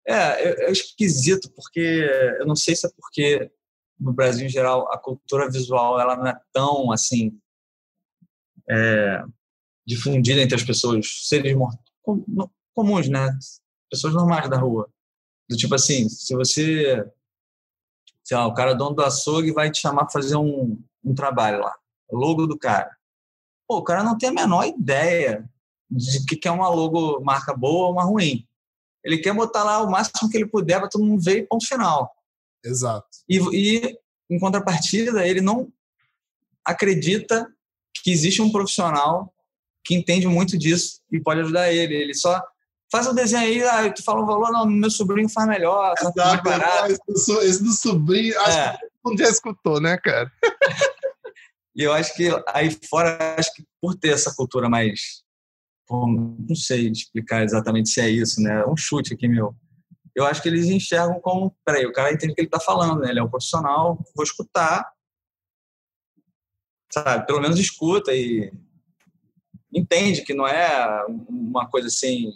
[0.07, 2.07] É, é, é, esquisito, porque
[2.39, 3.51] eu não sei se é porque
[4.01, 7.39] no Brasil em geral a cultura visual ela não é tão assim
[8.69, 9.25] é,
[9.87, 11.57] difundida entre as pessoas, seres
[12.75, 13.37] comuns, né?
[13.91, 14.89] Pessoas normais da rua.
[15.49, 17.05] Do tipo assim, se você,
[18.23, 21.61] sei lá, o cara dono do açougue vai te chamar para fazer um, um trabalho
[21.61, 21.75] lá,
[22.11, 22.97] logo do cara.
[23.69, 25.49] Pô, o cara não tem a menor ideia
[25.91, 28.47] de que é uma logo marca boa ou uma ruim.
[29.03, 31.67] Ele quer botar lá o máximo que ele puder para todo mundo ver e ponto
[31.67, 32.15] final.
[32.65, 33.09] Exato.
[33.29, 35.73] E, e, em contrapartida, ele não
[36.65, 37.47] acredita
[38.03, 39.33] que existe um profissional
[39.85, 41.95] que entende muito disso e pode ajudar ele.
[41.95, 42.43] Ele só
[42.91, 46.43] faz o desenho aí, ah, tu fala um valor, não, meu sobrinho faz melhor, Exato,
[46.43, 46.97] barato.
[47.43, 48.73] Esse do sobrinho, acho é.
[48.73, 50.31] que todo mundo já escutou, né, cara?
[51.75, 55.23] e eu acho que aí fora, acho que por ter essa cultura mais
[55.91, 58.61] não sei explicar exatamente se é isso, né?
[58.61, 59.55] É um chute aqui meu.
[60.21, 63.01] Eu acho que eles enxergam como, peraí, o cara entende o que ele está falando,
[63.01, 63.11] né?
[63.11, 64.91] Ele é um profissional, vou escutar,
[66.93, 67.27] sabe?
[67.27, 68.53] Pelo menos escuta e
[69.73, 72.33] entende que não é uma coisa assim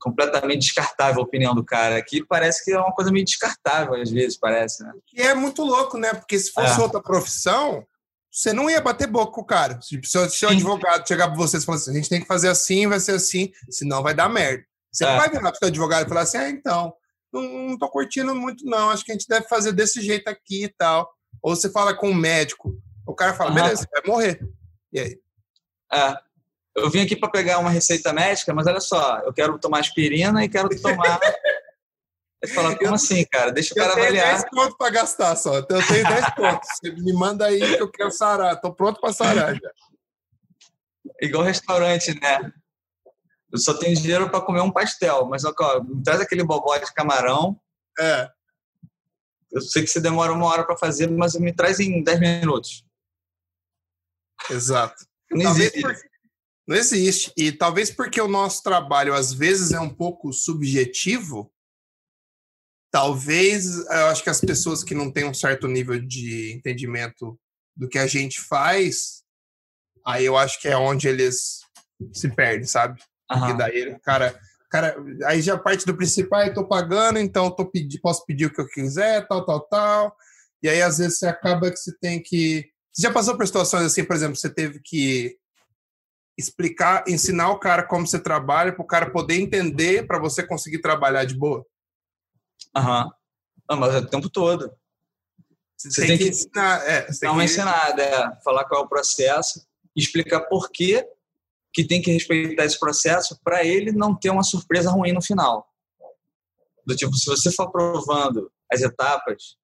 [0.00, 1.96] completamente descartável a opinião do cara.
[1.96, 4.92] Aqui parece que é uma coisa meio descartável às vezes, parece, né?
[5.12, 6.14] E é muito louco, né?
[6.14, 6.82] Porque se fosse é.
[6.82, 7.84] outra profissão,
[8.30, 9.80] você não ia bater boca com o cara.
[9.82, 12.86] Se, o advogado chegar para vocês e falar assim, a gente tem que fazer assim,
[12.86, 14.64] vai ser assim, senão vai dar merda.
[14.98, 15.16] Você é.
[15.16, 16.92] vai virar para o seu advogado e falar assim, ah, então,
[17.32, 20.68] não, tô curtindo muito não, acho que a gente deve fazer desse jeito aqui e
[20.68, 21.08] tal.
[21.40, 22.76] Ou você fala com o um médico,
[23.06, 23.56] o cara fala, uhum.
[23.56, 24.40] beleza, vai morrer.
[24.92, 25.20] E aí?
[25.92, 26.16] É.
[26.76, 30.44] Eu vim aqui para pegar uma receita médica, mas olha só, eu quero tomar aspirina
[30.44, 31.20] e quero tomar
[32.40, 33.50] Ele fala, como assim, cara?
[33.50, 34.26] Deixa o cara avaliar.
[34.26, 35.54] Eu tenho 10 pontos para gastar só.
[35.56, 36.04] Eu tenho 10
[36.36, 36.68] pontos.
[36.72, 38.60] Você me manda aí que eu quero sarar.
[38.60, 39.70] Tô pronto para sarar já.
[41.20, 42.52] Igual restaurante, né?
[43.52, 45.52] Eu só tenho dinheiro para comer um pastel, mas ó,
[45.82, 47.58] me traz aquele bobó de camarão.
[47.98, 48.30] É.
[49.50, 52.84] Eu sei que você demora uma hora para fazer, mas me traz em 10 minutos.
[54.50, 55.06] Exato.
[55.30, 55.82] Não existe.
[56.66, 57.32] Não existe.
[57.34, 61.50] E talvez porque o nosso trabalho às vezes é um pouco subjetivo,
[62.90, 67.38] talvez eu acho que as pessoas que não têm um certo nível de entendimento
[67.74, 69.22] do que a gente faz,
[70.04, 71.60] aí eu acho que é onde eles
[72.12, 73.00] se perdem, sabe?
[73.30, 73.38] Uhum.
[73.38, 74.38] Porque daí, cara,
[74.70, 74.96] cara,
[75.26, 78.60] aí já parte do principal, eu tô pagando, então tô pedi, posso pedir o que
[78.60, 80.16] eu quiser, tal, tal, tal.
[80.62, 83.84] E aí às vezes você acaba que você tem que você já passou por situações
[83.84, 85.38] assim, por exemplo, você teve que
[86.36, 90.80] explicar, ensinar o cara como você trabalha para o cara poder entender para você conseguir
[90.80, 91.64] trabalhar de boa?
[92.76, 93.10] Aham.
[93.70, 93.76] Uhum.
[93.76, 94.72] mas é o tempo todo.
[95.76, 97.44] Você, você tem, tem, que ensinar, é, dar uma que...
[97.44, 99.64] ensinada, é, falar qual é o processo,
[99.94, 101.04] explicar por que,
[101.72, 105.68] que tem que respeitar esse processo para ele não ter uma surpresa ruim no final.
[106.86, 109.56] Do tipo, se você for provando as etapas,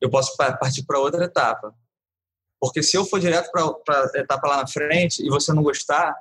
[0.00, 1.74] eu posso partir para outra etapa.
[2.60, 6.14] Porque se eu for direto para a etapa lá na frente e você não gostar,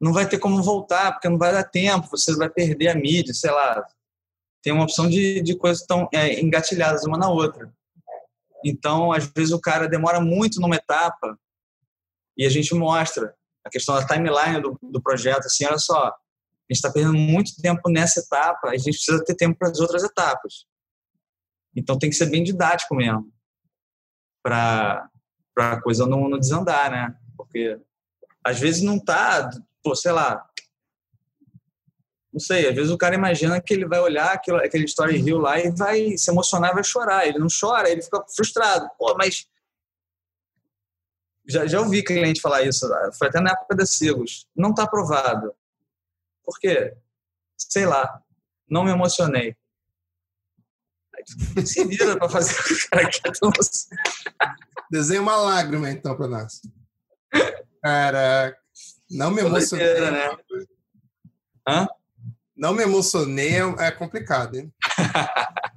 [0.00, 3.34] não vai ter como voltar, porque não vai dar tempo, você vai perder a mídia,
[3.34, 3.84] sei lá,
[4.62, 7.72] tem uma opção de, de coisas estão é, engatilhadas uma na outra.
[8.64, 11.38] Então, às vezes, o cara demora muito numa etapa
[12.36, 13.34] e a gente mostra
[13.64, 15.46] a questão da timeline do, do projeto.
[15.46, 16.14] Assim, olha só, a
[16.68, 20.02] gente está perdendo muito tempo nessa etapa, a gente precisa ter tempo para as outras
[20.02, 20.66] etapas.
[21.74, 23.32] Então, tem que ser bem didático mesmo
[24.42, 25.08] para
[25.56, 27.14] a coisa não, não desandar, né?
[27.36, 27.78] Porque
[28.44, 29.50] às vezes não tá,
[29.82, 30.50] pô, sei lá,
[32.32, 35.38] não sei, às vezes o cara imagina que ele vai olhar aquilo, aquele Story Hill
[35.38, 37.26] lá e vai se emocionar vai chorar.
[37.26, 38.88] Ele não chora, ele fica frustrado.
[38.96, 39.48] Pô, mas.
[41.50, 44.46] Já, já ouvi cliente falar isso, foi até na época da Sigos.
[44.56, 45.52] Não está aprovado.
[46.44, 46.94] Por quê?
[47.56, 48.22] Sei lá,
[48.68, 49.56] não me emocionei.
[51.64, 53.32] Se vira para fazer o que o cara quer.
[54.90, 56.62] Desenha uma lágrima, então, para nós.
[57.82, 58.56] Cara,
[59.10, 60.00] não me emocionei.
[60.10, 60.36] Né?
[61.68, 61.88] Hã?
[62.56, 64.72] Não me emocionei, é, é complicado, hein?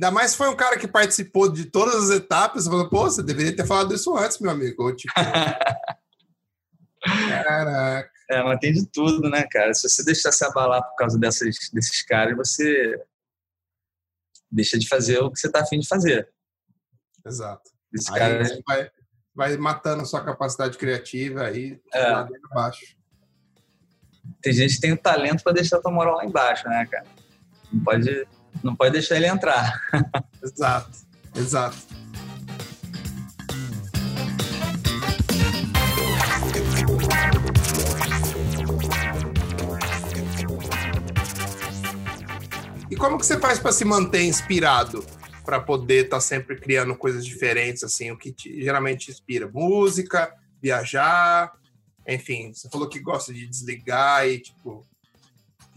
[0.00, 2.64] Ainda mais foi um cara que participou de todas as etapas.
[2.64, 4.90] Você falou, pô, você deveria ter falado isso antes, meu amigo.
[4.96, 5.12] Tipo...
[7.04, 8.10] Caraca.
[8.30, 9.74] É, mas tem de tudo, né, cara?
[9.74, 12.98] Se você deixar se abalar por causa dessas, desses caras, você
[14.50, 16.26] deixa de fazer o que você tá afim de fazer.
[17.26, 17.70] Exato.
[17.92, 18.42] Esse aí cara...
[18.66, 18.90] vai,
[19.34, 22.08] vai matando a sua capacidade criativa aí, é.
[22.08, 22.96] lá dentro baixo.
[24.40, 27.06] Tem gente que tem o talento para deixar a tua moral lá embaixo, né, cara?
[27.70, 28.26] Não pode,
[28.62, 29.80] não pode deixar ele entrar.
[30.42, 30.90] exato,
[31.34, 31.76] exato.
[42.90, 45.04] E como que você faz para se manter inspirado?
[45.50, 49.50] para poder estar tá sempre criando coisas diferentes, assim, o que te, geralmente te inspira?
[49.52, 50.32] Música,
[50.62, 51.52] viajar,
[52.06, 54.86] enfim, você falou que gosta de desligar e, tipo,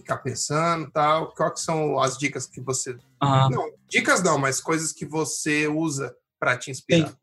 [0.03, 1.33] ficar pensando tal.
[1.33, 2.91] Quais são as dicas que você...
[2.91, 3.49] Uhum.
[3.49, 7.09] Não, dicas não, mas coisas que você usa para te inspirar.
[7.09, 7.17] Sim.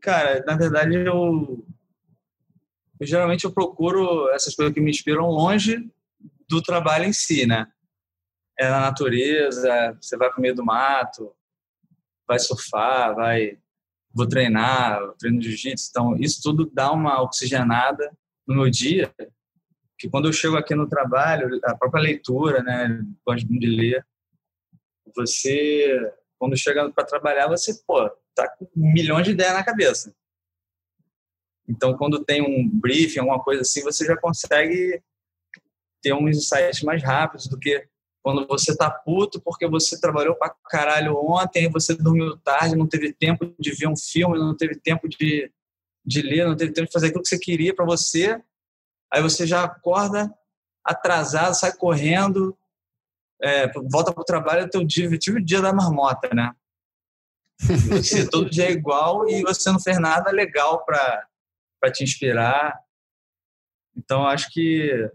[0.00, 1.66] Cara, na verdade, eu,
[3.00, 5.90] eu geralmente eu procuro essas coisas que me inspiram longe
[6.48, 7.66] do trabalho em si, né?
[8.58, 11.34] É na natureza, você vai pro meio do mato,
[12.26, 13.58] vai surfar, vai
[14.12, 18.16] vou treinar, treino jiu-jitsu, então isso tudo dá uma oxigenada
[18.46, 19.12] no meu dia,
[20.04, 24.06] que quando eu chego aqui no trabalho, a própria leitura, né, gosto de ler,
[25.16, 30.14] você quando chega para trabalhar, você, pô, tá com milhões de ideias na cabeça.
[31.66, 35.02] Então, quando tem um briefing, alguma coisa assim, você já consegue
[36.02, 37.88] ter uns insights mais rápidos do que
[38.22, 43.10] quando você tá puto porque você trabalhou pra caralho ontem, você dormiu tarde, não teve
[43.14, 45.50] tempo de ver um filme, não teve tempo de,
[46.04, 48.38] de ler, não teve tempo de fazer aquilo que você queria para você.
[49.12, 50.32] Aí você já acorda
[50.84, 52.56] atrasado, sai correndo,
[53.40, 56.54] é, volta pro trabalho, teu dia, tive o dia da marmota, né?
[57.60, 62.78] Você, todo dia é igual e você não fez nada legal para te inspirar.
[63.96, 65.10] Então, acho que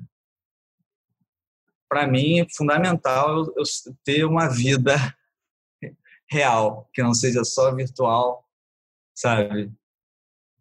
[1.89, 3.63] para mim é fundamental eu, eu
[4.03, 4.95] ter uma vida
[6.29, 8.47] real, que não seja só virtual,
[9.13, 9.71] sabe?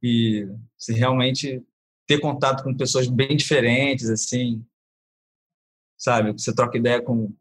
[0.03, 1.63] E se realmente
[2.09, 4.65] ter contato com pessoas bem diferentes, assim,
[5.97, 6.33] sabe?
[6.33, 7.37] Você troca ideia com um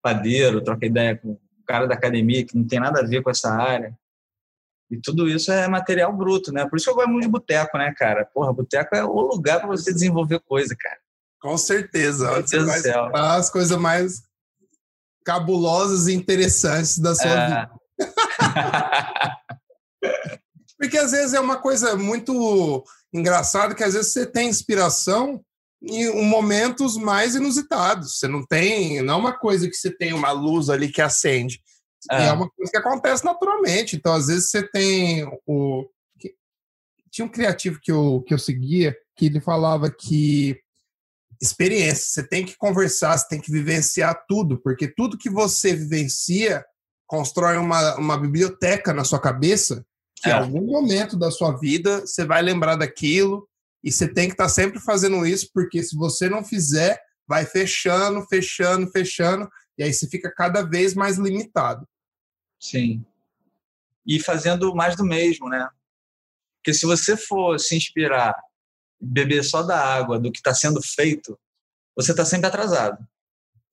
[0.00, 3.30] padeiro, troca ideia com um cara da academia que não tem nada a ver com
[3.30, 3.98] essa área.
[4.88, 6.64] E tudo isso é material bruto, né?
[6.68, 8.24] Por isso que eu gosto muito de boteco, né, cara?
[8.24, 11.00] Porra, boteco é o lugar para você desenvolver coisa, cara.
[11.40, 12.30] Com certeza.
[12.30, 13.10] Meu do céu.
[13.16, 14.22] As coisas mais
[15.24, 17.46] cabulosas e interessantes da sua é.
[17.46, 17.70] vida.
[20.78, 25.44] Porque às vezes é uma coisa muito engraçada que às vezes você tem inspiração
[25.82, 28.18] em momentos mais inusitados.
[28.18, 31.60] Você não tem, não é uma coisa que você tem uma luz ali que acende.
[32.10, 33.96] É, é uma coisa que acontece naturalmente.
[33.96, 35.88] Então, às vezes você tem o
[37.12, 40.58] tinha um criativo que eu, que eu seguia que ele falava que
[41.40, 42.06] experiência.
[42.06, 46.64] Você tem que conversar, você tem que vivenciar tudo, porque tudo que você vivencia
[47.06, 49.84] constrói uma, uma biblioteca na sua cabeça
[50.22, 50.32] que é.
[50.32, 53.48] em algum momento da sua vida você vai lembrar daquilo
[53.82, 57.44] e você tem que estar tá sempre fazendo isso, porque se você não fizer, vai
[57.44, 61.86] fechando, fechando, fechando, e aí você fica cada vez mais limitado.
[62.60, 63.04] Sim.
[64.06, 65.68] E fazendo mais do mesmo, né?
[66.58, 68.36] Porque se você for se inspirar
[69.00, 71.36] beber só da água do que está sendo feito,
[71.96, 73.04] você está sempre atrasado.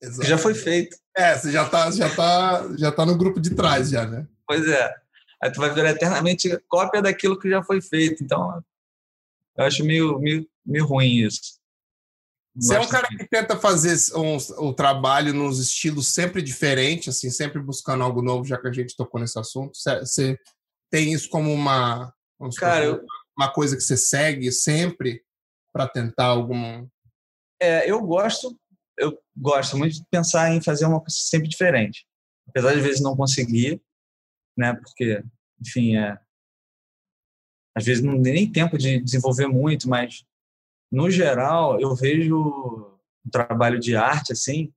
[0.02, 0.28] Exato.
[0.28, 0.98] Já foi feito.
[1.16, 4.28] É, você já está já tá, já tá no grupo de trás, já, né?
[4.48, 4.96] Pois é.
[5.42, 8.24] Aí tu vai virar eternamente cópia daquilo que já foi feito.
[8.24, 8.62] Então,
[9.58, 11.60] eu acho meio, meio, meio ruim isso.
[12.56, 14.36] Você é um cara que tenta fazer um,
[14.66, 18.96] o trabalho nos estilos sempre diferentes, assim, sempre buscando algo novo, já que a gente
[18.98, 19.78] tocou nesse assunto.
[19.78, 20.38] Você
[20.92, 22.14] tem isso como uma,
[22.58, 23.06] cara, eu,
[23.38, 25.24] uma coisa que você segue sempre
[25.72, 26.86] para tentar algum.
[27.62, 28.60] É, eu gosto,
[28.98, 32.06] eu gosto muito de pensar em fazer uma coisa sempre diferente,
[32.48, 33.82] apesar de às vezes não conseguir,
[34.60, 34.74] né?
[34.74, 35.24] Porque,
[35.60, 36.20] enfim, é,
[37.76, 40.26] às vezes não tem nem tempo de desenvolver muito, mas
[40.92, 44.74] no geral eu vejo um trabalho de arte assim,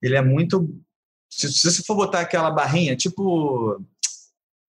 [0.00, 0.82] ele é muito
[1.28, 3.82] se, se você for botar aquela barrinha, tipo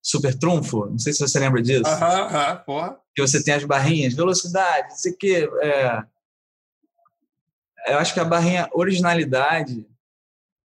[0.01, 1.87] Super Trunfo, não sei se você lembra disso.
[1.87, 2.99] Aham, aham, porra.
[3.15, 5.49] Que você tem as barrinhas, velocidade, não sei o quê.
[5.61, 6.03] É...
[7.87, 9.85] Eu acho que a barrinha originalidade,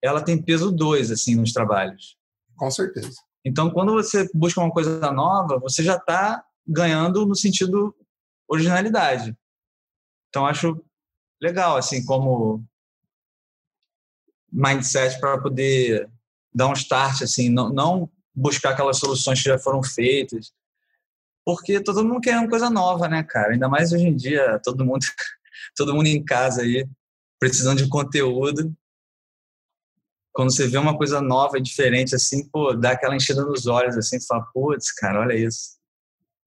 [0.02, 2.17] ela tem peso 2, assim, nos trabalhos.
[2.58, 3.16] Com certeza.
[3.46, 7.96] Então, quando você busca uma coisa nova, você já está ganhando no sentido
[8.48, 9.38] originalidade.
[10.30, 10.84] Então, acho
[11.42, 12.64] legal, assim, como
[14.52, 16.10] mindset para poder
[16.54, 20.52] dar um start, assim, não, não buscar aquelas soluções que já foram feitas.
[21.46, 23.54] Porque todo mundo quer uma coisa nova, né, cara?
[23.54, 25.06] Ainda mais hoje em dia, todo mundo,
[25.76, 26.88] todo mundo em casa aí,
[27.40, 28.76] precisando de conteúdo.
[30.38, 33.98] Quando você vê uma coisa nova e diferente, assim, pô, dá aquela enchida nos olhos,
[33.98, 35.80] assim, fala, putz, cara, olha isso.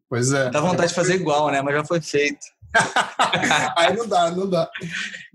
[0.09, 0.49] Pois é.
[0.49, 1.61] Dá vontade de fazer igual, né?
[1.61, 2.39] Mas já foi feito.
[3.77, 4.71] Aí não dá, não dá.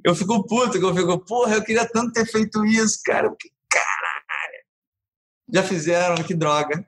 [0.05, 3.29] Eu fico puto, eu fico, porra, eu queria tanto ter feito isso, cara.
[5.53, 6.87] Já fizeram, que droga.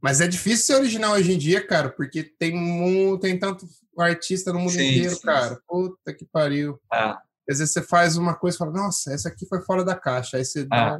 [0.00, 3.68] Mas é difícil ser original hoje em dia, cara, porque tem, um, tem tanto
[3.98, 5.60] artista no mundo sim, inteiro, sim, cara.
[5.68, 6.80] Puta que pariu.
[6.90, 7.14] É.
[7.48, 10.36] Às vezes você faz uma coisa e fala, nossa, essa aqui foi fora da caixa.
[10.36, 10.64] Aí você é.
[10.64, 10.98] dá,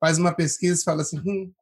[0.00, 1.52] faz uma pesquisa e fala assim, hum,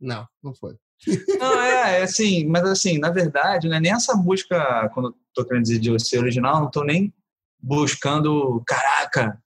[0.00, 0.76] não, não foi.
[1.38, 5.14] Não, é, é assim, mas assim, na verdade, não é nem essa busca, quando eu
[5.34, 7.12] tô querendo dizer de ser original, não tô nem
[7.60, 9.38] buscando, caraca,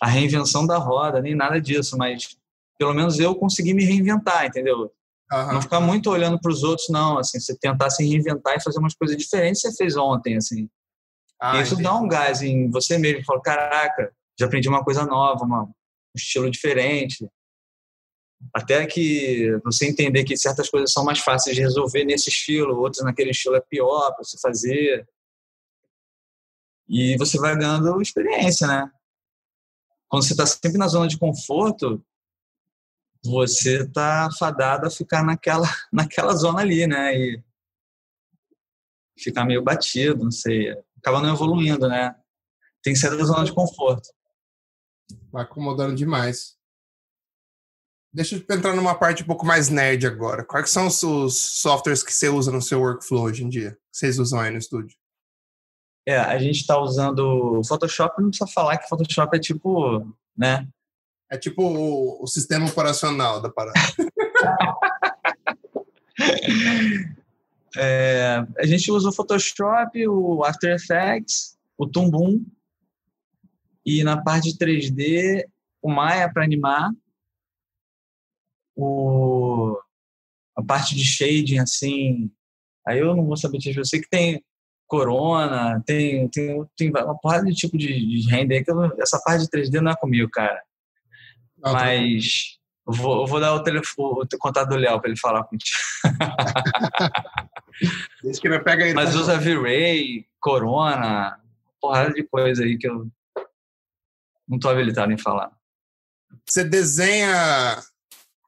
[0.00, 2.36] a reinvenção da roda, nem nada disso, mas
[2.78, 4.92] pelo menos eu consegui me reinventar, entendeu?
[5.32, 5.54] Uhum.
[5.54, 7.18] Não ficar muito olhando para os outros, não.
[7.18, 10.68] Assim, você tentar se reinventar e fazer umas coisas diferentes você fez ontem, assim.
[11.44, 11.82] Ah, isso entendi.
[11.82, 13.24] dá um gás em você mesmo.
[13.24, 15.72] Fala, caraca, já aprendi uma coisa nova, uma, um
[16.16, 17.28] estilo diferente.
[18.54, 23.04] Até que você entender que certas coisas são mais fáceis de resolver nesse estilo, outras
[23.04, 25.04] naquele estilo é pior para você fazer.
[26.88, 28.88] E você vai ganhando experiência, né?
[30.08, 32.04] Quando você está sempre na zona de conforto,
[33.24, 37.18] você tá fadado a ficar naquela, naquela zona ali, né?
[37.18, 37.42] E
[39.18, 40.72] ficar meio batido, não sei.
[41.02, 42.14] Acaba não evoluindo, né?
[42.82, 44.08] Tem que ser da zona de conforto.
[45.32, 46.56] Vai acomodando demais.
[48.14, 50.44] Deixa eu entrar numa parte um pouco mais nerd agora.
[50.44, 53.72] Quais são os softwares que você usa no seu workflow hoje em dia?
[53.72, 54.96] Que vocês usam aí no estúdio?
[56.06, 60.06] É, a gente está usando Photoshop, não precisa falar que Photoshop é tipo,
[60.36, 60.68] né?
[61.30, 63.78] É tipo o, o sistema operacional da parada.
[67.76, 72.44] é, a gente usa o Photoshop, o After Effects, o Tumbum
[73.84, 75.44] e na parte de 3D
[75.80, 76.90] o Maya para animar,
[78.76, 79.76] o,
[80.56, 82.30] a parte de shading assim,
[82.86, 84.44] aí eu não vou saber te eu sei que tem
[84.86, 89.42] Corona, tem, tem, tem uma porrada de tipo de, de render que eu, essa parte
[89.44, 90.62] de 3D não é comigo, cara.
[91.56, 95.18] Não, Mas eu vou, eu vou dar o, telefone, o contato do Léo para ele
[95.18, 95.78] falar contigo.
[98.22, 98.94] Desde que ele pega aí.
[98.94, 101.38] Mas usa V-Ray, Corona,
[101.80, 103.08] porrada de coisa aí que eu
[104.48, 105.50] não estou habilitado em falar.
[106.48, 107.82] Você desenha.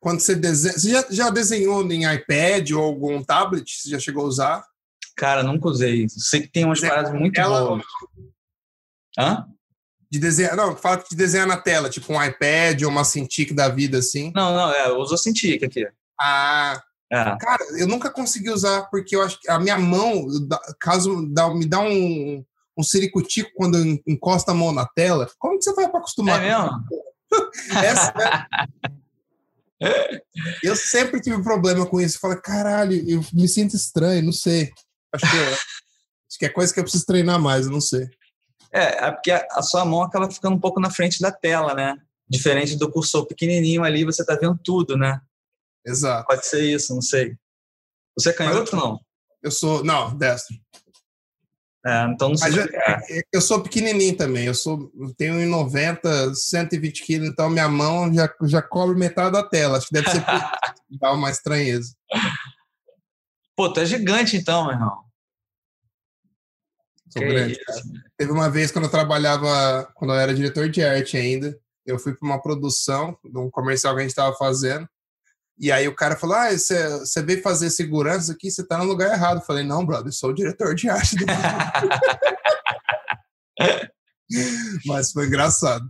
[0.00, 0.74] Quando você desenha.
[0.74, 3.70] Você já, já desenhou em iPad ou algum tablet?
[3.70, 4.64] Você já chegou a usar?
[5.16, 6.06] Cara, nunca usei.
[6.08, 7.82] Sei que tem umas paradas muito boas.
[9.18, 9.46] Hã?
[10.14, 10.56] de desenhar.
[10.56, 13.98] Não, fala que de desenhar na tela, tipo um iPad ou uma Cintiq da vida,
[13.98, 14.32] assim.
[14.34, 15.88] Não, não, é, eu uso a Cintiq aqui.
[16.20, 16.80] Ah.
[17.14, 17.36] É.
[17.38, 20.26] Cara, eu nunca consegui usar, porque eu acho que a minha mão,
[20.80, 22.44] caso dá, me dá um,
[22.76, 25.30] um ciricutico quando eu encosto a mão na tela.
[25.38, 26.42] Como que você vai para acostumar?
[26.42, 26.70] É mesmo?
[27.84, 28.14] Essa,
[29.80, 30.20] é...
[30.62, 32.16] eu sempre tive problema com isso.
[32.16, 34.72] Eu falo, caralho, eu me sinto estranho, não sei.
[35.12, 38.08] Acho que, é, acho que é coisa que eu preciso treinar mais, eu não sei.
[38.72, 41.96] É, é porque a, sua mão acaba ficando um pouco na frente da tela, né?
[42.28, 45.20] Diferente do cursor pequenininho ali, você tá vendo tudo, né?
[45.86, 46.26] Exato.
[46.26, 47.36] Pode ser isso, não sei.
[48.16, 49.00] Você é canhoto ou não?
[49.42, 50.56] Eu sou, não, destro.
[51.86, 52.50] É, então não sei.
[52.50, 52.56] Mas
[53.08, 58.12] eu, eu sou pequenininho também, eu sou eu tenho 90, 120 quilos, então minha mão
[58.12, 59.76] já, já cobre metade da tela.
[59.76, 60.24] Acho que deve ser
[60.98, 61.94] dá uma estranheza.
[63.54, 65.04] Pô, tu é gigante então, meu irmão.
[67.10, 67.60] Sou que grande.
[68.16, 72.14] Teve uma vez quando eu trabalhava, quando eu era diretor de arte ainda, eu fui
[72.14, 74.88] para uma produção de um comercial que a gente estava fazendo.
[75.58, 79.12] E aí o cara falou: Ah, você veio fazer segurança aqui, você tá no lugar
[79.12, 79.38] errado.
[79.38, 81.24] Eu falei, não, brother, eu sou o diretor de arte do
[84.86, 85.84] Mas foi engraçado.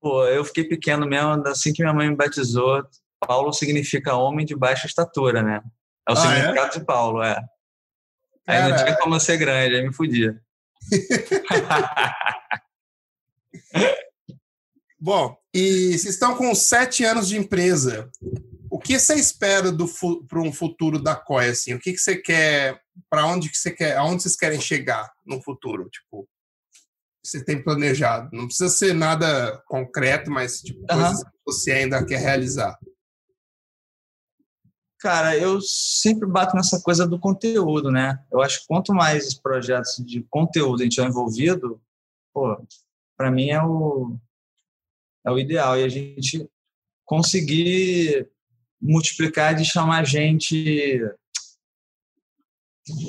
[0.00, 2.82] Pô, eu fiquei pequeno mesmo, assim que minha mãe me batizou.
[3.20, 5.60] Paulo significa homem de baixa estatura, né?
[6.08, 6.78] É o ah, significado é?
[6.78, 7.36] de Paulo, é.
[8.46, 10.40] Aí Cara, não tinha como eu ser grande, aí me fudia.
[14.98, 18.10] Bom, e vocês estão com sete anos de empresa.
[18.82, 19.68] O que você espera
[20.28, 21.50] para um futuro da COI?
[21.50, 21.72] Assim?
[21.72, 22.82] O que, que você quer?
[23.08, 23.96] Para onde que você quer?
[23.96, 25.88] Aonde vocês querem chegar no futuro?
[25.88, 26.28] Tipo,
[27.24, 28.28] você tem planejado?
[28.32, 30.86] Não precisa ser nada concreto, mas tipo, uhum.
[30.88, 32.76] coisas que você ainda quer realizar.
[34.98, 38.18] Cara, eu sempre bato nessa coisa do conteúdo, né?
[38.32, 41.80] Eu acho que quanto mais projetos de conteúdo a gente é envolvido,
[42.34, 42.60] pô,
[43.16, 44.16] para mim é o,
[45.24, 45.78] é o ideal.
[45.78, 46.50] E a gente
[47.04, 48.31] conseguir
[48.82, 51.00] multiplicar de chamar gente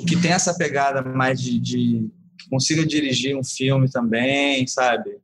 [0.08, 5.20] que tem essa pegada mais de, de que consiga dirigir um filme também, sabe?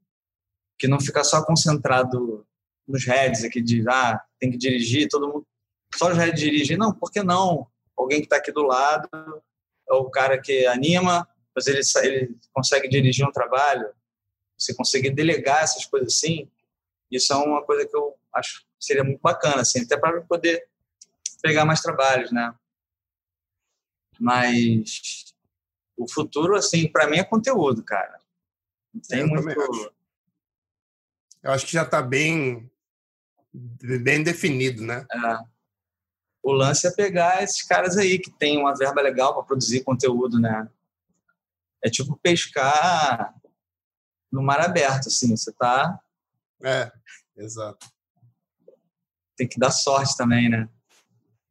[0.76, 2.44] Que não fica só concentrado
[2.86, 5.46] nos heads aqui de ah, tem que dirigir, todo mundo
[5.94, 7.66] só já dirigir, não, por que não?
[7.96, 9.08] Alguém que está aqui do lado
[9.88, 13.88] é o cara que anima, mas ele, ele consegue dirigir um trabalho,
[14.58, 16.48] você conseguir delegar essas coisas assim,
[17.10, 20.66] isso é uma coisa que eu acho seria muito bacana, assim, até para poder
[21.42, 22.54] pegar mais trabalhos, né?
[24.18, 25.34] Mas
[25.96, 28.18] o futuro, assim, para mim é conteúdo, cara.
[29.08, 29.92] Tem eu muito.
[31.42, 32.70] Eu acho que já está bem
[33.52, 35.06] bem definido, né?
[35.10, 35.38] É.
[36.42, 40.38] O lance é pegar esses caras aí que tem uma verba legal para produzir conteúdo,
[40.38, 40.68] né?
[41.82, 43.34] É tipo pescar
[44.30, 45.36] no mar aberto, assim.
[45.36, 45.98] Você tá.
[46.62, 46.92] É,
[47.36, 47.86] exato.
[49.40, 50.68] Tem que dar sorte também, né?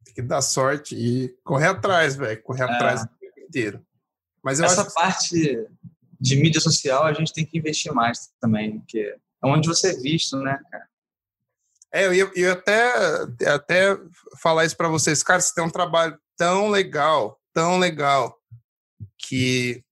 [0.04, 2.40] Tem que dar sorte e correr atrás, velho.
[2.40, 2.72] Correr é.
[2.72, 3.84] atrás o tempo inteiro.
[4.44, 5.66] Mas Essa parte
[6.20, 9.96] de mídia social a gente tem que investir mais também, porque é onde você é
[9.96, 10.88] visto, né, cara?
[11.92, 12.92] É, eu ia, eu até,
[13.52, 13.98] até
[14.40, 15.20] falar isso para vocês.
[15.24, 18.38] Cara, você tem um trabalho tão legal, tão legal,
[19.18, 19.82] que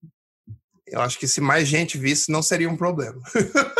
[0.87, 3.21] eu acho que se mais gente visse, não seria um problema.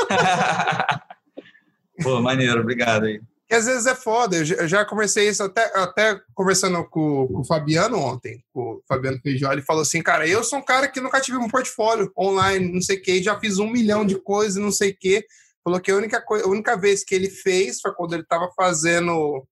[2.03, 3.21] Pô, maneiro, obrigado aí.
[3.49, 7.43] E às vezes é foda, eu já conversei isso até, até conversando com, com o
[7.43, 11.01] Fabiano ontem, com o Fabiano Feijó, ele falou assim, cara, eu sou um cara que
[11.01, 14.61] nunca tive um portfólio online, não sei o que, já fiz um milhão de coisas,
[14.61, 15.25] não sei o que,
[15.63, 18.51] falou que a única, coisa, a única vez que ele fez foi quando ele estava
[18.55, 19.43] fazendo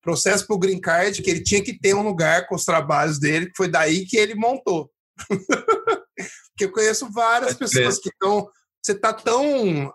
[0.00, 3.18] processo para o Green Card, que ele tinha que ter um lugar com os trabalhos
[3.18, 4.90] dele, que foi daí que ele montou.
[5.28, 8.48] Porque eu conheço várias pessoas que estão.
[8.82, 9.92] Você está tão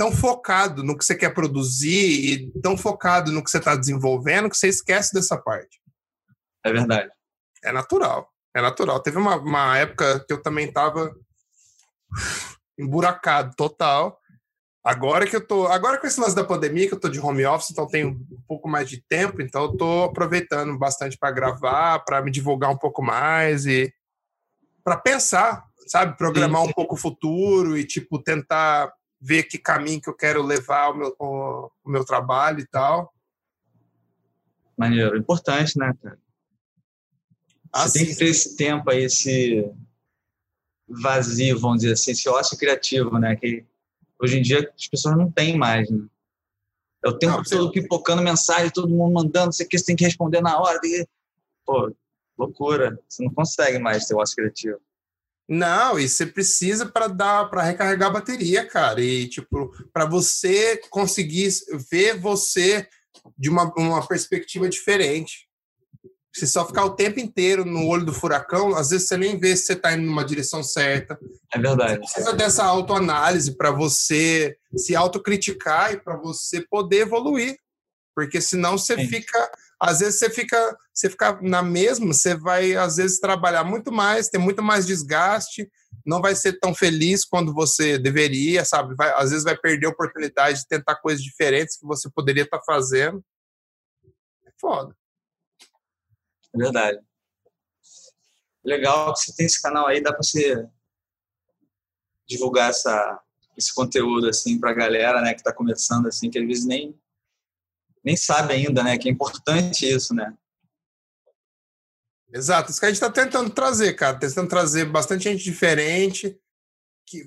[0.00, 4.48] tão focado no que você quer produzir e tão focado no que você está desenvolvendo
[4.48, 5.78] que você esquece dessa parte.
[6.64, 7.10] É verdade.
[7.62, 8.32] É natural.
[8.56, 9.02] É natural.
[9.02, 11.14] Teve uma, uma época que eu também estava
[12.78, 14.18] emburacado total.
[14.82, 15.66] Agora que eu tô.
[15.66, 18.42] Agora com esse lance da pandemia, que eu tô de home office, então tenho um
[18.48, 22.78] pouco mais de tempo, então eu tô aproveitando bastante para gravar, para me divulgar um
[22.78, 23.92] pouco mais e
[24.82, 26.16] para pensar, sabe?
[26.16, 26.70] Programar sim, sim.
[26.70, 28.90] um pouco o futuro e, tipo, tentar
[29.20, 33.12] ver que caminho que eu quero levar o meu, o, o meu trabalho e tal.
[34.76, 36.18] Maneiro, importante, né, cara?
[37.72, 39.70] Você assim, tem que ter esse tempo aí, esse
[40.88, 43.36] vazio, vamos dizer assim, esse ócio criativo, né?
[43.36, 43.64] Que
[44.18, 46.04] hoje em dia as pessoas não têm mais, né?
[47.04, 47.80] É o tempo não, todo você...
[47.80, 50.78] pipocando mensagem, todo mundo mandando, você, que, você tem que responder na hora.
[51.64, 51.94] Pô,
[52.36, 52.98] loucura.
[53.08, 54.80] Você não consegue mais ter ócio criativo.
[55.50, 59.00] Não, e você precisa para dar para recarregar a bateria, cara.
[59.00, 61.50] E tipo, para você conseguir
[61.90, 62.86] ver você
[63.36, 65.48] de uma, uma perspectiva diferente.
[66.32, 69.56] Se só ficar o tempo inteiro no olho do furacão, às vezes você nem vê
[69.56, 71.18] se você está indo numa direção certa.
[71.52, 71.94] É verdade.
[71.94, 77.58] Você precisa dessa autoanálise para você se autocriticar e para você poder evoluir.
[78.14, 79.08] Porque senão você Sim.
[79.08, 79.50] fica
[79.80, 84.28] às vezes você fica, você fica na mesma, você vai às vezes trabalhar muito mais,
[84.28, 85.70] ter muito mais desgaste,
[86.04, 88.94] não vai ser tão feliz quando você deveria, sabe?
[88.94, 92.58] Vai, às vezes vai perder a oportunidade de tentar coisas diferentes que você poderia estar
[92.58, 93.24] tá fazendo.
[94.46, 94.94] É foda.
[96.54, 97.00] É verdade.
[98.62, 100.68] Legal que você tem esse canal aí, dá para você
[102.28, 103.18] divulgar essa,
[103.56, 106.99] esse conteúdo assim para a galera, né, que está começando assim, que às vezes nem
[108.04, 108.98] nem sabe ainda, né?
[108.98, 110.34] Que é importante isso, né?
[112.32, 116.38] Exato, isso que a gente está tentando trazer, cara, tentando trazer bastante gente diferente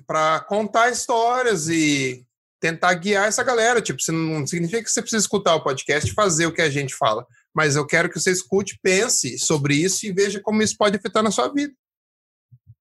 [0.06, 2.26] para contar histórias e
[2.58, 3.82] tentar guiar essa galera.
[3.82, 6.94] Tipo, não significa que você precisa escutar o podcast e fazer o que a gente
[6.94, 10.96] fala, mas eu quero que você escute, pense sobre isso e veja como isso pode
[10.96, 11.74] afetar na sua vida.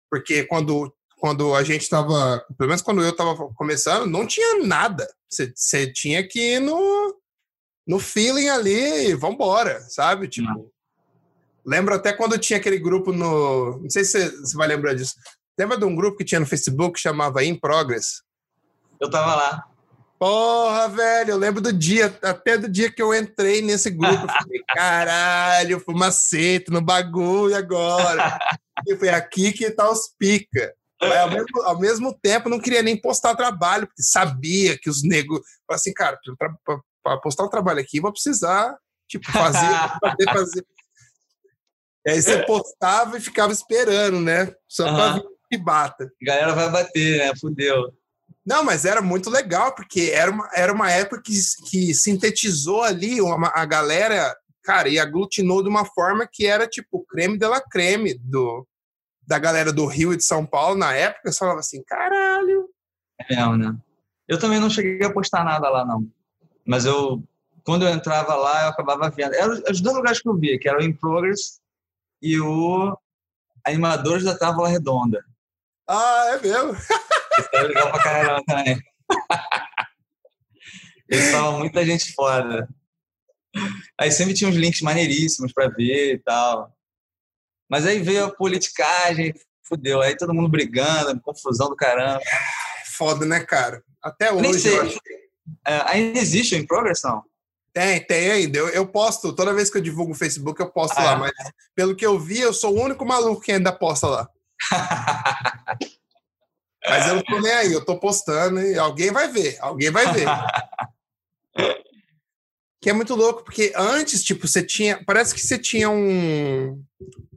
[0.09, 5.07] Porque quando, quando a gente estava, pelo menos quando eu estava começando, não tinha nada.
[5.29, 7.18] Você, você tinha que ir no,
[7.89, 10.27] no feeling ali, vambora, sabe?
[10.27, 10.69] Tipo, uhum.
[11.65, 13.79] lembro até quando tinha aquele grupo no.
[13.81, 15.15] Não sei se você vai lembrar disso.
[15.57, 18.21] Lembra de um grupo que tinha no Facebook que chamava In Progress?
[19.01, 19.63] Eu tava lá.
[20.19, 24.23] Porra, velho, eu lembro do dia, até do dia que eu entrei nesse grupo.
[24.23, 28.37] Eu falei, caralho, fumacete no bagulho agora.
[28.85, 30.75] e foi aqui que tá os pica.
[31.01, 35.01] Mas ao mesmo, ao mesmo tempo, não queria nem postar trabalho, porque sabia que os
[35.01, 35.41] negros.
[35.71, 36.19] Assim, cara,
[37.03, 38.77] para postar um trabalho aqui, vou precisar,
[39.07, 39.59] tipo, fazer,
[40.01, 40.65] fazer, fazer.
[42.05, 44.53] E aí você postava e ficava esperando, né?
[44.67, 44.95] Só uhum.
[44.95, 46.05] para ver que bata.
[46.05, 47.33] A galera vai bater, né?
[47.39, 47.91] Fudeu.
[48.45, 51.33] Não, mas era muito legal, porque era uma, era uma época que,
[51.69, 57.05] que sintetizou ali uma, a galera, cara, e aglutinou de uma forma que era tipo
[57.05, 58.65] creme de la creme do,
[59.27, 61.31] da galera do Rio e de São Paulo na época.
[61.31, 62.67] Você falava assim, caralho.
[63.29, 63.75] É, né?
[64.27, 66.07] Eu também não cheguei a postar nada lá, não.
[66.69, 67.23] Mas eu,
[67.63, 69.33] quando eu entrava lá, eu acabava vendo.
[69.33, 71.59] Eram os dois lugares que eu via, que era o In Progress
[72.21, 72.95] e o
[73.65, 75.25] Animadores da Távola Redonda.
[75.87, 76.73] Ah, é mesmo?
[76.73, 78.79] Isso é legal pra caramba também.
[81.09, 82.69] Eles estavam muita gente fora.
[83.99, 86.71] Aí sempre tinha uns links maneiríssimos para ver e tal.
[87.67, 89.33] Mas aí veio a politicagem,
[89.63, 90.01] fudeu.
[90.01, 92.21] Aí todo mundo brigando, confusão do caramba.
[92.95, 93.83] Foda, né, cara?
[94.03, 94.41] Até hoje.
[94.43, 94.99] Nem sei.
[95.65, 97.23] É, ainda existe o In Progress, não?
[97.73, 98.57] Tem, tem ainda.
[98.57, 101.13] Eu, eu posto, toda vez que eu divulgo o Facebook, eu posto Ah, lá.
[101.13, 101.17] é?
[101.17, 101.33] Mas
[101.75, 104.29] pelo que eu vi, eu sou o único maluco que ainda posta lá.
[106.87, 110.11] Mas eu não tô nem aí, eu tô postando e alguém vai ver, alguém vai
[110.13, 110.25] ver.
[112.81, 115.03] que é muito louco, porque antes, tipo, você tinha.
[115.05, 116.81] Parece que você tinha um.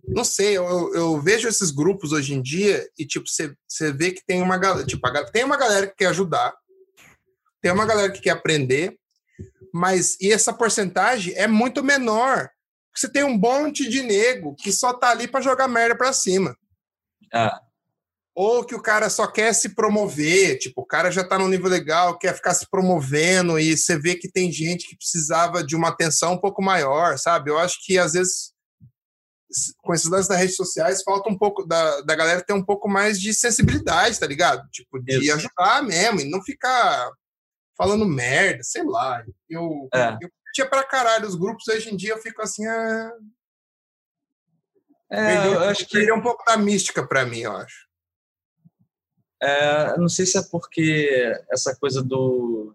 [0.06, 4.12] Não sei, eu, eu vejo esses grupos hoje em dia e, tipo, você, você vê
[4.12, 4.86] que tem uma galera.
[4.86, 6.54] Tipo, a tem uma galera que quer ajudar,
[7.62, 8.98] tem uma galera que quer aprender,
[9.72, 12.50] mas e essa porcentagem é muito menor.
[12.94, 16.54] Você tem um monte de nego que só tá ali pra jogar merda pra cima.
[17.32, 17.50] É.
[18.34, 21.68] Ou que o cara só quer se promover, tipo, o cara já tá num nível
[21.68, 25.88] legal, quer ficar se promovendo, e você vê que tem gente que precisava de uma
[25.88, 27.50] atenção um pouco maior, sabe?
[27.50, 28.52] Eu acho que às vezes,
[29.82, 32.88] com esses lances das redes sociais, falta um pouco da, da galera ter um pouco
[32.88, 34.66] mais de sensibilidade, tá ligado?
[34.70, 35.34] Tipo, de Isso.
[35.34, 37.10] ajudar mesmo, e não ficar
[37.82, 39.24] falando merda, sei lá.
[39.50, 40.12] Eu, É.
[40.20, 43.12] eu curtia pra caralho os grupos, hoje em dia eu fico assim, ah,
[45.10, 47.88] É, perdeu, eu acho que um pouco da mística pra mim, eu acho.
[49.42, 52.74] É, não sei se é porque essa coisa do.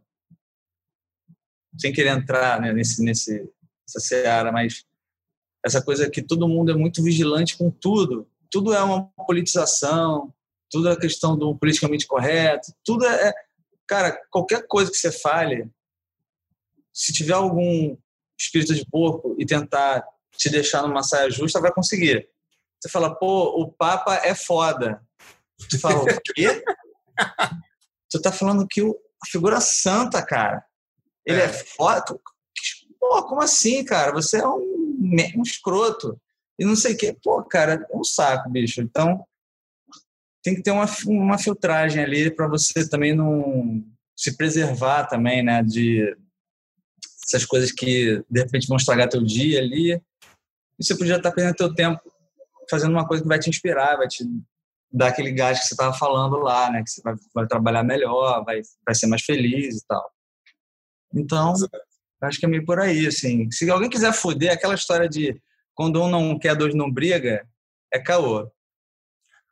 [1.80, 4.86] Sem querer entrar né, nesse, nesse, nessa seara, mas
[5.66, 8.30] essa coisa que todo mundo é muito vigilante com tudo.
[8.52, 10.34] Tudo é uma politização,
[10.70, 13.34] tudo é questão do politicamente correto, tudo é.
[13.88, 15.70] Cara, qualquer coisa que você fale,
[16.94, 17.98] se tiver algum
[18.40, 20.06] espírito de porco e tentar
[20.36, 22.30] te deixar numa saia justa, vai conseguir.
[22.80, 25.02] Você fala, pô, o Papa é foda.
[25.70, 26.64] Tu fala, o quê?
[28.10, 30.64] tu tá falando que o, a figura santa, cara,
[31.26, 31.50] ele é, É.
[31.54, 32.20] foda.
[33.00, 34.12] Pô, como assim, cara?
[34.12, 36.20] Você é um, um escroto.
[36.60, 37.16] E não sei o quê.
[37.24, 38.82] Pô, cara, é um saco, bicho.
[38.82, 39.26] Então,
[40.48, 43.84] tem que ter uma, uma filtragem ali para você também não
[44.16, 45.62] se preservar também, né?
[45.62, 46.16] De
[47.22, 49.92] essas coisas que, de repente, vão estragar teu dia ali.
[49.92, 50.02] E
[50.82, 52.02] você podia estar perdendo teu tempo
[52.70, 54.24] fazendo uma coisa que vai te inspirar, vai te
[54.90, 56.82] dar aquele gás que você estava falando lá, né?
[56.82, 60.10] Que você vai, vai trabalhar melhor, vai, vai ser mais feliz e tal.
[61.14, 61.54] Então,
[62.22, 63.52] acho que é meio por aí, assim.
[63.52, 65.38] Se alguém quiser foder aquela história de
[65.76, 67.46] quando um não quer, dois não briga,
[67.94, 68.50] é caô.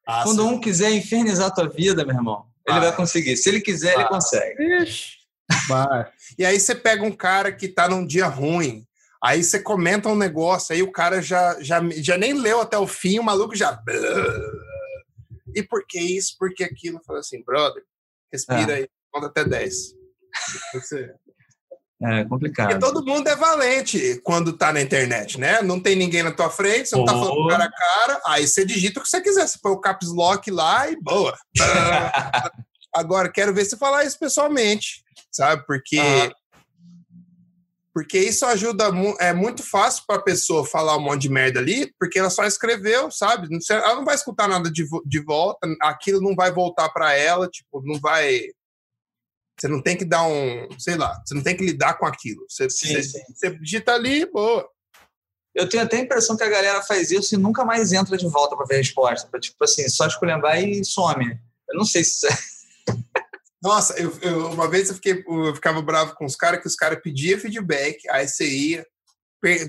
[0.07, 0.47] Ah, quando sim.
[0.49, 2.81] um quiser infernizar a tua vida, meu irmão, ele Ah.
[2.81, 3.35] vai conseguir.
[3.37, 4.07] Se ele quiser, ele Ah.
[4.07, 4.63] consegue.
[4.83, 5.17] Ixi,
[5.67, 6.11] vai.
[6.37, 8.85] E aí você pega um cara que tá num dia ruim,
[9.23, 12.85] aí você comenta um negócio, aí o cara já, já, já nem leu até o
[12.87, 13.81] fim, o maluco já.
[15.55, 17.01] E por que isso, por que aquilo?
[17.05, 17.81] Fala assim, brother,
[18.31, 18.75] respira Ah.
[18.75, 19.93] aí, conta até 10.
[20.73, 21.13] Você-
[22.01, 22.67] É complicado.
[22.67, 25.61] Porque todo mundo é valente quando tá na internet, né?
[25.61, 28.65] Não tem ninguém na tua frente, você não tá falando cara a cara, aí você
[28.65, 29.47] digita o que você quiser.
[29.47, 31.37] Você põe o caps lock lá e boa.
[32.93, 35.65] Agora, quero ver você falar isso pessoalmente, sabe?
[35.65, 35.97] Porque.
[35.97, 36.31] Aham.
[37.95, 38.91] Porque isso ajuda,
[39.21, 42.43] é muito fácil para a pessoa falar um monte de merda ali, porque ela só
[42.43, 43.47] escreveu, sabe?
[43.69, 47.81] Ela não vai escutar nada de, de volta, aquilo não vai voltar para ela, tipo,
[47.85, 48.41] não vai.
[49.57, 52.45] Você não tem que dar um, sei lá, você não tem que lidar com aquilo.
[52.49, 53.19] Você, Sim, você, sim.
[53.33, 54.67] você digita ali, boa.
[55.53, 58.27] Eu tenho até a impressão que a galera faz isso e nunca mais entra de
[58.27, 59.27] volta para ver a resposta.
[59.29, 61.39] Pra, tipo assim, só esculhambar e some.
[61.69, 62.37] Eu não sei se isso é.
[63.63, 66.75] Nossa, eu, eu- uma vez eu, fiquei, eu ficava bravo com os caras, que os
[66.75, 68.85] caras pediam feedback, aí você ia,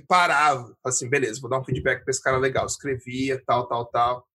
[0.09, 4.27] parava, assim, beleza, vou dar um feedback para esse cara legal, escrevia, tal, tal, tal.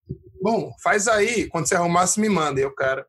[0.41, 2.59] Bom, faz aí, quando você arrumar, você me manda.
[2.61, 3.05] E o cara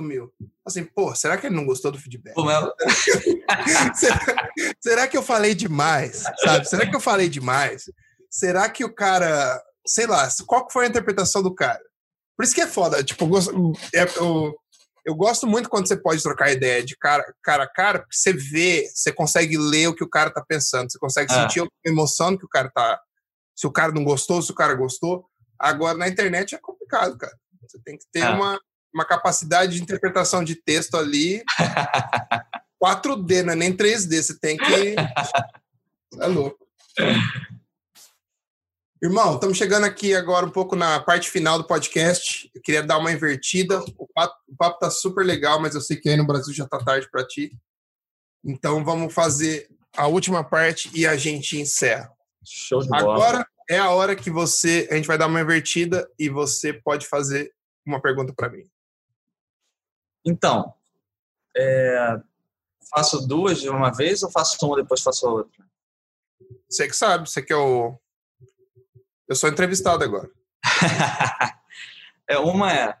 [0.00, 0.32] sumiu.
[0.66, 2.34] Assim, pô, será que ele não gostou do feedback?
[2.34, 2.64] Pô, mas-
[3.98, 4.20] será,
[4.80, 6.24] será que eu falei demais?
[6.38, 6.68] Sabe?
[6.68, 7.84] Será que eu falei demais?
[8.30, 11.80] Será que o cara, sei lá, qual que foi a interpretação do cara?
[12.36, 13.02] Por isso que é foda.
[13.02, 14.54] Tipo, eu gosto, é- eu,
[15.06, 18.32] eu gosto muito quando você pode trocar ideia de cara, cara a cara, porque você
[18.32, 21.42] vê, você consegue ler o que o cara tá pensando, você consegue Ah.
[21.42, 23.00] sentir a emoção que o cara tá.
[23.54, 25.24] Se o cara não gostou, se o cara gostou.
[25.58, 27.32] Agora, na internet é complicado, cara.
[27.62, 28.34] Você tem que ter Ah.
[28.34, 28.60] uma,
[28.96, 31.44] uma capacidade de interpretação de texto ali
[32.82, 34.22] 4D, não é nem 3D.
[34.22, 34.64] Você tem que.
[36.18, 36.66] É louco.
[39.02, 42.48] Irmão, estamos chegando aqui agora um pouco na parte final do podcast.
[42.54, 43.84] Eu queria dar uma invertida.
[43.98, 46.66] O papo, o papo tá super legal, mas eu sei que aí no Brasil já
[46.66, 47.52] tá tarde para ti.
[48.42, 52.10] Então vamos fazer a última parte e a gente encerra.
[52.42, 53.02] Show de bola.
[53.02, 54.88] Agora é a hora que você.
[54.90, 57.52] A gente vai dar uma invertida e você pode fazer
[57.84, 58.64] uma pergunta para mim.
[60.26, 60.74] Então,
[61.56, 62.20] é,
[62.90, 65.64] faço duas de uma vez ou faço uma depois faço a outra?
[66.68, 67.96] Você que sabe, você que é o.
[69.28, 70.28] Eu sou entrevistado agora.
[72.28, 72.98] é, uma é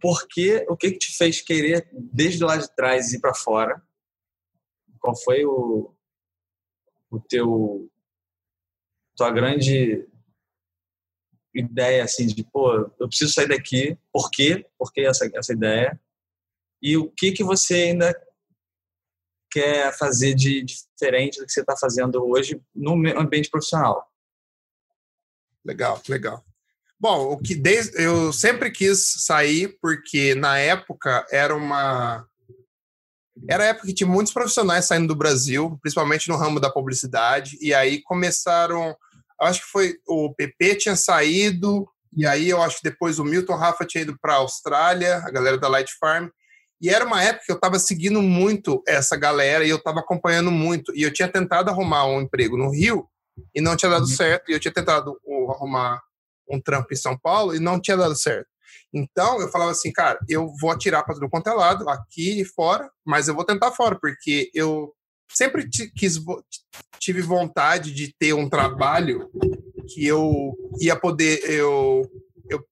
[0.00, 3.82] por que, o que, que te fez querer, desde lá de trás, ir para fora?
[4.98, 5.94] Qual foi o,
[7.10, 7.90] o teu
[9.14, 10.08] tua grande
[11.54, 14.66] ideia assim de pô eu preciso sair daqui por quê?
[14.78, 16.00] Por que essa essa ideia?
[16.82, 18.14] E o que que você ainda
[19.50, 24.08] quer fazer de diferente do que você está fazendo hoje no ambiente profissional?
[25.64, 26.44] Legal legal.
[26.98, 32.26] Bom o que desde eu sempre quis sair porque na época era uma
[33.48, 37.56] era a época que tinha muitos profissionais saindo do Brasil, principalmente no ramo da publicidade,
[37.60, 38.96] e aí começaram,
[39.40, 43.54] acho que foi o PP tinha saído, e aí eu acho que depois o Milton
[43.54, 46.28] Rafa tinha ido para a Austrália, a galera da Light Farm,
[46.80, 50.50] e era uma época que eu estava seguindo muito essa galera e eu estava acompanhando
[50.50, 53.08] muito, e eu tinha tentado arrumar um emprego no Rio
[53.54, 54.08] e não tinha dado uhum.
[54.08, 55.18] certo, e eu tinha tentado
[55.50, 56.00] arrumar
[56.48, 58.48] um trampo em São Paulo e não tinha dado certo.
[58.92, 62.44] Então, eu falava assim, cara, eu vou atirar para tudo quanto é lado, aqui e
[62.44, 64.92] fora, mas eu vou tentar fora, porque eu
[65.32, 66.18] sempre quis,
[66.98, 69.30] tive vontade de ter um trabalho
[69.88, 72.02] que eu ia poder, eu,
[72.48, 72.64] eu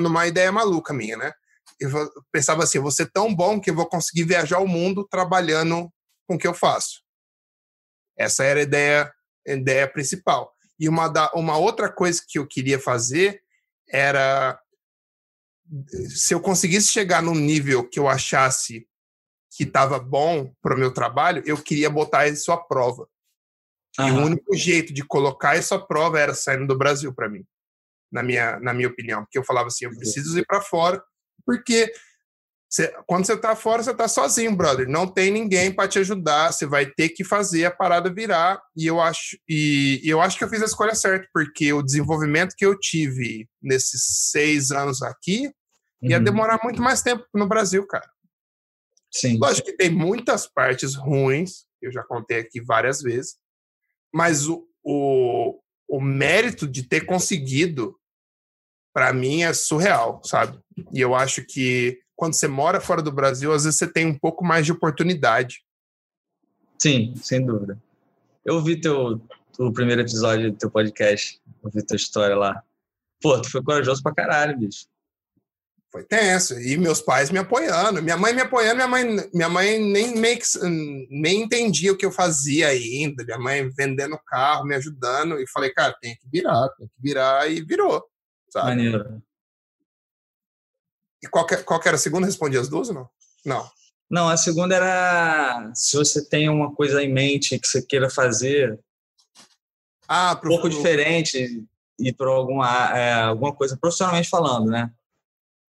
[0.00, 1.32] numa ideia maluca minha, né?
[1.80, 1.90] Eu
[2.32, 5.92] pensava assim, eu vou ser tão bom que eu vou conseguir viajar o mundo trabalhando
[6.26, 7.02] com o que eu faço.
[8.16, 9.12] Essa era a ideia,
[9.46, 10.52] a ideia principal.
[10.78, 13.42] E uma, da, uma outra coisa que eu queria fazer
[13.88, 14.58] era
[16.08, 18.86] se eu conseguisse chegar num nível que eu achasse
[19.56, 23.08] que estava bom para o meu trabalho, eu queria botar isso à prova.
[23.98, 24.08] Uhum.
[24.08, 27.44] E o único jeito de colocar isso à prova era saindo do Brasil para mim,
[28.10, 29.22] na minha, na minha opinião.
[29.22, 31.02] Porque eu falava assim, eu preciso ir para fora,
[31.46, 31.92] porque
[32.68, 34.88] cê, quando você está fora, você está sozinho, brother.
[34.88, 38.60] Não tem ninguém para te ajudar, você vai ter que fazer a parada virar.
[38.76, 41.82] E eu acho, e, e eu acho que eu fiz a escolha certa, porque o
[41.82, 45.52] desenvolvimento que eu tive nesses seis anos aqui
[46.02, 46.24] ia uhum.
[46.24, 48.13] demorar muito mais tempo no Brasil, cara.
[49.14, 49.38] Sim.
[49.38, 53.36] Lógico que tem muitas partes ruins, eu já contei aqui várias vezes,
[54.12, 57.96] mas o, o, o mérito de ter conseguido,
[58.92, 60.58] para mim, é surreal, sabe?
[60.92, 64.18] E eu acho que quando você mora fora do Brasil, às vezes você tem um
[64.18, 65.64] pouco mais de oportunidade.
[66.76, 67.80] Sim, sem dúvida.
[68.44, 69.20] Eu vi teu,
[69.60, 72.64] o primeiro episódio do teu podcast, ouvi tua história lá.
[73.22, 74.86] Pô, tu foi corajoso pra caralho, bicho
[75.94, 76.60] foi tenso.
[76.60, 80.38] E meus pais me apoiando, minha mãe me apoiando, minha mãe, minha mãe nem, nem,
[81.08, 83.22] nem entendia o que eu fazia ainda.
[83.22, 85.38] Minha mãe vendendo carro, me ajudando.
[85.38, 87.48] E falei, cara, tem que virar, tem que virar.
[87.48, 88.04] E virou,
[88.50, 88.70] sabe?
[88.70, 89.22] Maneiro.
[91.22, 92.26] E qual, que, qual que era a segunda?
[92.26, 93.08] Respondi as duas ou não?
[93.46, 93.70] Não.
[94.10, 98.80] Não, a segunda era se você tem uma coisa em mente que você queira fazer
[100.08, 101.64] ah, um pouco diferente
[102.00, 104.90] e para alguma, é, alguma coisa profissionalmente falando, né?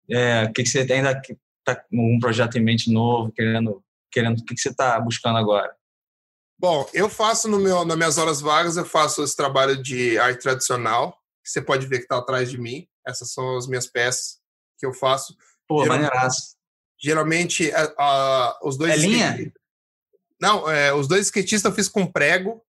[0.10, 1.22] É, o que, que você ainda
[1.60, 5.38] está com um projeto em mente novo, querendo, querendo o que, que você está buscando
[5.38, 5.76] agora?
[6.58, 10.42] Bom, eu faço no meu, nas minhas horas vagas, eu faço esse trabalho de arte
[10.42, 11.12] tradicional,
[11.44, 12.88] que você pode ver que está atrás de mim.
[13.06, 14.40] Essas são as minhas peças
[14.80, 15.36] que eu faço.
[15.68, 16.56] Pô, geralmente, maneiraço.
[16.98, 17.72] Geralmente,
[18.64, 18.94] os dois...
[18.94, 19.54] É linha?
[20.40, 22.64] Não, é, os dois skatistas eu fiz com prego.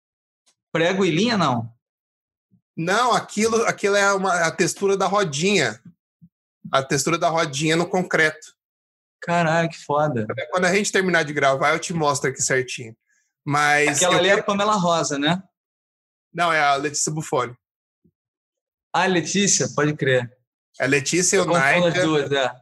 [0.72, 1.72] Prego e linha, não?
[2.76, 5.80] Não, aquilo, aquilo é uma, a textura da rodinha
[6.74, 8.52] a textura da rodinha no concreto.
[9.22, 10.26] Caralho, que foda.
[10.50, 12.96] Quando a gente terminar de gravar, eu te mostro aqui certinho.
[13.46, 13.98] Mas.
[13.98, 15.40] Aquela ali é a Pamela Rosa, né?
[16.32, 17.54] Não, é a Letícia Buffoni.
[18.92, 20.28] Ah, Letícia, pode crer.
[20.80, 22.52] É a Letícia, o Nigel duas, é.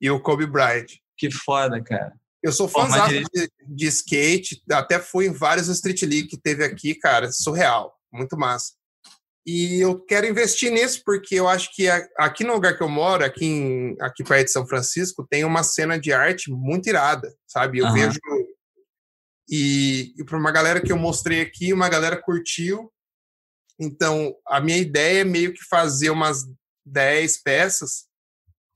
[0.00, 0.86] e o Kobe Bryant.
[1.18, 2.14] Que foda, cara.
[2.42, 3.26] Eu sou fãzão de,
[3.66, 8.72] de skate, até fui em vários Street League que teve aqui, cara, surreal, muito massa.
[9.46, 11.88] E eu quero investir nisso porque eu acho que
[12.18, 15.62] aqui no lugar que eu moro, aqui, em, aqui perto de São Francisco, tem uma
[15.62, 17.78] cena de arte muito irada, sabe?
[17.78, 17.92] Eu uhum.
[17.92, 18.18] vejo.
[19.48, 22.92] E, e para uma galera que eu mostrei aqui, uma galera curtiu.
[23.78, 26.44] Então, a minha ideia é meio que fazer umas
[26.84, 28.04] 10 peças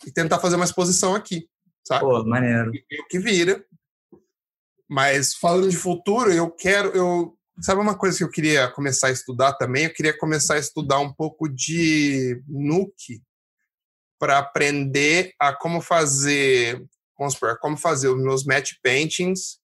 [0.07, 1.47] e tentar fazer uma exposição aqui,
[1.87, 2.01] sabe?
[2.01, 2.75] Pô, maneiro.
[2.75, 3.65] E o que vira.
[4.89, 6.89] Mas falando de futuro, eu quero.
[6.91, 9.85] Eu, Sabe uma coisa que eu queria começar a estudar também?
[9.85, 13.23] Eu queria começar a estudar um pouco de Nuke
[14.19, 16.85] para aprender a como fazer,
[17.19, 19.59] vamos supor, como fazer os meus match paintings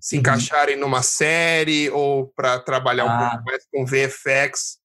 [0.00, 0.20] se uhum.
[0.20, 3.14] encaixarem numa série ou para trabalhar ah.
[3.14, 4.78] um pouco mais com VFX,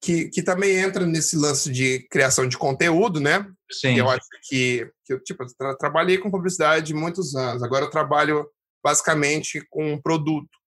[0.00, 3.46] que, que também entra nesse lance de criação de conteúdo, né?
[3.70, 3.98] Sim.
[3.98, 8.48] eu acho que, que eu, tipo, tra trabalhei com publicidade muitos anos, agora eu trabalho
[8.82, 10.57] basicamente com um produto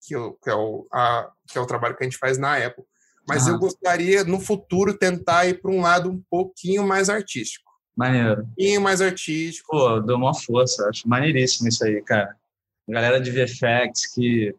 [0.00, 2.56] que, eu, que, é o, a, que é o trabalho que a gente faz na
[2.56, 2.84] Apple.
[3.28, 7.70] Mas eu gostaria, no futuro, tentar ir para um lado um pouquinho mais artístico.
[7.96, 8.48] Maneiro.
[8.58, 9.70] E mais artístico.
[9.70, 10.88] Pô, dou uma força.
[10.88, 12.34] Acho maneiríssimo isso aí, cara.
[12.88, 14.54] Galera de VFX que,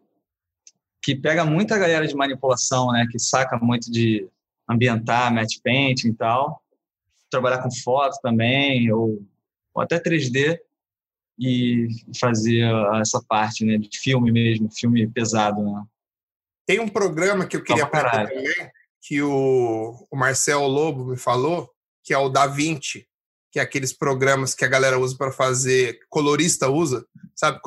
[1.02, 3.06] que pega muita galera de manipulação, né?
[3.10, 4.26] Que saca muito de
[4.68, 6.62] ambientar, match painting e tal.
[7.28, 9.22] Trabalhar com foto também, ou,
[9.74, 10.58] ou até 3D
[11.42, 11.88] e
[12.18, 12.62] fazer
[13.00, 13.76] essa parte, né?
[13.76, 15.84] De filme mesmo, filme pesado, né?
[16.66, 18.70] Tem um programa que eu queria aprender também,
[19.02, 21.68] que o, o Marcel Lobo me falou,
[22.04, 23.06] que é o Da Vinci,
[23.50, 27.04] que é aqueles programas que a galera usa para fazer, colorista usa,
[27.34, 27.60] sabe?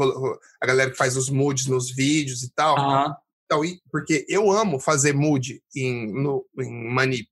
[0.61, 2.77] A galera que faz os moods nos vídeos e tal.
[2.77, 3.13] Uhum.
[3.45, 3.61] Então,
[3.91, 7.29] porque eu amo fazer mood em, no, em Manip.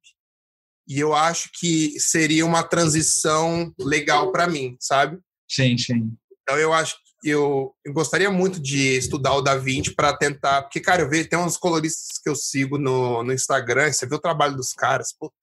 [0.87, 5.17] E eu acho que seria uma transição legal para mim, sabe?
[5.49, 6.13] Sim, sim.
[6.43, 10.63] Então eu acho eu, eu gostaria muito de estudar o Da Vinci para tentar.
[10.63, 14.15] Porque, cara, eu vejo, tem uns coloristas que eu sigo no, no Instagram, você vê
[14.15, 15.33] o trabalho dos caras, puta.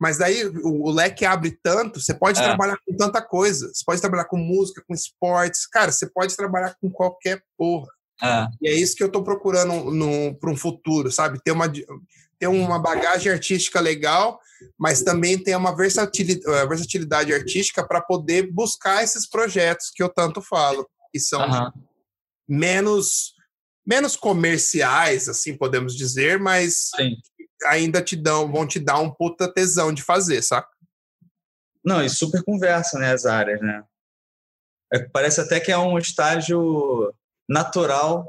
[0.00, 2.42] Mas daí o, o leque abre tanto, você pode é.
[2.42, 3.68] trabalhar com tanta coisa.
[3.68, 5.66] Você pode trabalhar com música, com esportes.
[5.66, 7.88] Cara, você pode trabalhar com qualquer porra.
[8.22, 8.46] É.
[8.62, 9.74] E é isso que eu estou procurando
[10.40, 11.38] para um futuro, sabe?
[11.44, 11.70] Ter uma,
[12.38, 14.40] ter uma bagagem artística legal,
[14.78, 20.08] mas também ter uma versatilidade, eh, versatilidade artística para poder buscar esses projetos que eu
[20.08, 21.70] tanto falo que são uhum.
[22.48, 23.34] menos
[23.86, 27.16] menos comerciais, assim podemos dizer, mas Sim.
[27.66, 30.68] ainda te dão, vão te dar um puta tesão de fazer, saca?
[31.84, 33.84] Não, e super conversa, né, as áreas, né?
[34.90, 37.12] É, parece até que é um estágio
[37.46, 38.26] natural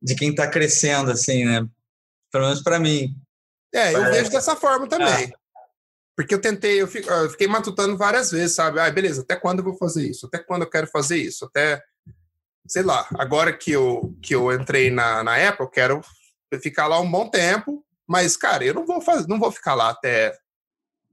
[0.00, 1.66] de quem está crescendo, assim, né?
[2.30, 3.14] Pelo menos para mim.
[3.72, 5.24] É, eu vejo dessa forma também.
[5.24, 5.30] É.
[6.16, 8.78] Porque eu tentei, eu, fiquei matutando várias vezes, sabe?
[8.78, 10.26] Ah, beleza, até quando eu vou fazer isso?
[10.26, 11.46] Até quando eu quero fazer isso?
[11.46, 11.82] Até
[12.70, 16.00] sei lá, agora que eu, que eu entrei na, na Apple, eu quero
[16.62, 19.90] ficar lá um bom tempo, mas, cara, eu não vou fazer, não vou ficar lá
[19.90, 20.36] até,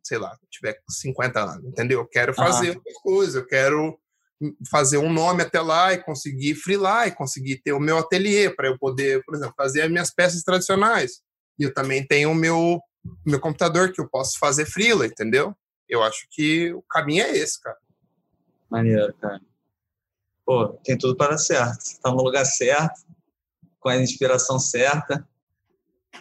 [0.04, 2.02] sei lá, tiver 50 anos, entendeu?
[2.02, 4.00] Eu quero fazer outras coisas, eu quero
[4.70, 8.68] fazer um nome até lá e conseguir freelar e conseguir ter o meu ateliê para
[8.68, 11.22] eu poder, por exemplo, fazer as minhas peças tradicionais.
[11.60, 12.80] E eu também tenho o meu,
[13.26, 15.56] meu computador que eu posso fazer freela, entendeu?
[15.90, 17.78] Eu acho que o caminho é esse, cara.
[18.70, 19.42] Maneiro, cara
[20.48, 21.82] pô, tem tudo para dar certo.
[21.82, 23.02] Está no lugar certo,
[23.82, 25.28] com a inspiração certa.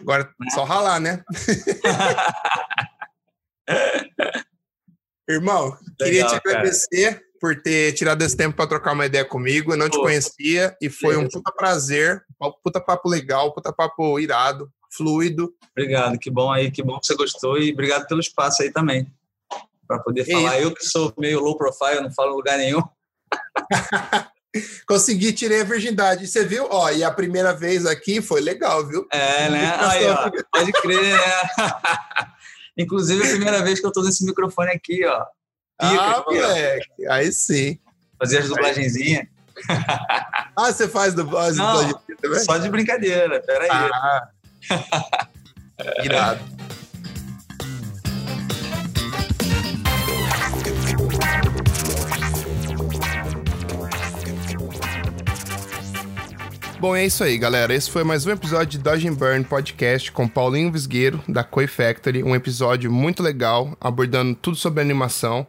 [0.01, 0.51] Agora, né?
[0.53, 1.23] só ralar, né?
[5.29, 7.26] Irmão, Legal, queria te agradecer cara.
[7.41, 9.73] Por ter tirado esse tempo para trocar uma ideia comigo.
[9.73, 13.73] Eu não te conhecia e foi um puta prazer, um puta papo legal, um puta
[13.73, 15.53] papo irado, fluido.
[15.73, 19.07] Obrigado, que bom aí, que bom que você gostou e obrigado pelo espaço aí também.
[19.87, 20.61] Para poder falar.
[20.61, 22.83] Eu que sou meio low profile, não falo em lugar nenhum.
[24.87, 26.27] Consegui, tirei a virgindade.
[26.27, 26.67] Você viu?
[26.71, 29.07] Ó, e a primeira vez aqui foi legal, viu?
[29.13, 29.77] É, né?
[29.79, 31.19] Aí, ó, pode crer, né?
[32.79, 35.25] Inclusive, a primeira vez que eu tô nesse microfone aqui, ó.
[35.79, 37.07] Pica, ah, moleque.
[37.07, 37.79] Aí sim.
[38.19, 39.27] Fazer as dublagenzinhas.
[40.57, 41.63] ah, você faz dublagem
[42.23, 42.41] também?
[42.41, 43.69] Só de brincadeira, peraí.
[43.71, 44.29] Ah.
[46.03, 46.41] Irado.
[56.81, 57.75] Bom, é isso aí, galera.
[57.75, 62.23] Esse foi mais um episódio de Dodge Burn Podcast com Paulinho Visgueiro, da Koi Factory.
[62.23, 65.47] Um episódio muito legal, abordando tudo sobre animação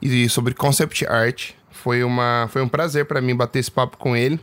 [0.00, 1.52] e sobre concept art.
[1.70, 4.40] Foi, uma, foi um prazer para mim bater esse papo com ele.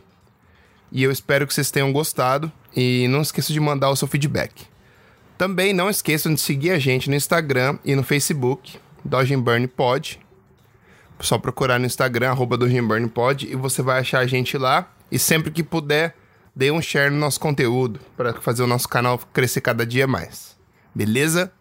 [0.90, 2.50] E eu espero que vocês tenham gostado.
[2.74, 4.66] E não esqueça de mandar o seu feedback.
[5.38, 10.18] Também não esqueçam de seguir a gente no Instagram e no Facebook, Dodge Burn Pod.
[11.20, 14.90] Só procurar no Instagram, arroba Dodge Burn Pod, e você vai achar a gente lá.
[15.10, 16.16] E sempre que puder,
[16.54, 20.56] dê um share no nosso conteúdo para fazer o nosso canal crescer cada dia mais.
[20.94, 21.52] Beleza?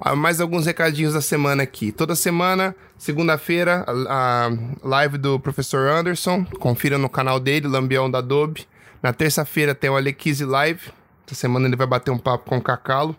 [0.00, 1.92] Ah, mais alguns recadinhos da semana aqui.
[1.92, 4.48] Toda semana, segunda-feira, a,
[4.80, 6.44] live do professor Anderson.
[6.60, 8.64] Confira no canal dele, Lambião da Adobe.
[9.02, 10.92] Na terça-feira tem o Alequise Live.
[11.26, 13.16] Essa semana ele vai bater um papo com o Cacalo.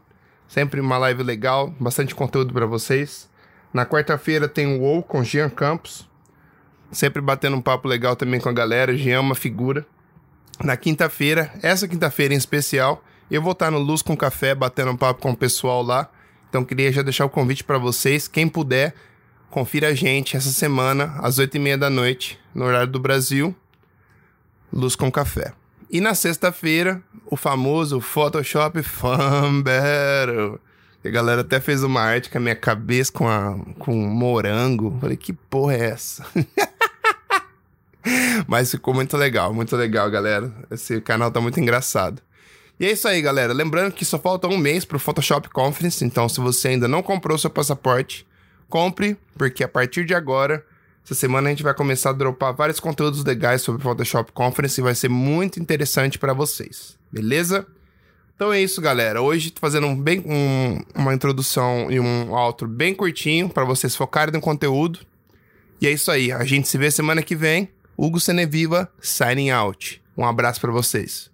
[0.48, 3.30] Sempre uma live legal, bastante conteúdo para vocês.
[3.74, 6.08] Na quarta-feira tem o WoW com Jean Campos.
[6.90, 8.96] Sempre batendo um papo legal também com a galera.
[8.96, 9.86] Jean é uma figura
[10.64, 14.98] na quinta-feira, essa quinta-feira em especial, eu vou estar no Luz com Café batendo um
[14.98, 16.10] papo com o pessoal lá.
[16.48, 18.94] Então queria já deixar o convite para vocês, quem puder,
[19.54, 23.56] confira a gente essa semana às oito e meia da noite no horário do Brasil,
[24.74, 25.54] Luz com Café.
[25.92, 30.60] E na sexta-feira, o famoso Photoshop Fun Battle.
[31.06, 34.98] A galera até fez uma arte com a minha cabeça com, a, com um morango.
[35.00, 36.26] Falei, que porra é essa?
[38.48, 40.52] Mas ficou muito legal, muito legal, galera.
[40.72, 42.24] Esse canal tá muito engraçado.
[42.80, 43.54] E é isso aí, galera.
[43.54, 47.38] Lembrando que só falta um mês pro Photoshop Conference, então se você ainda não comprou
[47.38, 48.26] seu passaporte,
[48.74, 50.66] compre, porque a partir de agora,
[51.06, 54.84] essa semana a gente vai começar a dropar vários conteúdos legais sobre Photoshop Conference e
[54.84, 57.68] vai ser muito interessante para vocês, beleza?
[58.36, 59.22] Então é isso, galera.
[59.22, 63.96] Hoje tô fazendo um bem, um, uma introdução e um outro bem curtinho para vocês
[63.96, 65.02] focarem no conteúdo.
[65.80, 66.32] E é isso aí.
[66.32, 67.70] A gente se vê semana que vem.
[67.96, 70.02] Hugo Seneviva, signing out.
[70.18, 71.33] Um abraço para vocês.